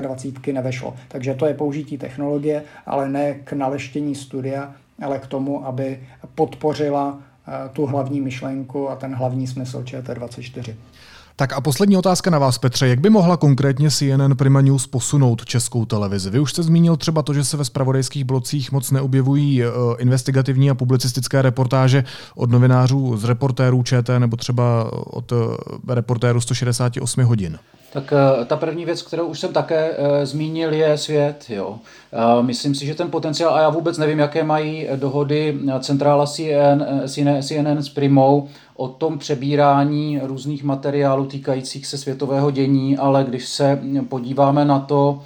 24 0.00 0.52
nevešlo. 0.52 0.94
Takže 1.08 1.34
to 1.34 1.46
je 1.46 1.54
použití 1.54 1.98
technologie, 1.98 2.62
ale 2.86 3.08
ne 3.08 3.34
k 3.44 3.52
naleštění 3.52 4.14
studia, 4.14 4.74
ale 5.02 5.18
k 5.18 5.26
tomu, 5.26 5.66
aby 5.66 6.00
podpořila 6.34 7.18
eh, 7.48 7.68
tu 7.72 7.86
hlavní 7.86 8.20
myšlenku 8.20 8.90
a 8.90 8.96
ten 8.96 9.14
hlavní 9.14 9.46
smysl 9.46 9.82
ČT24. 9.82 10.74
Tak 11.40 11.52
a 11.52 11.60
poslední 11.60 11.96
otázka 11.96 12.30
na 12.30 12.38
vás, 12.38 12.58
Petře. 12.58 12.88
Jak 12.88 13.00
by 13.00 13.10
mohla 13.10 13.36
konkrétně 13.36 13.90
CNN 13.90 14.36
Prima 14.36 14.60
News 14.60 14.86
posunout 14.86 15.44
českou 15.44 15.84
televizi? 15.84 16.30
Vy 16.30 16.40
už 16.40 16.50
jste 16.50 16.62
zmínil 16.62 16.96
třeba 16.96 17.22
to, 17.22 17.34
že 17.34 17.44
se 17.44 17.56
ve 17.56 17.64
spravodajských 17.64 18.24
blocích 18.24 18.72
moc 18.72 18.90
neobjevují 18.90 19.62
uh, 19.62 19.70
investigativní 19.98 20.70
a 20.70 20.74
publicistické 20.74 21.42
reportáže 21.42 22.04
od 22.34 22.50
novinářů 22.50 23.16
z 23.16 23.24
reportérů 23.24 23.82
ČT 23.82 24.18
nebo 24.18 24.36
třeba 24.36 24.92
od 25.06 25.32
uh, 25.32 25.38
reportérů 25.88 26.40
168 26.40 27.24
hodin. 27.24 27.58
Tak 27.92 28.12
eh, 28.12 28.44
ta 28.44 28.56
první 28.56 28.84
věc, 28.84 29.02
kterou 29.02 29.26
už 29.26 29.40
jsem 29.40 29.52
také 29.52 29.90
uh, 29.90 30.06
zmínil, 30.22 30.72
je 30.72 30.98
svět. 30.98 31.44
Jo. 31.48 31.68
Uh, 31.68 32.46
myslím 32.46 32.74
si, 32.74 32.86
že 32.86 32.94
ten 32.94 33.10
potenciál, 33.10 33.54
a 33.54 33.60
já 33.60 33.68
vůbec 33.68 33.98
nevím, 33.98 34.18
jaké 34.18 34.44
mají 34.44 34.88
dohody 34.96 35.58
centrála 35.80 36.26
CNN, 36.26 36.84
CNN 37.42 37.82
s 37.82 37.88
Primou 37.88 38.48
o 38.76 38.88
tom 38.88 39.18
přebírání 39.18 40.20
různých 40.22 40.64
materiálů 40.64 41.26
týkajících 41.26 41.86
se 41.86 41.98
světového 41.98 42.50
dění, 42.50 42.98
ale 42.98 43.24
když 43.24 43.48
se 43.48 43.80
podíváme 44.08 44.64
na 44.64 44.78
to, 44.78 45.22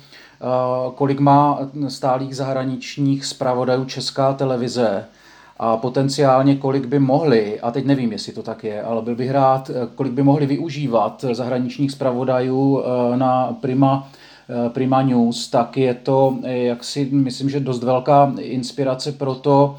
kolik 0.95 1.21
má 1.21 1.59
stálých 1.89 2.37
zahraničních 2.37 3.27
zpravodajů 3.27 3.85
Česká 3.85 4.33
televize, 4.33 5.05
a 5.59 5.77
potenciálně 5.77 6.57
kolik 6.57 6.87
by 6.87 6.99
mohli, 6.99 7.61
a 7.61 7.71
teď 7.71 7.85
nevím, 7.85 8.13
jestli 8.13 8.33
to 8.33 8.43
tak 8.43 8.65
je, 8.65 8.83
ale 8.83 9.03
byl 9.03 9.17
bych 9.17 9.31
rád, 9.31 9.71
kolik 9.95 10.13
by 10.13 10.23
mohli 10.23 10.47
využívat 10.47 11.25
zahraničních 11.33 11.93
zpravodajů 11.93 12.83
eh, 12.83 13.17
na 13.17 13.57
Prima, 13.61 14.09
eh, 14.49 14.71
Prima 14.71 15.03
News, 15.03 15.49
tak 15.49 15.77
je 15.77 15.95
to, 15.95 16.37
eh, 16.45 16.59
jak 16.59 16.85
si 16.85 17.09
myslím, 17.13 17.51
že 17.51 17.61
dost 17.61 17.83
velká 17.83 18.33
inspirace 18.39 19.13
pro 19.13 19.35
to, 19.35 19.77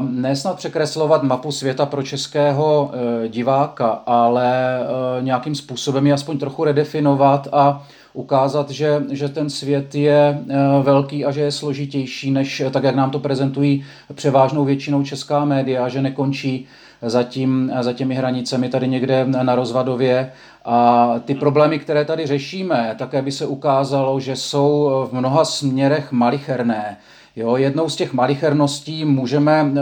nesnad 0.00 0.56
překreslovat 0.56 1.22
mapu 1.22 1.52
světa 1.52 1.86
pro 1.86 2.02
českého 2.02 2.90
diváka, 3.28 3.88
ale 4.06 4.78
nějakým 5.20 5.54
způsobem 5.54 6.06
ji 6.06 6.12
aspoň 6.12 6.38
trochu 6.38 6.64
redefinovat 6.64 7.48
a 7.52 7.86
ukázat, 8.14 8.70
že, 8.70 9.02
že 9.10 9.28
ten 9.28 9.50
svět 9.50 9.94
je 9.94 10.38
eh, 10.48 10.56
velký 10.82 11.24
a 11.24 11.30
že 11.30 11.40
je 11.40 11.52
složitější, 11.52 12.30
než 12.30 12.62
tak, 12.70 12.84
jak 12.84 12.94
nám 12.94 13.10
to 13.10 13.18
prezentují 13.18 13.84
převážnou 14.14 14.64
většinou 14.64 15.02
česká 15.02 15.44
média, 15.44 15.88
že 15.88 16.02
nekončí 16.02 16.66
za, 17.02 17.22
tím, 17.22 17.72
za 17.80 17.92
těmi 17.92 18.14
hranicemi 18.14 18.68
tady 18.68 18.88
někde 18.88 19.24
na 19.24 19.54
Rozvadově 19.54 20.32
A 20.64 21.14
ty 21.24 21.34
problémy, 21.34 21.78
které 21.78 22.04
tady 22.04 22.26
řešíme, 22.26 22.94
také 22.98 23.22
by 23.22 23.32
se 23.32 23.46
ukázalo, 23.46 24.20
že 24.20 24.36
jsou 24.36 24.90
v 25.10 25.14
mnoha 25.14 25.44
směrech 25.44 26.12
malicherné. 26.12 26.96
Jo, 27.36 27.56
jednou 27.56 27.88
z 27.88 27.96
těch 27.96 28.12
malicherností 28.12 29.04
můžeme 29.04 29.72
eh, 29.74 29.80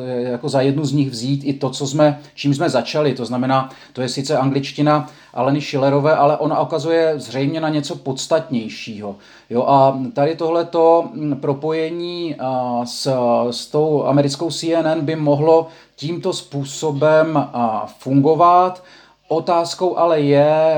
eh, 0.00 0.22
jako 0.22 0.48
za 0.48 0.60
jednu 0.60 0.84
z 0.84 0.92
nich 0.92 1.10
vzít 1.10 1.44
i 1.44 1.52
to, 1.52 1.70
co 1.70 1.86
jsme, 1.86 2.20
čím 2.34 2.54
jsme 2.54 2.70
začali. 2.70 3.14
To 3.14 3.24
znamená, 3.24 3.70
to 3.92 4.02
je 4.02 4.08
sice 4.08 4.38
angličtina 4.38 5.06
Aleny 5.34 5.60
Schillerové, 5.60 6.16
ale 6.16 6.36
ona 6.36 6.58
okazuje 6.58 7.14
zřejmě 7.16 7.60
na 7.60 7.68
něco 7.68 7.96
podstatnějšího. 7.96 9.16
Jo, 9.50 9.62
a 9.62 10.00
tady 10.12 10.36
tohleto 10.36 11.04
hm, 11.14 11.36
propojení 11.40 12.36
s, 12.84 13.14
s 13.50 13.66
tou 13.66 14.04
americkou 14.04 14.50
CNN 14.50 15.00
by 15.00 15.16
mohlo 15.16 15.66
tímto 15.96 16.32
způsobem 16.32 17.48
fungovat. 17.98 18.82
Otázkou 19.28 19.96
ale 19.96 20.20
je, 20.20 20.76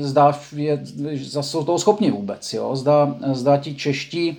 eh, 0.00 0.02
zda, 0.02 0.38
je, 0.56 0.80
zda 1.14 1.42
jsou 1.42 1.64
toho 1.64 1.78
schopni 1.78 2.10
vůbec. 2.10 2.52
Jo? 2.54 2.76
Zda, 2.76 3.14
zda 3.32 3.56
ti 3.56 3.74
čeští 3.74 4.36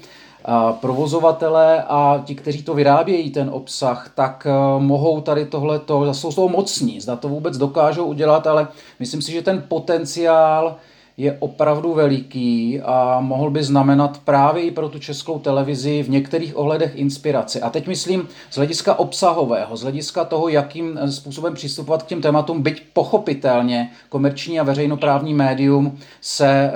provozovatelé 0.82 1.84
a 1.84 2.24
ti, 2.26 2.36
kteří 2.36 2.64
to 2.64 2.74
vyrábějí, 2.74 3.32
ten 3.32 3.50
obsah, 3.54 4.12
tak 4.16 4.48
eh, 4.50 4.80
mohou 4.80 5.22
tady 5.22 5.46
tohleto, 5.46 6.14
jsou 6.14 6.32
z 6.32 6.36
toho 6.36 6.50
mocní, 6.50 7.02
zda 7.02 7.16
to 7.16 7.30
vůbec 7.30 7.58
dokážou 7.58 8.06
udělat, 8.06 8.48
ale 8.48 8.68
myslím 9.00 9.22
si, 9.22 9.32
že 9.32 9.42
ten 9.42 9.64
potenciál 9.68 10.76
je 11.20 11.38
opravdu 11.39 11.93
veliký 11.93 12.82
a 12.82 13.20
mohl 13.20 13.49
by 13.49 13.63
znamenat 13.63 14.22
právě 14.26 14.63
i 14.63 14.72
pro 14.72 14.89
tu 14.89 14.99
českou 14.99 15.39
televizi 15.39 16.03
v 16.03 16.09
některých 16.09 16.57
ohledech 16.57 16.95
inspiraci. 16.95 17.61
A 17.61 17.70
teď 17.70 17.88
myslím 17.88 18.28
z 18.49 18.55
hlediska 18.55 18.99
obsahového, 18.99 19.78
z 19.78 19.82
hlediska 19.82 20.26
toho, 20.26 20.49
jakým 20.49 20.99
způsobem 21.09 21.53
přistupovat 21.53 22.03
k 22.03 22.05
těm 22.05 22.22
tématům, 22.22 22.61
byť 22.61 22.84
pochopitelně 22.93 23.91
komerční 24.09 24.59
a 24.59 24.63
veřejnoprávní 24.63 25.34
médium 25.34 25.97
se, 26.22 26.72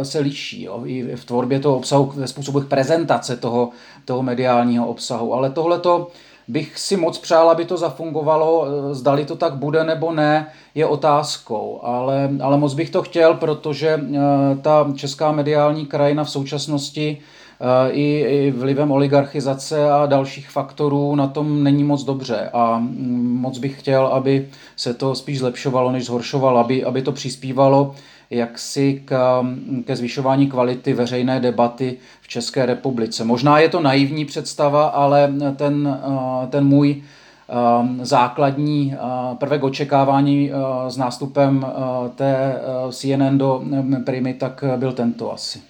eh, 0.00 0.04
se 0.04 0.18
liší 0.18 0.62
jo, 0.62 0.82
i 0.84 1.16
v 1.16 1.24
tvorbě 1.24 1.60
toho 1.60 1.76
obsahu, 1.76 2.12
ve 2.16 2.26
způsobech 2.26 2.64
prezentace 2.64 3.36
toho, 3.36 3.70
toho 4.04 4.22
mediálního 4.22 4.86
obsahu. 4.86 5.34
Ale 5.34 5.50
tohle 5.50 5.78
to 5.78 6.10
bych 6.48 6.78
si 6.78 6.96
moc 6.96 7.18
přál, 7.18 7.50
aby 7.50 7.64
to 7.64 7.76
zafungovalo. 7.76 8.66
Zdali 8.94 9.24
to 9.24 9.36
tak 9.36 9.54
bude 9.54 9.84
nebo 9.84 10.12
ne, 10.12 10.46
je 10.74 10.86
otázkou. 10.86 11.80
Ale, 11.82 12.30
ale 12.42 12.58
moc 12.58 12.74
bych 12.74 12.90
to 12.90 13.02
chtěl, 13.02 13.34
protože 13.34 13.88
eh, 13.88 14.18
ta 14.62 14.92
česká 14.96 15.32
mediální 15.32 15.86
krajina 15.86 16.24
v 16.24 16.30
současnosti 16.30 17.18
eh, 17.60 17.90
i, 17.90 18.24
i 18.28 18.50
vlivem 18.50 18.90
oligarchizace 18.90 19.90
a 19.90 20.06
dalších 20.06 20.50
faktorů 20.50 21.14
na 21.14 21.26
tom 21.26 21.64
není 21.64 21.84
moc 21.84 22.04
dobře. 22.04 22.50
A 22.52 22.78
mm, 22.78 23.38
moc 23.40 23.58
bych 23.58 23.80
chtěl, 23.80 24.06
aby 24.06 24.48
se 24.76 24.94
to 24.94 25.14
spíš 25.14 25.38
zlepšovalo, 25.38 25.92
než 25.92 26.06
zhoršovalo, 26.06 26.58
aby, 26.58 26.84
aby 26.84 27.02
to 27.02 27.12
přispívalo 27.12 27.94
jaksi 28.30 29.02
k, 29.04 29.42
ke 29.84 29.96
zvyšování 29.96 30.46
kvality 30.46 30.92
veřejné 30.92 31.40
debaty 31.40 31.96
v 32.20 32.28
České 32.28 32.66
republice. 32.66 33.24
Možná 33.24 33.58
je 33.58 33.68
to 33.68 33.80
naivní 33.80 34.24
představa, 34.24 34.86
ale 34.86 35.32
ten, 35.56 35.98
eh, 36.02 36.46
ten 36.46 36.66
můj 36.66 37.02
eh, 37.02 37.54
základní 38.04 38.94
eh, 38.94 38.98
prvek 39.34 39.64
očekávání 39.64 40.50
s 40.88 40.96
nástupem 40.96 41.66
té 42.14 42.60
CNN 42.90 43.38
do 43.38 43.64
Primy, 44.04 44.34
tak 44.34 44.64
byl 44.76 44.92
tento 44.92 45.32
asi. 45.32 45.67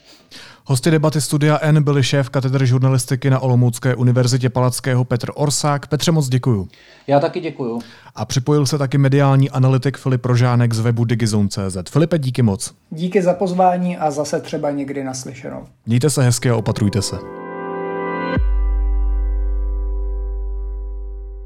Hosty 0.70 0.90
debaty 0.90 1.20
Studia 1.20 1.58
N 1.62 1.82
byli 1.82 2.02
šéf 2.02 2.30
katedry 2.30 2.66
žurnalistiky 2.66 3.30
na 3.30 3.40
Olomoucké 3.40 3.94
univerzitě 3.94 4.50
Palackého 4.50 5.04
Petr 5.04 5.30
Orsák. 5.34 5.86
Petře, 5.86 6.12
moc 6.12 6.28
děkuju. 6.28 6.68
Já 7.06 7.20
taky 7.20 7.40
děkuju. 7.40 7.80
A 8.14 8.24
připojil 8.24 8.66
se 8.66 8.78
taky 8.78 8.98
mediální 8.98 9.50
analytik 9.50 9.98
Filip 9.98 10.24
Rožánek 10.24 10.74
z 10.74 10.80
webu 10.80 11.04
Digizone.cz. 11.04 11.90
Filipe, 11.90 12.18
díky 12.18 12.42
moc. 12.42 12.74
Díky 12.90 13.22
za 13.22 13.34
pozvání 13.34 13.96
a 13.96 14.10
zase 14.10 14.40
třeba 14.40 14.70
někdy 14.70 15.04
naslyšenou. 15.04 15.66
Mějte 15.86 16.10
se 16.10 16.22
hezky 16.22 16.50
a 16.50 16.56
opatrujte 16.56 17.02
se. 17.02 17.16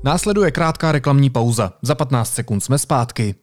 Následuje 0.04 0.50
krátká 0.50 0.92
reklamní 0.92 1.30
pauza. 1.30 1.72
Za 1.82 1.94
15 1.94 2.34
sekund 2.34 2.60
jsme 2.60 2.78
zpátky. 2.78 3.34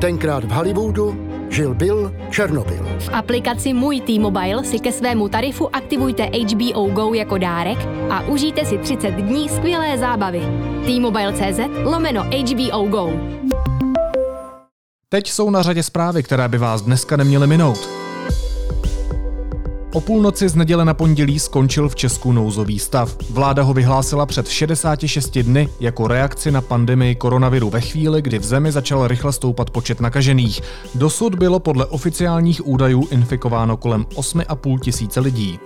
Tenkrát 0.00 0.44
v 0.44 0.50
Hollywoodu 0.50 1.30
žil 1.50 1.74
byl 1.74 2.14
Černobyl. 2.30 2.88
V 2.98 3.08
aplikaci 3.12 3.72
Můj 3.72 4.00
T-Mobile 4.00 4.64
si 4.64 4.78
ke 4.80 4.92
svému 4.92 5.28
tarifu 5.28 5.76
aktivujte 5.76 6.24
HBO 6.24 6.86
Go 6.86 7.14
jako 7.14 7.38
dárek 7.38 7.78
a 8.10 8.20
užijte 8.20 8.64
si 8.64 8.78
30 8.78 9.10
dní 9.10 9.48
skvělé 9.48 9.98
zábavy. 9.98 10.40
T-Mobile.cz 10.86 11.60
lomeno 11.84 12.22
HBO 12.22 12.86
Go. 12.86 13.12
Teď 15.08 15.30
jsou 15.30 15.50
na 15.50 15.62
řadě 15.62 15.82
zprávy, 15.82 16.22
které 16.22 16.48
by 16.48 16.58
vás 16.58 16.82
dneska 16.82 17.16
neměly 17.16 17.46
minout. 17.46 17.99
O 19.92 20.00
půlnoci 20.00 20.48
z 20.48 20.54
neděle 20.54 20.84
na 20.84 20.94
pondělí 20.94 21.38
skončil 21.38 21.88
v 21.88 21.94
Česku 21.94 22.32
nouzový 22.32 22.78
stav. 22.78 23.16
Vláda 23.30 23.62
ho 23.62 23.74
vyhlásila 23.74 24.26
před 24.26 24.48
66 24.48 25.38
dny 25.38 25.68
jako 25.80 26.08
reakci 26.08 26.50
na 26.50 26.60
pandemii 26.60 27.14
koronaviru 27.14 27.70
ve 27.70 27.80
chvíli, 27.80 28.22
kdy 28.22 28.38
v 28.38 28.44
zemi 28.44 28.72
začal 28.72 29.08
rychle 29.08 29.32
stoupat 29.32 29.70
počet 29.70 30.00
nakažených. 30.00 30.60
Dosud 30.94 31.34
bylo 31.34 31.60
podle 31.60 31.86
oficiálních 31.86 32.66
údajů 32.66 33.08
infikováno 33.10 33.76
kolem 33.76 34.04
8,5 34.04 34.78
tisíce 34.78 35.20
lidí. 35.20 35.58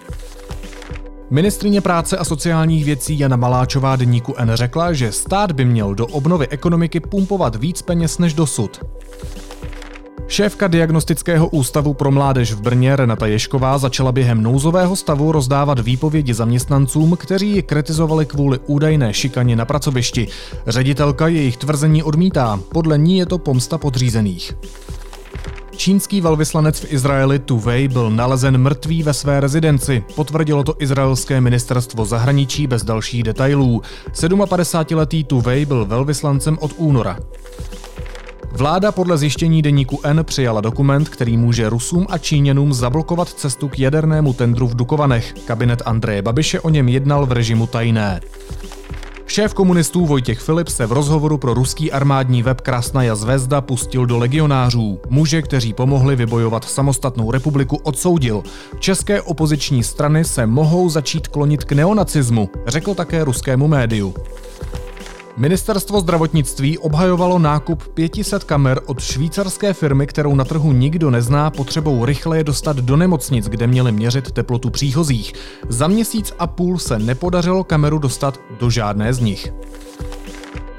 Ministrině 1.30 1.80
práce 1.80 2.16
a 2.16 2.24
sociálních 2.24 2.84
věcí 2.84 3.18
Jana 3.18 3.36
Maláčová 3.36 3.96
deníku 3.96 4.34
N 4.36 4.50
řekla, 4.54 4.92
že 4.92 5.12
stát 5.12 5.52
by 5.52 5.64
měl 5.64 5.94
do 5.94 6.06
obnovy 6.06 6.48
ekonomiky 6.48 7.00
pumpovat 7.00 7.56
víc 7.56 7.82
peněz 7.82 8.18
než 8.18 8.34
dosud. 8.34 8.80
Šéfka 10.28 10.68
Diagnostického 10.68 11.48
ústavu 11.48 11.94
pro 11.94 12.10
mládež 12.10 12.52
v 12.52 12.60
Brně 12.60 12.96
Renata 12.96 13.26
Ješková 13.26 13.78
začala 13.78 14.12
během 14.12 14.42
nouzového 14.42 14.96
stavu 14.96 15.32
rozdávat 15.32 15.78
výpovědi 15.78 16.34
zaměstnancům, 16.34 17.16
kteří 17.16 17.50
ji 17.50 17.62
kritizovali 17.62 18.26
kvůli 18.26 18.58
údajné 18.66 19.14
šikaně 19.14 19.56
na 19.56 19.64
pracovišti. 19.64 20.28
Ředitelka 20.66 21.28
jejich 21.28 21.56
tvrzení 21.56 22.02
odmítá, 22.02 22.60
podle 22.72 22.98
ní 22.98 23.18
je 23.18 23.26
to 23.26 23.38
pomsta 23.38 23.78
podřízených. 23.78 24.52
Čínský 25.76 26.20
velvyslanec 26.20 26.80
v 26.80 26.92
Izraeli 26.92 27.38
Tu 27.38 27.58
Wei 27.58 27.88
byl 27.88 28.10
nalezen 28.10 28.58
mrtvý 28.58 29.02
ve 29.02 29.14
své 29.14 29.40
rezidenci. 29.40 30.04
Potvrdilo 30.14 30.64
to 30.64 30.74
izraelské 30.78 31.40
ministerstvo 31.40 32.04
zahraničí 32.04 32.66
bez 32.66 32.84
dalších 32.84 33.22
detailů. 33.22 33.82
57-letý 34.12 35.24
Tu 35.24 35.40
Wei 35.40 35.66
byl 35.66 35.84
velvyslancem 35.84 36.58
od 36.60 36.70
února. 36.76 37.18
Vláda 38.56 38.92
podle 38.92 39.18
zjištění 39.18 39.62
deníku 39.62 40.00
N 40.04 40.24
přijala 40.24 40.60
dokument, 40.60 41.08
který 41.08 41.36
může 41.36 41.68
Rusům 41.68 42.06
a 42.10 42.18
Číňanům 42.18 42.72
zablokovat 42.72 43.28
cestu 43.28 43.68
k 43.68 43.78
jadernému 43.78 44.32
tendru 44.32 44.68
v 44.68 44.76
Dukovanech. 44.76 45.34
Kabinet 45.44 45.82
Andreje 45.86 46.22
Babiše 46.22 46.60
o 46.60 46.70
něm 46.70 46.88
jednal 46.88 47.26
v 47.26 47.32
režimu 47.32 47.66
tajné. 47.66 48.20
Šéf 49.26 49.54
komunistů 49.54 50.06
Vojtěch 50.06 50.38
Filip 50.38 50.68
se 50.68 50.86
v 50.86 50.92
rozhovoru 50.92 51.38
pro 51.38 51.54
ruský 51.54 51.92
armádní 51.92 52.42
web 52.42 52.60
Krasnaja 52.60 53.14
zvezda 53.14 53.60
pustil 53.60 54.06
do 54.06 54.18
legionářů. 54.18 55.00
Muže, 55.08 55.42
kteří 55.42 55.72
pomohli 55.72 56.16
vybojovat 56.16 56.64
samostatnou 56.64 57.30
republiku, 57.30 57.76
odsoudil. 57.76 58.42
České 58.78 59.22
opoziční 59.22 59.82
strany 59.82 60.24
se 60.24 60.46
mohou 60.46 60.88
začít 60.88 61.28
klonit 61.28 61.64
k 61.64 61.72
neonacismu, 61.72 62.50
řekl 62.66 62.94
také 62.94 63.24
ruskému 63.24 63.68
médiu. 63.68 64.14
Ministerstvo 65.36 66.00
zdravotnictví 66.00 66.78
obhajovalo 66.78 67.38
nákup 67.38 67.88
500 67.88 68.44
kamer 68.44 68.80
od 68.86 69.00
švýcarské 69.00 69.72
firmy, 69.72 70.06
kterou 70.06 70.34
na 70.34 70.44
trhu 70.44 70.72
nikdo 70.72 71.10
nezná, 71.10 71.50
potřebou 71.50 72.04
rychle 72.04 72.36
je 72.36 72.44
dostat 72.44 72.76
do 72.76 72.96
nemocnic, 72.96 73.48
kde 73.48 73.66
měli 73.66 73.92
měřit 73.92 74.30
teplotu 74.30 74.70
příchozích. 74.70 75.32
Za 75.68 75.88
měsíc 75.88 76.32
a 76.38 76.46
půl 76.46 76.78
se 76.78 76.98
nepodařilo 76.98 77.64
kameru 77.64 77.98
dostat 77.98 78.40
do 78.60 78.70
žádné 78.70 79.14
z 79.14 79.20
nich 79.20 79.52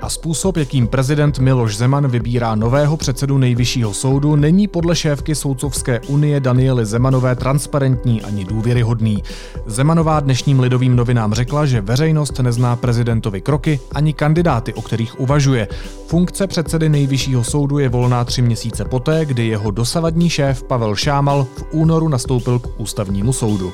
a 0.05 0.09
způsob, 0.09 0.57
jakým 0.57 0.87
prezident 0.87 1.39
Miloš 1.39 1.77
Zeman 1.77 2.07
vybírá 2.07 2.55
nového 2.55 2.97
předsedu 2.97 3.37
nejvyššího 3.37 3.93
soudu, 3.93 4.35
není 4.35 4.67
podle 4.67 4.95
šéfky 4.95 5.35
Soudcovské 5.35 5.99
unie 5.99 6.39
Daniely 6.39 6.85
Zemanové 6.85 7.35
transparentní 7.35 8.21
ani 8.21 8.45
důvěryhodný. 8.45 9.23
Zemanová 9.65 10.19
dnešním 10.19 10.59
lidovým 10.59 10.95
novinám 10.95 11.33
řekla, 11.33 11.65
že 11.65 11.81
veřejnost 11.81 12.39
nezná 12.39 12.75
prezidentovi 12.75 13.41
kroky 13.41 13.79
ani 13.91 14.13
kandidáty, 14.13 14.73
o 14.73 14.81
kterých 14.81 15.19
uvažuje. 15.19 15.67
Funkce 16.07 16.47
předsedy 16.47 16.89
nejvyššího 16.89 17.43
soudu 17.43 17.79
je 17.79 17.89
volná 17.89 18.25
tři 18.25 18.41
měsíce 18.41 18.85
poté, 18.85 19.25
kdy 19.25 19.47
jeho 19.47 19.71
dosavadní 19.71 20.29
šéf 20.29 20.63
Pavel 20.63 20.95
Šámal 20.95 21.43
v 21.43 21.65
únoru 21.71 22.09
nastoupil 22.09 22.59
k 22.59 22.79
ústavnímu 22.79 23.33
soudu. 23.33 23.73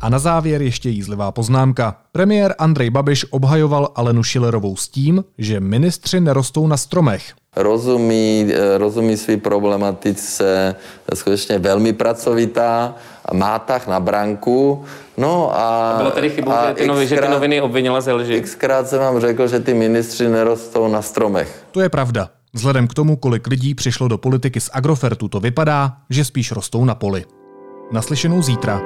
A 0.00 0.08
na 0.08 0.18
závěr 0.18 0.62
ještě 0.62 0.88
jízlivá 0.88 1.32
poznámka. 1.32 1.96
Premiér 2.12 2.54
Andrej 2.58 2.90
Babiš 2.90 3.26
obhajoval 3.30 3.88
Alenu 3.94 4.22
Šilerovou 4.22 4.76
s 4.76 4.88
tím, 4.88 5.24
že 5.38 5.60
ministři 5.60 6.20
nerostou 6.20 6.66
na 6.66 6.76
stromech. 6.76 7.22
rozumí, 7.56 8.46
eh, 8.54 8.78
rozumí 8.78 9.16
své 9.16 9.36
problematice, 9.36 10.74
skutečně 11.14 11.58
velmi 11.58 11.92
pracovitá, 11.92 12.94
má 13.32 13.58
tah 13.58 13.86
na 13.88 14.00
branku, 14.00 14.84
No 15.16 15.56
a... 15.58 15.90
a 15.90 15.96
bylo 15.98 16.10
tady 16.10 16.30
chybou, 16.30 16.52
že 16.68 16.74
ty, 16.74 16.86
noviny, 16.86 17.06
že 17.06 17.16
ty 17.16 17.28
noviny 17.28 17.60
obvinila 17.60 18.00
ze 18.00 18.12
lži. 18.12 18.40
Xkrát 18.40 18.88
jsem 18.88 18.98
vám 19.00 19.20
řekl, 19.20 19.48
že 19.48 19.60
ty 19.60 19.74
ministři 19.74 20.28
nerostou 20.28 20.88
na 20.88 21.02
stromech. 21.02 21.64
To 21.70 21.80
je 21.80 21.88
pravda. 21.88 22.28
Vzhledem 22.54 22.88
k 22.88 22.94
tomu, 22.94 23.16
kolik 23.16 23.46
lidí 23.46 23.74
přišlo 23.74 24.08
do 24.08 24.18
politiky 24.18 24.60
z 24.60 24.70
Agrofertu, 24.72 25.28
to 25.28 25.40
vypadá, 25.40 25.92
že 26.10 26.24
spíš 26.24 26.52
rostou 26.52 26.84
na 26.84 26.94
poli. 26.94 27.24
Naslyšenou 27.92 28.42
zítra. 28.42 28.80